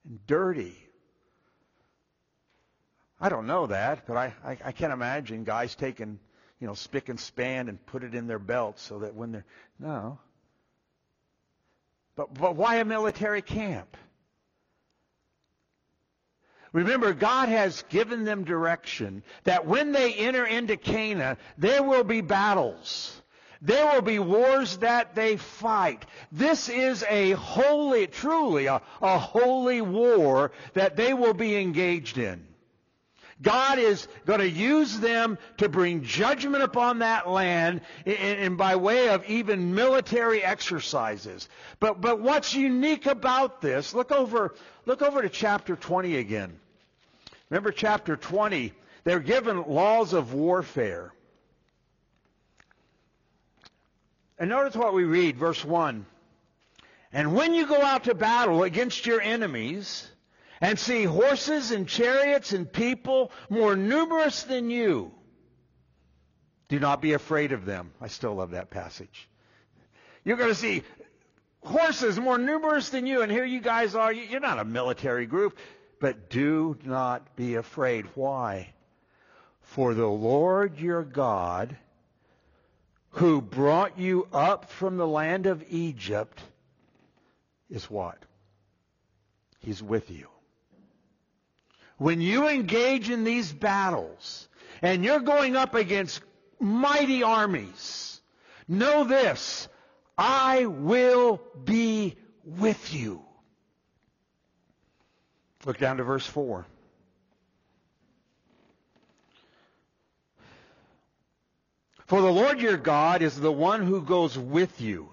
and 0.05 0.27
dirty 0.27 0.77
I 3.21 3.29
don't 3.29 3.47
know 3.47 3.67
that, 3.67 4.07
but 4.07 4.17
I, 4.17 4.35
I, 4.45 4.59
I 4.65 4.73
can't 4.73 4.93
imagine 4.93 5.45
guys 5.45 5.75
taking, 5.75 6.19
you 6.59 6.67
know, 6.67 6.73
Spic 6.73 7.11
and 7.11 7.21
Span 7.21 7.69
and 7.69 7.85
put 7.87 8.03
it 8.03 8.15
in 8.15 8.27
their 8.27 8.39
belts 8.39 8.83
so 8.83 9.01
that 9.01 9.15
when 9.15 9.33
they're, 9.33 9.45
no. 9.79 10.19
But, 12.17 12.33
but 12.33 12.57
why 12.57 12.77
a 12.77 12.85
military 12.85 13.43
camp? 13.43 13.97
Remember, 16.73 17.13
God 17.13 17.49
has 17.49 17.83
given 17.89 18.25
them 18.25 18.45
direction 18.45 19.23
that 19.45 19.67
when 19.67 19.93
they 19.93 20.15
enter 20.15 20.47
into 20.47 20.77
Canaan, 20.77 21.37
there 21.59 21.83
will 21.83 22.05
be 22.05 22.21
battles. 22.21 23.21
There 23.61 23.85
will 23.93 24.03
be 24.03 24.19
wars 24.19 24.79
that 24.79 25.15
they 25.15 25.37
fight. 25.37 26.07
This 26.33 26.69
is 26.69 27.05
a 27.09 27.33
holy, 27.33 28.07
truly 28.07 28.67
a, 28.67 28.81
a 29.03 29.19
holy 29.19 29.83
war 29.83 30.53
that 30.73 30.97
they 30.97 31.13
will 31.13 31.35
be 31.35 31.57
engaged 31.57 32.17
in. 32.17 32.47
God 33.43 33.79
is 33.79 34.07
going 34.27 34.41
to 34.41 34.49
use 34.49 35.01
them 35.01 35.39
to 35.59 35.69
bring 35.69 36.03
judgment 36.03 36.63
upon 36.63 36.99
that 36.99 37.29
land 37.29 37.81
and 38.05 38.59
by 38.59 38.77
way 38.77 39.09
of 39.09 39.25
even 39.29 39.75
military 39.75 40.43
exercises. 40.43 41.49
But, 41.79 42.01
but 42.01 42.21
what's 42.21 42.55
unique 42.55 43.07
about 43.07 43.63
this, 43.63 43.95
look 43.95 44.13
over, 44.13 44.55
look 44.85 45.01
over 45.01 45.23
to 45.23 45.29
chapter 45.31 45.75
20 45.75 46.17
again. 46.17 46.59
Remember 47.49 47.73
chapter 47.73 48.17
20, 48.17 48.73
they're 49.05 49.21
given 49.21 49.65
laws 49.67 50.13
of 50.13 50.35
warfare. 50.35 51.13
And 54.39 54.51
notice 54.51 54.75
what 54.75 54.95
we 54.95 55.05
read, 55.05 55.37
verse 55.37 55.65
1. 55.65 56.07
And 57.13 57.35
when 57.35 57.55
you 57.55 57.67
go 57.67 57.81
out 57.81 58.05
to 58.05 58.15
battle 58.15 58.63
against 58.63 59.05
your 59.05 59.21
enemies, 59.21 60.09
and 60.61 60.79
see 60.79 61.05
horses 61.05 61.71
and 61.71 61.89
chariots 61.89 62.53
and 62.53 62.71
people 62.71 63.33
more 63.49 63.77
numerous 63.77 64.43
than 64.43 64.71
you. 64.71 65.13
Do 66.69 66.79
not 66.79 67.01
be 67.01 67.15
afraid 67.15 67.53
of 67.53 67.65
them. 67.65 67.93
I 68.01 68.09
still 68.09 68.35
love 68.35 68.51
that 68.51 68.71
passage. 68.71 69.29
You're 70.25 70.37
going 70.37 70.51
to 70.51 70.55
see 70.55 70.83
horses 71.63 72.19
more 72.19 72.39
numerous 72.39 72.91
than 72.91 73.07
you, 73.07 73.23
and 73.23 73.33
here 73.33 73.45
you 73.45 73.61
guys 73.61 73.95
are. 73.95 74.13
You're 74.13 74.41
not 74.41 74.59
a 74.59 74.65
military 74.65 75.27
group, 75.27 75.59
but 75.99 76.29
do 76.31 76.79
not 76.85 77.37
be 77.37 77.55
afraid. 77.55 78.07
Why? 78.15 78.73
For 79.63 79.95
the 79.95 80.07
Lord 80.07 80.79
your 80.79 81.03
God, 81.03 81.77
who 83.11 83.41
brought 83.41 83.99
you 83.99 84.29
up 84.33 84.71
from 84.71 84.97
the 84.97 85.07
land 85.07 85.47
of 85.47 85.65
Egypt, 85.71 86.41
is 87.71 87.91
what? 87.91 88.19
He's 89.61 89.83
with 89.83 90.11
you 90.11 90.29
when 92.01 92.23
you 92.23 92.49
engage 92.49 93.11
in 93.11 93.25
these 93.25 93.53
battles 93.53 94.49
and 94.81 95.05
you're 95.05 95.21
going 95.21 95.55
up 95.55 95.75
against 95.75 96.23
mighty 96.59 97.23
armies, 97.23 98.23
know 98.67 99.05
this, 99.05 99.69
I 100.17 100.65
will 100.65 101.43
be 101.63 102.17
with 102.43 102.95
you. 102.95 103.23
Look 105.67 105.77
down 105.77 105.99
to 105.99 106.05
verse 106.05 106.25
4. 106.25 106.65
For 112.07 112.23
the 112.23 112.33
Lord 112.33 112.63
your 112.63 112.79
God 112.79 113.21
is 113.21 113.39
the 113.39 113.53
one 113.53 113.83
who 113.83 114.01
goes 114.01 114.39
with 114.39 114.81
you 114.81 115.11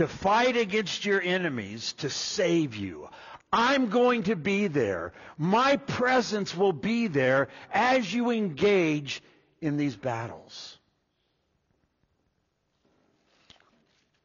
to 0.00 0.08
fight 0.08 0.56
against 0.56 1.04
your 1.04 1.20
enemies 1.20 1.92
to 1.92 2.08
save 2.08 2.74
you. 2.74 3.06
I'm 3.52 3.90
going 3.90 4.22
to 4.22 4.34
be 4.34 4.66
there. 4.66 5.12
My 5.36 5.76
presence 5.76 6.56
will 6.56 6.72
be 6.72 7.06
there 7.06 7.48
as 7.70 8.10
you 8.10 8.30
engage 8.30 9.22
in 9.60 9.76
these 9.76 9.94
battles. 9.94 10.78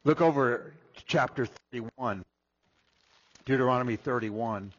Look 0.02 0.22
over 0.22 0.72
to 0.96 1.04
chapter 1.04 1.46
31, 1.70 2.24
Deuteronomy 3.44 3.96
31. 3.96 4.72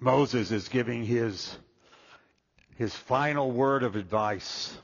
Moses 0.00 0.50
is 0.50 0.68
giving 0.68 1.04
his, 1.04 1.54
his 2.76 2.94
final 2.94 3.50
word 3.50 3.82
of 3.82 3.96
advice. 3.96 4.74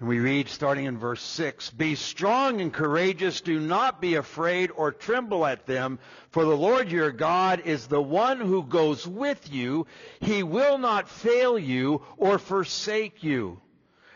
And 0.00 0.08
we 0.08 0.18
read 0.18 0.48
starting 0.48 0.86
in 0.86 0.98
verse 0.98 1.20
6, 1.20 1.70
Be 1.70 1.94
strong 1.94 2.62
and 2.62 2.72
courageous, 2.72 3.42
do 3.42 3.60
not 3.60 4.00
be 4.00 4.14
afraid 4.14 4.70
or 4.74 4.92
tremble 4.92 5.44
at 5.44 5.66
them, 5.66 5.98
for 6.30 6.44
the 6.44 6.56
Lord 6.56 6.90
your 6.90 7.10
God 7.10 7.62
is 7.66 7.86
the 7.86 8.00
one 8.00 8.40
who 8.40 8.62
goes 8.62 9.06
with 9.06 9.52
you. 9.52 9.86
He 10.20 10.42
will 10.42 10.78
not 10.78 11.10
fail 11.10 11.58
you 11.58 12.02
or 12.16 12.38
forsake 12.38 13.22
you. 13.22 13.60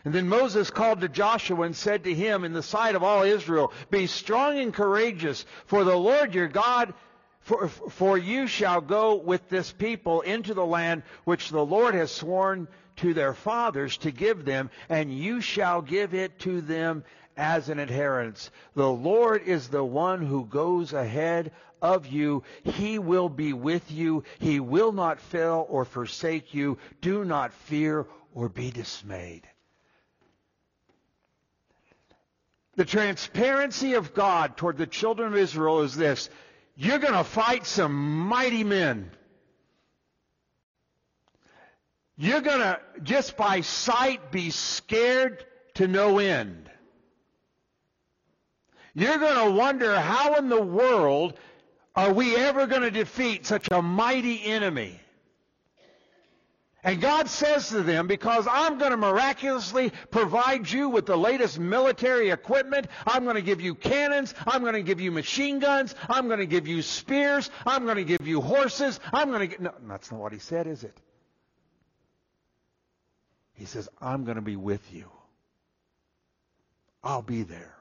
And 0.03 0.11
then 0.11 0.27
Moses 0.27 0.71
called 0.71 1.01
to 1.01 1.09
Joshua 1.09 1.61
and 1.61 1.75
said 1.75 2.05
to 2.05 2.13
him 2.13 2.43
in 2.43 2.53
the 2.53 2.63
sight 2.63 2.95
of 2.95 3.03
all 3.03 3.21
Israel, 3.21 3.71
Be 3.91 4.07
strong 4.07 4.57
and 4.57 4.73
courageous, 4.73 5.45
for 5.67 5.83
the 5.83 5.95
Lord 5.95 6.33
your 6.33 6.47
God 6.47 6.95
for, 7.41 7.67
for 7.67 8.17
you 8.17 8.47
shall 8.47 8.81
go 8.81 9.15
with 9.15 9.49
this 9.49 9.71
people 9.71 10.21
into 10.21 10.53
the 10.53 10.65
land 10.65 11.03
which 11.23 11.49
the 11.49 11.65
Lord 11.65 11.95
has 11.95 12.11
sworn 12.11 12.67
to 12.97 13.13
their 13.13 13.33
fathers 13.33 13.97
to 13.97 14.11
give 14.11 14.45
them, 14.45 14.69
and 14.89 15.11
you 15.11 15.41
shall 15.41 15.81
give 15.81 16.13
it 16.13 16.39
to 16.39 16.61
them 16.61 17.03
as 17.35 17.69
an 17.69 17.79
inheritance. 17.79 18.51
The 18.75 18.89
Lord 18.89 19.43
is 19.43 19.67
the 19.67 19.83
one 19.83 20.25
who 20.25 20.45
goes 20.45 20.93
ahead 20.93 21.51
of 21.81 22.05
you. 22.07 22.43
He 22.63 22.99
will 22.99 23.29
be 23.29 23.53
with 23.53 23.91
you. 23.91 24.23
He 24.39 24.59
will 24.59 24.91
not 24.91 25.19
fail 25.19 25.65
or 25.67 25.85
forsake 25.85 26.53
you. 26.53 26.77
Do 27.01 27.25
not 27.25 27.53
fear 27.53 28.05
or 28.35 28.49
be 28.49 28.69
dismayed. 28.69 29.47
The 32.75 32.85
transparency 32.85 33.95
of 33.95 34.13
God 34.13 34.55
toward 34.57 34.77
the 34.77 34.87
children 34.87 35.33
of 35.33 35.37
Israel 35.37 35.81
is 35.81 35.95
this. 35.95 36.29
You're 36.81 36.97
going 36.97 37.13
to 37.13 37.23
fight 37.23 37.67
some 37.67 37.93
mighty 38.27 38.63
men. 38.63 39.11
You're 42.17 42.41
going 42.41 42.57
to, 42.57 42.79
just 43.03 43.37
by 43.37 43.61
sight, 43.61 44.31
be 44.31 44.49
scared 44.49 45.45
to 45.75 45.87
no 45.87 46.17
end. 46.17 46.71
You're 48.95 49.19
going 49.19 49.47
to 49.47 49.55
wonder 49.55 49.99
how 49.99 50.33
in 50.33 50.49
the 50.49 50.59
world 50.59 51.37
are 51.95 52.11
we 52.11 52.35
ever 52.35 52.65
going 52.65 52.81
to 52.81 52.89
defeat 52.89 53.45
such 53.45 53.67
a 53.69 53.83
mighty 53.83 54.43
enemy? 54.43 54.99
And 56.83 56.99
God 56.99 57.29
says 57.29 57.69
to 57.69 57.83
them, 57.83 58.07
because 58.07 58.47
I'm 58.49 58.79
going 58.79 58.89
to 58.89 58.97
miraculously 58.97 59.91
provide 60.09 60.69
you 60.69 60.89
with 60.89 61.05
the 61.05 61.15
latest 61.15 61.59
military 61.59 62.31
equipment, 62.31 62.87
I'm 63.05 63.23
going 63.23 63.35
to 63.35 63.43
give 63.43 63.61
you 63.61 63.75
cannons, 63.75 64.33
I'm 64.47 64.61
going 64.61 64.73
to 64.73 64.81
give 64.81 64.99
you 64.99 65.11
machine 65.11 65.59
guns, 65.59 65.93
I'm 66.09 66.27
going 66.27 66.39
to 66.39 66.47
give 66.47 66.67
you 66.67 66.81
spears, 66.81 67.51
I'm 67.67 67.85
going 67.85 67.97
to 67.97 68.03
give 68.03 68.25
you 68.25 68.41
horses, 68.41 68.99
I'm 69.13 69.29
going 69.29 69.41
to 69.41 69.47
get... 69.47 69.61
No, 69.61 69.73
that's 69.87 70.11
not 70.11 70.19
what 70.19 70.33
he 70.33 70.39
said, 70.39 70.65
is 70.65 70.83
it? 70.83 70.97
He 73.53 73.65
says, 73.65 73.87
I'm 74.01 74.23
going 74.23 74.37
to 74.37 74.41
be 74.41 74.55
with 74.55 74.91
you. 74.91 75.05
I'll 77.03 77.21
be 77.21 77.43
there. 77.43 77.75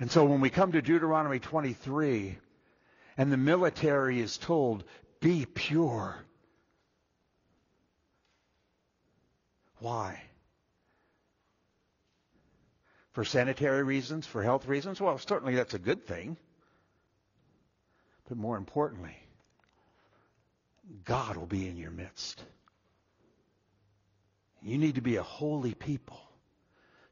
And 0.00 0.10
so 0.10 0.24
when 0.24 0.40
we 0.40 0.50
come 0.50 0.72
to 0.72 0.82
Deuteronomy 0.82 1.38
23, 1.38 2.38
and 3.16 3.32
the 3.32 3.36
military 3.36 4.20
is 4.20 4.36
told, 4.36 4.82
be 5.24 5.46
pure. 5.46 6.18
Why? 9.78 10.20
For 13.12 13.24
sanitary 13.24 13.84
reasons, 13.84 14.26
for 14.26 14.42
health 14.42 14.66
reasons? 14.68 15.00
Well, 15.00 15.16
certainly 15.16 15.54
that's 15.54 15.72
a 15.72 15.78
good 15.78 16.06
thing. 16.06 16.36
But 18.28 18.36
more 18.36 18.58
importantly, 18.58 19.16
God 21.06 21.38
will 21.38 21.46
be 21.46 21.68
in 21.68 21.78
your 21.78 21.90
midst. 21.90 22.44
You 24.62 24.76
need 24.76 24.96
to 24.96 25.00
be 25.00 25.16
a 25.16 25.22
holy 25.22 25.72
people, 25.72 26.20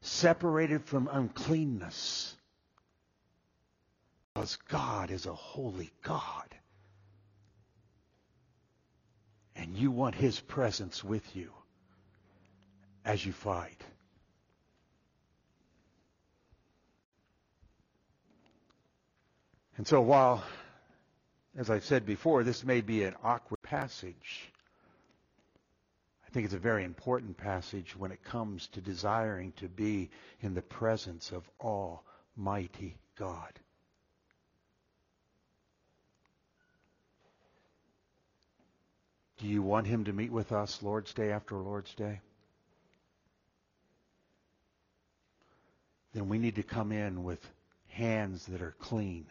separated 0.01 0.85
from 0.85 1.09
uncleanness. 1.11 2.35
Because 4.35 4.57
God 4.69 5.09
is 5.09 5.25
a 5.25 5.33
holy 5.33 5.91
God 6.03 6.53
and 9.55 9.77
you 9.77 9.91
want 9.91 10.15
his 10.15 10.39
presence 10.39 11.03
with 11.03 11.35
you 11.35 11.51
as 13.05 13.25
you 13.25 13.31
fight. 13.31 13.81
And 19.77 19.87
so 19.87 20.01
while, 20.01 20.43
as 21.57 21.69
I've 21.69 21.85
said 21.85 22.05
before, 22.05 22.43
this 22.43 22.63
may 22.63 22.81
be 22.81 23.03
an 23.03 23.15
awkward 23.23 23.61
passage, 23.63 24.51
I 26.25 26.29
think 26.29 26.45
it's 26.45 26.53
a 26.53 26.59
very 26.59 26.83
important 26.83 27.37
passage 27.37 27.95
when 27.95 28.11
it 28.11 28.23
comes 28.23 28.67
to 28.69 28.81
desiring 28.81 29.51
to 29.53 29.67
be 29.67 30.09
in 30.41 30.53
the 30.53 30.61
presence 30.61 31.31
of 31.31 31.49
Almighty 31.59 32.97
God. 33.15 33.59
Do 39.43 39.49
you 39.49 39.61
want 39.61 39.87
him 39.87 40.05
to 40.05 40.13
meet 40.13 40.31
with 40.31 40.53
us 40.53 40.81
Lord's 40.81 41.13
Day 41.13 41.33
after 41.33 41.57
Lord's 41.57 41.93
Day? 41.95 42.21
Then 46.13 46.29
we 46.29 46.37
need 46.37 46.55
to 46.55 46.63
come 46.63 46.93
in 46.93 47.25
with 47.25 47.45
hands 47.89 48.45
that 48.45 48.61
are 48.61 48.73
clean. 48.79 49.25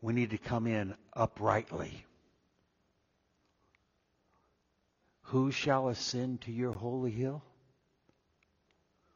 We 0.00 0.12
need 0.12 0.30
to 0.30 0.38
come 0.38 0.68
in 0.68 0.94
uprightly. 1.12 2.06
Who 5.22 5.50
shall 5.50 5.88
ascend 5.88 6.42
to 6.42 6.52
your 6.52 6.72
holy 6.72 7.10
hill? 7.10 7.42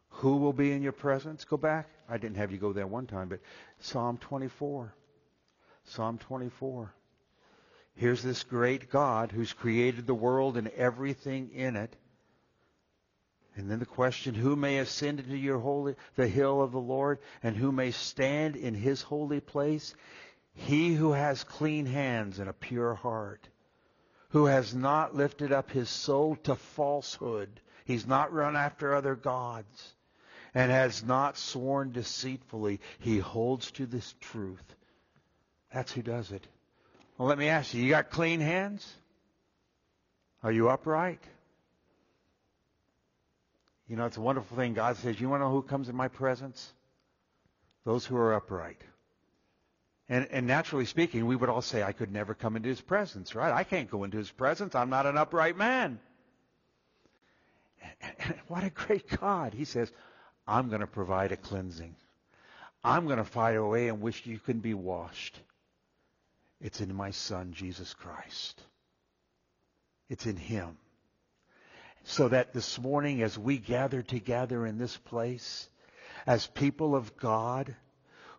Who 0.09 0.39
will 0.39 0.53
be 0.53 0.73
in 0.73 0.83
your 0.83 0.91
presence? 0.91 1.45
Go 1.45 1.57
back. 1.57 1.89
I 2.09 2.19
didn't 2.19 2.39
have 2.39 2.51
you 2.51 2.59
go 2.59 2.73
there 2.73 2.89
one 2.89 3.07
time, 3.07 3.29
but 3.29 3.39
Psalm 3.79 4.19
24. 4.19 4.93
Psalm 5.85 6.19
24. 6.19 6.93
Here's 7.97 8.23
this 8.23 8.45
great 8.45 8.91
God 8.91 9.33
who's 9.33 9.55
created 9.55 10.07
the 10.07 10.15
world 10.15 10.57
and 10.57 10.69
everything 10.69 11.51
in 11.55 11.77
it. 11.77 11.97
And 13.57 13.71
then 13.71 13.79
the 13.79 13.87
question, 13.87 14.35
who 14.35 14.55
may 14.55 14.79
ascend 14.79 15.19
into 15.19 15.37
your 15.37 15.59
holy, 15.59 15.97
the 16.15 16.29
hill 16.29 16.61
of 16.61 16.73
the 16.73 16.79
Lord, 16.79 17.21
and 17.43 17.57
who 17.57 17.73
may 17.73 17.91
stand 17.91 18.55
in 18.55 18.75
his 18.75 19.01
holy 19.01 19.41
place? 19.41 19.95
He 20.53 20.95
who 20.95 21.13
has 21.13 21.43
clean 21.43 21.87
hands 21.87 22.39
and 22.39 22.51
a 22.51 22.53
pure 22.53 22.95
heart, 22.95 23.49
who 24.29 24.45
has 24.45 24.75
not 24.75 25.15
lifted 25.15 25.53
up 25.53 25.71
his 25.71 25.89
soul 25.89 26.37
to 26.45 26.55
falsehood. 26.55 27.61
He's 27.87 28.07
not 28.07 28.33
run 28.33 28.57
after 28.57 28.95
other 28.95 29.15
gods, 29.15 29.95
and 30.55 30.71
has 30.71 31.03
not 31.03 31.39
sworn 31.39 31.93
deceitfully. 31.93 32.81
He 32.99 33.21
holds 33.21 33.71
to 33.73 33.87
this 33.87 34.15
truth. 34.21 34.75
That's 35.73 35.93
who 35.93 36.03
does 36.03 36.31
it. 36.31 36.47
Well, 37.19 37.29
let 37.29 37.39
me 37.39 37.49
ask 37.49 37.73
you, 37.73 37.83
you 37.83 37.91
got 37.91 38.11
clean 38.11 38.41
hands? 38.41 38.87
Are 40.43 40.53
you 40.53 40.69
upright? 40.69 41.23
You 43.89 43.97
know, 43.97 44.07
it's 44.07 44.17
a 44.17 44.21
wonderful 44.21 44.57
thing. 44.57 44.75
God 44.75 44.97
says, 44.97 45.21
you 45.21 45.29
want 45.29 45.41
to 45.41 45.47
know 45.47 45.53
who 45.53 45.63
comes 45.63 45.89
in 45.89 45.97
my 45.97 46.09
presence? 46.09 46.73
Those 47.85 48.05
who 48.05 48.17
are 48.17 48.35
upright. 48.35 48.81
And, 50.09 50.29
and 50.31 50.47
naturally 50.47 50.85
speaking, 50.85 51.27
we 51.27 51.37
would 51.37 51.49
all 51.49 51.63
say, 51.63 51.83
I 51.83 51.93
could 51.93 52.13
never 52.13 52.35
come 52.35 52.57
into 52.57 52.69
his 52.69 52.81
presence, 52.81 53.35
right? 53.35 53.53
I 53.53 53.65
can't 53.65 53.91
go 53.91 54.05
into 54.05 54.19
his 54.19 54.31
presence. 54.31 54.75
I'm 54.75 54.91
not 54.91 55.07
an 55.07 55.17
upright 55.17 55.57
man. 55.57 55.99
And, 58.01 58.13
and 58.19 58.35
what 58.49 58.63
a 58.63 58.71
great 58.71 59.09
God. 59.21 59.55
He 59.55 59.65
says, 59.65 59.91
I'm 60.47 60.69
going 60.69 60.81
to 60.81 60.87
provide 60.87 61.33
a 61.33 61.37
cleansing. 61.37 61.97
I'm 62.85 63.07
going 63.07 63.19
to 63.19 63.25
fight 63.25 63.57
away 63.57 63.89
in 63.89 64.01
which 64.01 64.27
you 64.27 64.39
can 64.39 64.61
be 64.61 64.75
washed. 64.75 65.41
It's 66.61 66.81
in 66.81 66.95
my 66.95 67.11
Son, 67.11 67.53
Jesus 67.53 67.95
Christ. 67.95 68.63
It's 70.09 70.27
in 70.27 70.37
Him. 70.37 70.79
So 72.05 72.29
that 72.29 72.55
this 72.55 72.79
morning, 72.79 73.23
as 73.23 73.39
we 73.39 73.59
gather 73.59 74.03
together 74.03 74.65
in 74.65 74.79
this 74.79 74.97
place, 74.97 75.69
as 76.27 76.47
people 76.47 76.95
of 76.95 77.17
God 77.17 77.75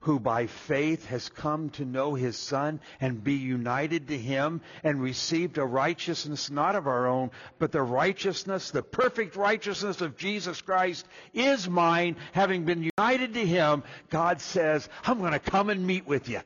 who 0.02 0.20
by 0.20 0.48
faith 0.48 1.06
has 1.08 1.28
come 1.30 1.70
to 1.72 1.84
know 1.84 2.14
his 2.14 2.38
Son 2.38 2.80
and 3.02 3.24
be 3.24 3.34
united 3.34 4.08
to 4.08 4.18
him 4.18 4.62
and 4.84 5.02
received 5.02 5.58
a 5.58 5.66
righteousness 5.66 6.50
not 6.50 6.76
of 6.76 6.88
our 6.88 7.08
own, 7.08 7.32
but 7.60 7.72
the 7.72 7.82
righteousness, 7.82 8.72
the 8.72 8.84
perfect 8.84 9.36
righteousness 9.36 10.02
of 10.02 10.16
Jesus 10.16 10.62
Christ 10.62 11.06
is 11.34 11.68
mine. 11.68 12.16
Having 12.32 12.66
been 12.66 12.90
united 12.98 13.34
to 13.34 13.46
him, 13.46 13.84
God 14.10 14.40
says, 14.40 14.88
I'm 15.04 15.20
going 15.20 15.34
to 15.34 15.40
come 15.40 15.70
and 15.70 15.86
meet 15.86 16.08
with 16.08 16.30
you. 16.30 16.42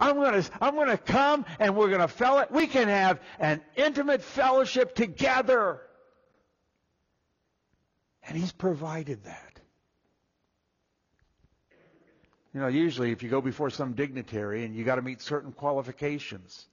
I'm 0.00 0.16
going 0.16 0.42
to, 0.42 0.50
I'm 0.60 0.74
going 0.74 0.88
to 0.88 0.96
come 0.96 1.44
and 1.58 1.76
we're 1.76 1.88
going 1.88 2.00
to 2.00 2.08
fellow, 2.08 2.46
we 2.50 2.66
can 2.66 2.88
have 2.88 3.20
an 3.38 3.60
intimate 3.76 4.22
fellowship 4.22 4.94
together. 4.94 5.80
And 8.26 8.36
he's 8.36 8.52
provided 8.52 9.24
that. 9.24 9.60
You 12.54 12.60
know, 12.60 12.68
usually 12.68 13.12
if 13.12 13.22
you 13.22 13.28
go 13.28 13.40
before 13.40 13.70
some 13.70 13.92
dignitary 13.92 14.64
and 14.64 14.74
you 14.74 14.84
got 14.84 14.96
to 14.96 15.02
meet 15.02 15.20
certain 15.20 15.52
qualifications, 15.52 16.66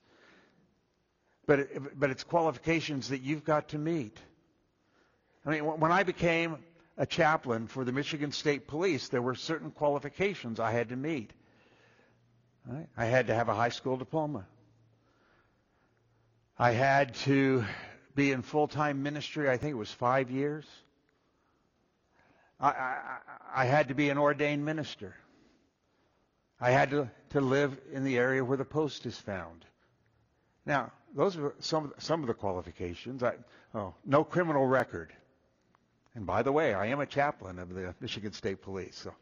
but 1.45 1.59
it, 1.59 1.99
but 1.99 2.09
it's 2.09 2.23
qualifications 2.23 3.09
that 3.09 3.21
you've 3.21 3.43
got 3.43 3.69
to 3.69 3.77
meet. 3.77 4.17
I 5.45 5.51
mean, 5.51 5.65
when 5.65 5.91
I 5.91 6.03
became 6.03 6.57
a 6.97 7.05
chaplain 7.05 7.67
for 7.67 7.85
the 7.85 7.91
Michigan 7.91 8.31
State 8.31 8.67
Police, 8.67 9.09
there 9.09 9.21
were 9.21 9.35
certain 9.35 9.71
qualifications 9.71 10.59
I 10.59 10.71
had 10.71 10.89
to 10.89 10.95
meet. 10.95 11.31
Right? 12.67 12.87
I 12.97 13.05
had 13.05 13.27
to 13.27 13.35
have 13.35 13.47
a 13.47 13.53
high 13.53 13.69
school 13.69 13.95
diploma. 13.95 14.45
I 16.59 16.71
had 16.71 17.15
to 17.15 17.63
be 18.13 18.31
in 18.31 18.41
full-time 18.41 19.03
ministry. 19.03 19.49
I 19.49 19.57
think 19.57 19.71
it 19.71 19.77
was 19.77 19.91
five 19.91 20.29
years. 20.29 20.65
I, 22.59 22.69
I, 22.69 23.17
I 23.55 23.65
had 23.65 23.87
to 23.87 23.93
be 23.93 24.09
an 24.09 24.17
ordained 24.17 24.65
minister. 24.65 25.15
I 26.59 26.71
had 26.71 26.89
to, 26.89 27.09
to 27.29 27.41
live 27.41 27.79
in 27.93 28.03
the 28.03 28.17
area 28.17 28.43
where 28.43 28.57
the 28.57 28.65
post 28.65 29.05
is 29.05 29.17
found. 29.17 29.63
Now, 30.65 30.91
those 31.15 31.37
are 31.37 31.53
some, 31.59 31.93
some 31.99 32.21
of 32.21 32.27
the 32.27 32.33
qualifications. 32.33 33.23
I, 33.23 33.35
oh, 33.75 33.93
no 34.05 34.23
criminal 34.23 34.65
record. 34.65 35.13
And 36.15 36.25
by 36.25 36.41
the 36.41 36.51
way, 36.51 36.73
I 36.73 36.87
am 36.87 36.99
a 36.99 37.05
chaplain 37.05 37.59
of 37.59 37.73
the 37.73 37.93
Michigan 38.01 38.33
State 38.33 38.61
Police, 38.61 38.95
so 38.95 39.13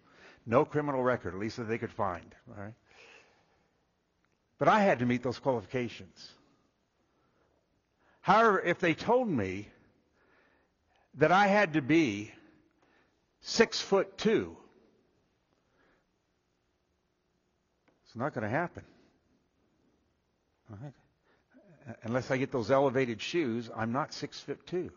no 0.46 0.64
criminal 0.64 1.04
record, 1.04 1.34
at 1.34 1.40
least 1.40 1.58
that 1.58 1.66
they 1.66 1.78
could 1.78 1.92
find. 1.92 2.34
All 2.50 2.64
right? 2.64 2.74
But 4.58 4.68
I 4.68 4.80
had 4.80 5.00
to 5.00 5.06
meet 5.06 5.24
those 5.24 5.40
qualifications. 5.40 6.30
However, 8.22 8.62
if 8.62 8.80
they 8.80 8.94
told 8.94 9.28
me 9.28 9.68
that 11.16 11.32
I 11.32 11.48
had 11.48 11.74
to 11.74 11.82
be 11.82 12.32
six 13.42 13.80
foot 13.80 14.18
two 14.18 14.58
It's 18.16 18.20
not 18.22 18.34
going 18.34 18.44
to 18.44 18.50
happen. 18.50 18.84
Right. 20.70 20.94
Unless 22.04 22.32
I 22.32 22.38
get 22.38 22.50
those 22.50 22.72
elevated 22.72 23.22
shoes, 23.22 23.70
I'm 23.76 23.92
not 23.92 24.14
six 24.14 24.40
foot 24.40 24.66
two. 24.66 24.90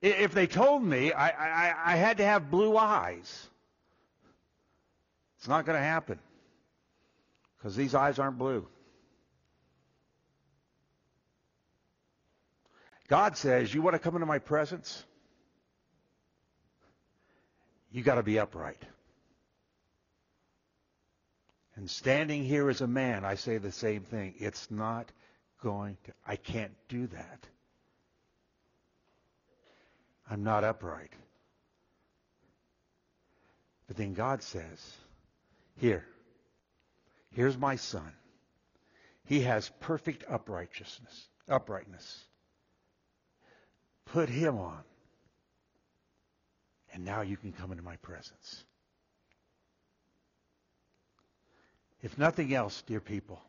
If 0.00 0.32
they 0.32 0.46
told 0.46 0.82
me 0.82 1.12
I, 1.12 1.28
I, 1.28 1.92
I 1.92 1.96
had 1.96 2.16
to 2.16 2.24
have 2.24 2.50
blue 2.50 2.78
eyes, 2.78 3.50
it's 5.36 5.46
not 5.46 5.66
going 5.66 5.78
to 5.78 5.84
happen 5.84 6.18
because 7.62 7.76
these 7.76 7.94
eyes 7.94 8.18
aren't 8.18 8.38
blue. 8.38 8.66
God 13.06 13.36
says, 13.36 13.72
You 13.72 13.82
want 13.82 13.94
to 13.94 14.00
come 14.00 14.16
into 14.16 14.26
my 14.26 14.40
presence? 14.40 15.04
You 17.92 18.02
got 18.02 18.16
to 18.16 18.24
be 18.24 18.40
upright. 18.40 18.82
And 21.76 21.88
standing 21.88 22.42
here 22.42 22.68
as 22.68 22.80
a 22.80 22.86
man, 22.86 23.24
I 23.24 23.36
say 23.36 23.58
the 23.58 23.70
same 23.70 24.02
thing. 24.02 24.34
It's 24.38 24.70
not 24.70 25.12
going 25.62 25.96
to, 26.04 26.12
I 26.26 26.36
can't 26.36 26.72
do 26.88 27.06
that. 27.08 27.46
I'm 30.28 30.42
not 30.42 30.64
upright. 30.64 31.12
But 33.86 33.96
then 33.96 34.14
God 34.14 34.42
says, 34.42 34.96
here, 35.76 36.04
here's 37.32 37.56
my 37.58 37.76
son. 37.76 38.12
He 39.24 39.40
has 39.40 39.70
perfect 39.80 40.24
uprightness, 40.28 41.28
uprightness. 41.48 42.24
Put 44.06 44.28
him 44.28 44.58
on. 44.58 44.82
And 46.92 47.04
now 47.04 47.22
you 47.22 47.36
can 47.36 47.52
come 47.52 47.70
into 47.70 47.82
my 47.82 47.96
presence. 47.96 48.64
If 52.02 52.18
nothing 52.18 52.52
else, 52.52 52.82
dear 52.82 53.00
people, 53.00 53.40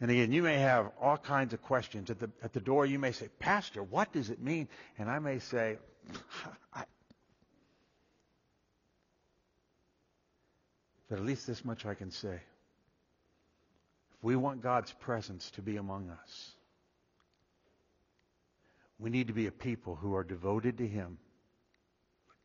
and 0.00 0.10
again, 0.10 0.32
you 0.32 0.42
may 0.42 0.56
have 0.58 0.90
all 1.00 1.18
kinds 1.18 1.52
of 1.52 1.60
questions. 1.62 2.10
At 2.10 2.18
the, 2.18 2.30
at 2.42 2.54
the 2.54 2.60
door, 2.60 2.86
you 2.86 2.98
may 2.98 3.12
say, 3.12 3.28
Pastor, 3.38 3.82
what 3.82 4.12
does 4.12 4.30
it 4.30 4.40
mean? 4.40 4.68
And 4.98 5.10
I 5.10 5.18
may 5.18 5.38
say, 5.38 5.76
I... 6.74 6.84
But 11.10 11.18
at 11.18 11.24
least 11.26 11.46
this 11.46 11.64
much 11.64 11.84
I 11.84 11.94
can 11.94 12.12
say. 12.12 12.40
If 14.12 14.22
we 14.22 14.36
want 14.36 14.62
God's 14.62 14.92
presence 14.92 15.50
to 15.52 15.62
be 15.62 15.76
among 15.76 16.08
us, 16.08 16.52
we 18.98 19.10
need 19.10 19.26
to 19.26 19.32
be 19.34 19.46
a 19.46 19.52
people 19.52 19.96
who 19.96 20.14
are 20.14 20.22
devoted 20.22 20.78
to 20.78 20.86
Him, 20.86 21.18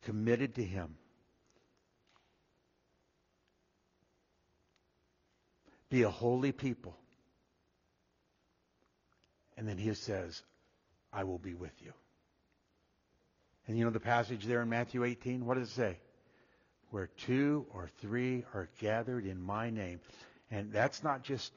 committed 0.02 0.56
to 0.56 0.64
Him, 0.64 0.96
Be 5.88 6.02
a 6.02 6.10
holy 6.10 6.52
people. 6.52 6.96
And 9.56 9.68
then 9.68 9.78
he 9.78 9.94
says, 9.94 10.42
I 11.12 11.24
will 11.24 11.38
be 11.38 11.54
with 11.54 11.72
you. 11.80 11.92
And 13.66 13.78
you 13.78 13.84
know 13.84 13.90
the 13.90 14.00
passage 14.00 14.44
there 14.44 14.62
in 14.62 14.68
Matthew 14.68 15.04
18? 15.04 15.46
What 15.46 15.56
does 15.56 15.68
it 15.68 15.74
say? 15.74 15.98
Where 16.90 17.08
two 17.18 17.66
or 17.74 17.88
three 18.00 18.44
are 18.54 18.68
gathered 18.78 19.26
in 19.26 19.40
my 19.40 19.70
name. 19.70 20.00
And 20.50 20.72
that's 20.72 21.02
not 21.02 21.22
just, 21.22 21.52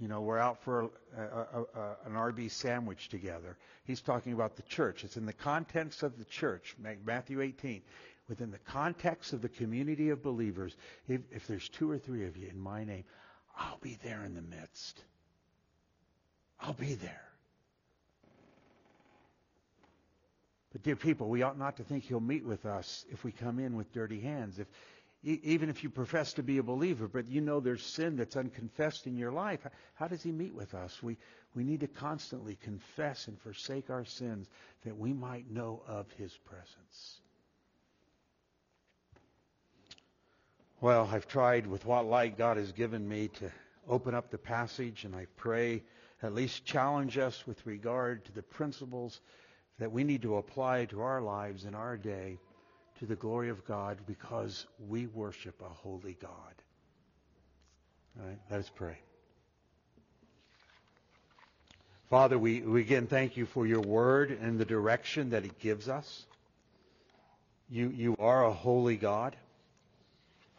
you 0.00 0.08
know, 0.08 0.20
we're 0.22 0.38
out 0.38 0.62
for 0.62 0.90
a, 1.16 1.22
a, 1.22 1.64
a, 1.74 1.96
an 2.06 2.12
RB 2.12 2.50
sandwich 2.50 3.08
together. 3.08 3.56
He's 3.84 4.00
talking 4.00 4.32
about 4.32 4.56
the 4.56 4.62
church. 4.62 5.04
It's 5.04 5.16
in 5.16 5.26
the 5.26 5.32
context 5.32 6.02
of 6.02 6.18
the 6.18 6.24
church, 6.24 6.76
Matthew 7.04 7.40
18. 7.40 7.82
Within 8.28 8.52
the 8.52 8.58
context 8.58 9.32
of 9.32 9.42
the 9.42 9.48
community 9.48 10.10
of 10.10 10.22
believers, 10.22 10.76
if, 11.08 11.20
if 11.32 11.46
there's 11.48 11.68
two 11.68 11.90
or 11.90 11.98
three 11.98 12.26
of 12.26 12.36
you 12.36 12.48
in 12.48 12.58
my 12.58 12.84
name, 12.84 13.04
I'll 13.58 13.78
be 13.82 13.98
there 14.04 14.22
in 14.24 14.34
the 14.34 14.42
midst. 14.42 15.02
I'll 16.60 16.72
be 16.74 16.94
there. 16.94 17.29
But 20.72 20.82
dear 20.82 20.96
people, 20.96 21.28
we 21.28 21.42
ought 21.42 21.58
not 21.58 21.76
to 21.78 21.84
think 21.84 22.04
he'll 22.04 22.20
meet 22.20 22.44
with 22.44 22.64
us 22.64 23.04
if 23.10 23.24
we 23.24 23.32
come 23.32 23.58
in 23.58 23.76
with 23.76 23.92
dirty 23.92 24.20
hands. 24.20 24.58
If, 24.58 24.68
even 25.22 25.68
if 25.68 25.82
you 25.82 25.90
profess 25.90 26.32
to 26.34 26.42
be 26.42 26.58
a 26.58 26.62
believer, 26.62 27.08
but 27.08 27.26
you 27.26 27.40
know 27.40 27.60
there's 27.60 27.82
sin 27.82 28.16
that's 28.16 28.36
unconfessed 28.36 29.06
in 29.06 29.16
your 29.16 29.32
life, 29.32 29.66
how 29.94 30.06
does 30.06 30.22
he 30.22 30.32
meet 30.32 30.54
with 30.54 30.74
us? 30.74 31.02
We, 31.02 31.18
we 31.54 31.64
need 31.64 31.80
to 31.80 31.88
constantly 31.88 32.56
confess 32.62 33.26
and 33.26 33.38
forsake 33.38 33.90
our 33.90 34.04
sins 34.04 34.48
that 34.84 34.96
we 34.96 35.12
might 35.12 35.50
know 35.50 35.82
of 35.86 36.10
his 36.12 36.36
presence. 36.36 37.20
Well, 40.80 41.10
I've 41.12 41.28
tried 41.28 41.66
with 41.66 41.84
what 41.84 42.06
light 42.06 42.38
God 42.38 42.56
has 42.56 42.72
given 42.72 43.06
me 43.06 43.28
to 43.40 43.50
open 43.86 44.14
up 44.14 44.30
the 44.30 44.38
passage, 44.38 45.04
and 45.04 45.14
I 45.14 45.26
pray 45.36 45.82
at 46.22 46.34
least 46.34 46.64
challenge 46.64 47.18
us 47.18 47.46
with 47.46 47.66
regard 47.66 48.24
to 48.26 48.32
the 48.32 48.42
principles 48.42 49.20
that 49.80 49.90
we 49.90 50.04
need 50.04 50.22
to 50.22 50.36
apply 50.36 50.84
to 50.84 51.00
our 51.00 51.20
lives 51.20 51.64
in 51.64 51.74
our 51.74 51.96
day 51.96 52.38
to 52.98 53.06
the 53.06 53.16
glory 53.16 53.48
of 53.48 53.64
God 53.64 53.98
because 54.06 54.66
we 54.88 55.06
worship 55.06 55.60
a 55.62 55.68
holy 55.68 56.16
God. 56.20 56.30
All 58.18 58.26
right, 58.26 58.38
let 58.50 58.60
us 58.60 58.70
pray. 58.74 58.98
Father, 62.10 62.38
we, 62.38 62.60
we 62.60 62.82
again 62.82 63.06
thank 63.06 63.38
you 63.38 63.46
for 63.46 63.66
your 63.66 63.80
word 63.80 64.30
and 64.30 64.58
the 64.58 64.64
direction 64.66 65.30
that 65.30 65.44
it 65.44 65.58
gives 65.58 65.88
us. 65.88 66.26
You, 67.70 67.88
you 67.88 68.16
are 68.18 68.44
a 68.44 68.52
holy 68.52 68.96
God. 68.96 69.34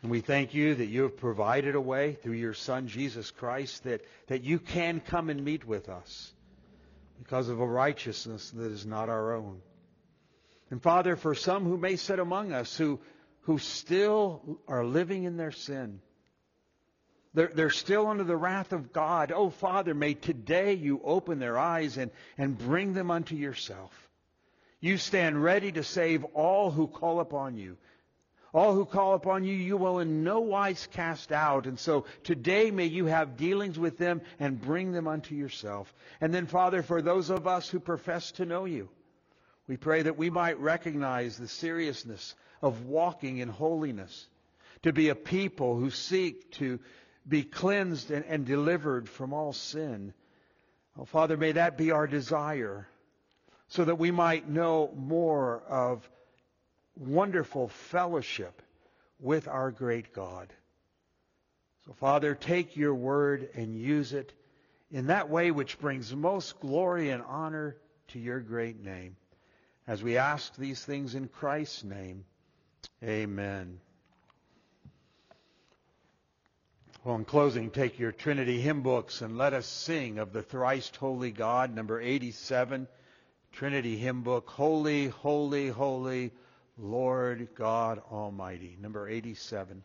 And 0.01 0.09
we 0.09 0.21
thank 0.21 0.55
you 0.55 0.73
that 0.73 0.87
you 0.87 1.03
have 1.03 1.17
provided 1.17 1.75
a 1.75 1.81
way 1.81 2.13
through 2.13 2.33
your 2.33 2.55
Son, 2.55 2.87
Jesus 2.87 3.29
Christ, 3.29 3.83
that, 3.83 4.01
that 4.27 4.43
you 4.43 4.57
can 4.57 4.99
come 4.99 5.29
and 5.29 5.45
meet 5.45 5.67
with 5.67 5.89
us 5.89 6.31
because 7.23 7.49
of 7.49 7.59
a 7.59 7.65
righteousness 7.65 8.49
that 8.49 8.71
is 8.71 8.83
not 8.85 9.07
our 9.07 9.35
own. 9.35 9.61
And 10.71 10.81
Father, 10.81 11.15
for 11.15 11.35
some 11.35 11.65
who 11.65 11.77
may 11.77 11.95
sit 11.95 12.17
among 12.17 12.51
us 12.51 12.75
who, 12.75 12.99
who 13.41 13.59
still 13.59 14.59
are 14.67 14.83
living 14.83 15.25
in 15.25 15.37
their 15.37 15.51
sin, 15.51 15.99
they're, 17.35 17.51
they're 17.53 17.69
still 17.69 18.07
under 18.07 18.23
the 18.23 18.35
wrath 18.35 18.73
of 18.73 18.91
God. 18.91 19.31
Oh, 19.31 19.51
Father, 19.51 19.93
may 19.93 20.15
today 20.15 20.73
you 20.73 20.99
open 21.03 21.37
their 21.37 21.59
eyes 21.59 21.97
and, 21.97 22.09
and 22.39 22.57
bring 22.57 22.93
them 22.93 23.11
unto 23.11 23.35
yourself. 23.35 23.91
You 24.79 24.97
stand 24.97 25.41
ready 25.41 25.71
to 25.73 25.83
save 25.83 26.23
all 26.33 26.71
who 26.71 26.87
call 26.87 27.19
upon 27.19 27.55
you. 27.55 27.77
All 28.53 28.73
who 28.73 28.85
call 28.85 29.13
upon 29.13 29.45
you, 29.45 29.53
you 29.53 29.77
will 29.77 29.99
in 29.99 30.23
no 30.23 30.41
wise 30.41 30.87
cast 30.91 31.31
out. 31.31 31.67
And 31.67 31.79
so 31.79 32.05
today 32.23 32.69
may 32.69 32.85
you 32.85 33.05
have 33.05 33.37
dealings 33.37 33.79
with 33.79 33.97
them 33.97 34.21
and 34.39 34.61
bring 34.61 34.91
them 34.91 35.07
unto 35.07 35.35
yourself. 35.35 35.93
And 36.19 36.33
then, 36.33 36.47
Father, 36.47 36.83
for 36.83 37.01
those 37.01 37.29
of 37.29 37.47
us 37.47 37.69
who 37.69 37.79
profess 37.79 38.31
to 38.33 38.45
know 38.45 38.65
you, 38.65 38.89
we 39.67 39.77
pray 39.77 40.01
that 40.01 40.17
we 40.17 40.29
might 40.29 40.59
recognize 40.59 41.37
the 41.37 41.47
seriousness 41.47 42.35
of 42.61 42.85
walking 42.85 43.37
in 43.37 43.47
holiness, 43.47 44.27
to 44.83 44.91
be 44.91 45.09
a 45.09 45.15
people 45.15 45.77
who 45.77 45.89
seek 45.89 46.51
to 46.51 46.79
be 47.27 47.43
cleansed 47.43 48.11
and, 48.11 48.25
and 48.25 48.45
delivered 48.45 49.07
from 49.07 49.33
all 49.33 49.53
sin. 49.53 50.13
Oh, 50.97 51.05
Father, 51.05 51.37
may 51.37 51.53
that 51.53 51.77
be 51.77 51.91
our 51.91 52.07
desire 52.07 52.87
so 53.69 53.85
that 53.85 53.99
we 53.99 54.11
might 54.11 54.49
know 54.49 54.91
more 54.95 55.63
of 55.69 56.09
wonderful 56.95 57.67
fellowship 57.67 58.61
with 59.19 59.47
our 59.47 59.71
great 59.71 60.13
God. 60.13 60.51
So, 61.85 61.93
Father, 61.93 62.35
take 62.35 62.75
your 62.77 62.93
word 62.93 63.49
and 63.55 63.75
use 63.75 64.13
it 64.13 64.33
in 64.91 65.07
that 65.07 65.29
way 65.29 65.51
which 65.51 65.79
brings 65.79 66.13
most 66.15 66.59
glory 66.59 67.09
and 67.09 67.23
honor 67.23 67.77
to 68.09 68.19
your 68.19 68.39
great 68.39 68.83
name. 68.83 69.15
As 69.87 70.03
we 70.03 70.17
ask 70.17 70.55
these 70.55 70.83
things 70.83 71.15
in 71.15 71.27
Christ's 71.27 71.83
name, 71.83 72.25
amen. 73.03 73.79
Well, 77.03 77.15
in 77.15 77.25
closing, 77.25 77.71
take 77.71 77.97
your 77.97 78.11
Trinity 78.11 78.61
hymn 78.61 78.83
books 78.83 79.21
and 79.21 79.35
let 79.35 79.53
us 79.53 79.65
sing 79.65 80.19
of 80.19 80.33
the 80.33 80.43
thrice 80.43 80.91
holy 80.95 81.31
God, 81.31 81.73
number 81.73 81.99
87, 81.99 82.87
Trinity 83.53 83.97
hymn 83.97 84.21
book, 84.21 84.47
Holy, 84.49 85.07
Holy, 85.07 85.69
Holy, 85.69 86.31
Lord 86.77 87.49
God 87.55 88.01
Almighty. 88.11 88.77
Number 88.79 89.07
87. 89.07 89.83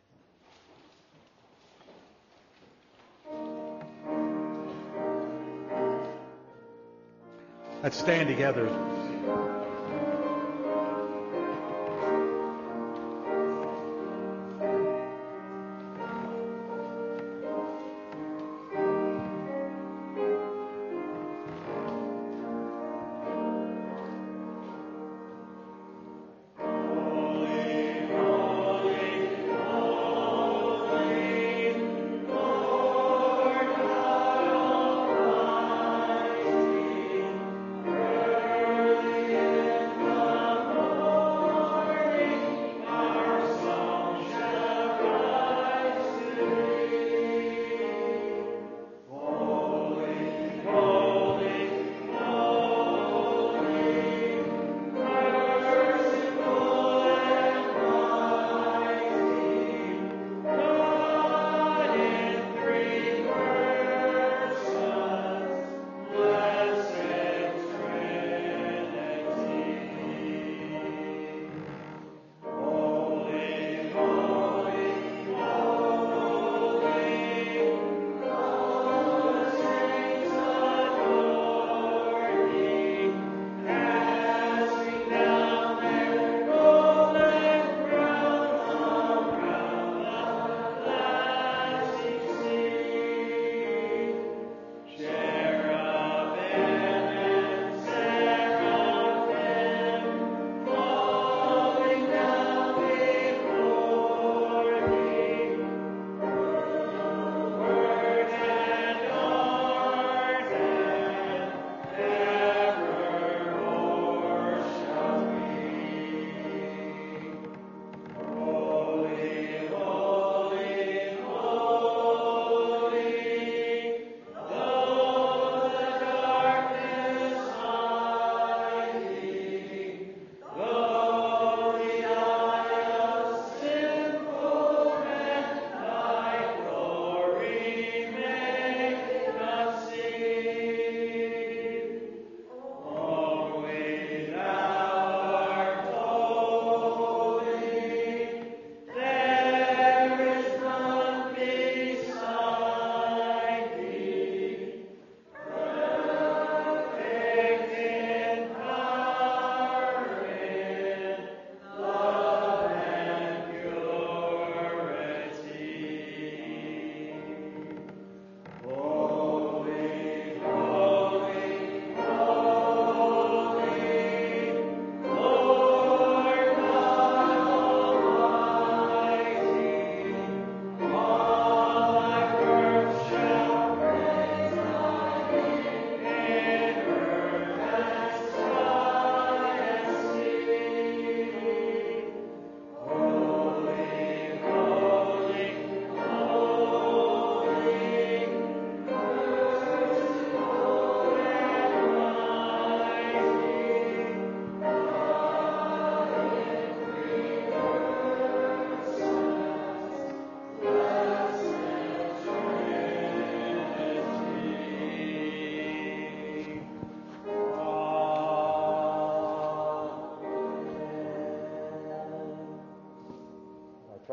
Let's 7.83 7.99
stand 7.99 8.29
together. 8.29 8.95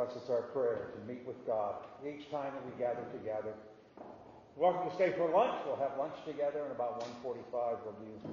Trust 0.04 0.18
it's 0.18 0.30
our 0.30 0.42
prayer 0.52 0.92
to 0.96 1.14
meet 1.14 1.26
with 1.26 1.40
God 1.48 1.76
each 2.04 2.30
time 2.30 2.52
that 2.52 2.66
we 2.66 2.72
gather 2.78 3.04
together. 3.14 3.54
Welcome 4.58 4.90
to 4.90 4.96
stay 4.96 5.14
for 5.16 5.30
lunch. 5.30 5.56
We'll 5.66 5.78
have 5.78 5.98
lunch 5.98 6.16
together, 6.26 6.64
and 6.64 6.72
about 6.72 7.00
1.45 7.24 7.78
we'll 7.86 7.96
do 8.04 8.33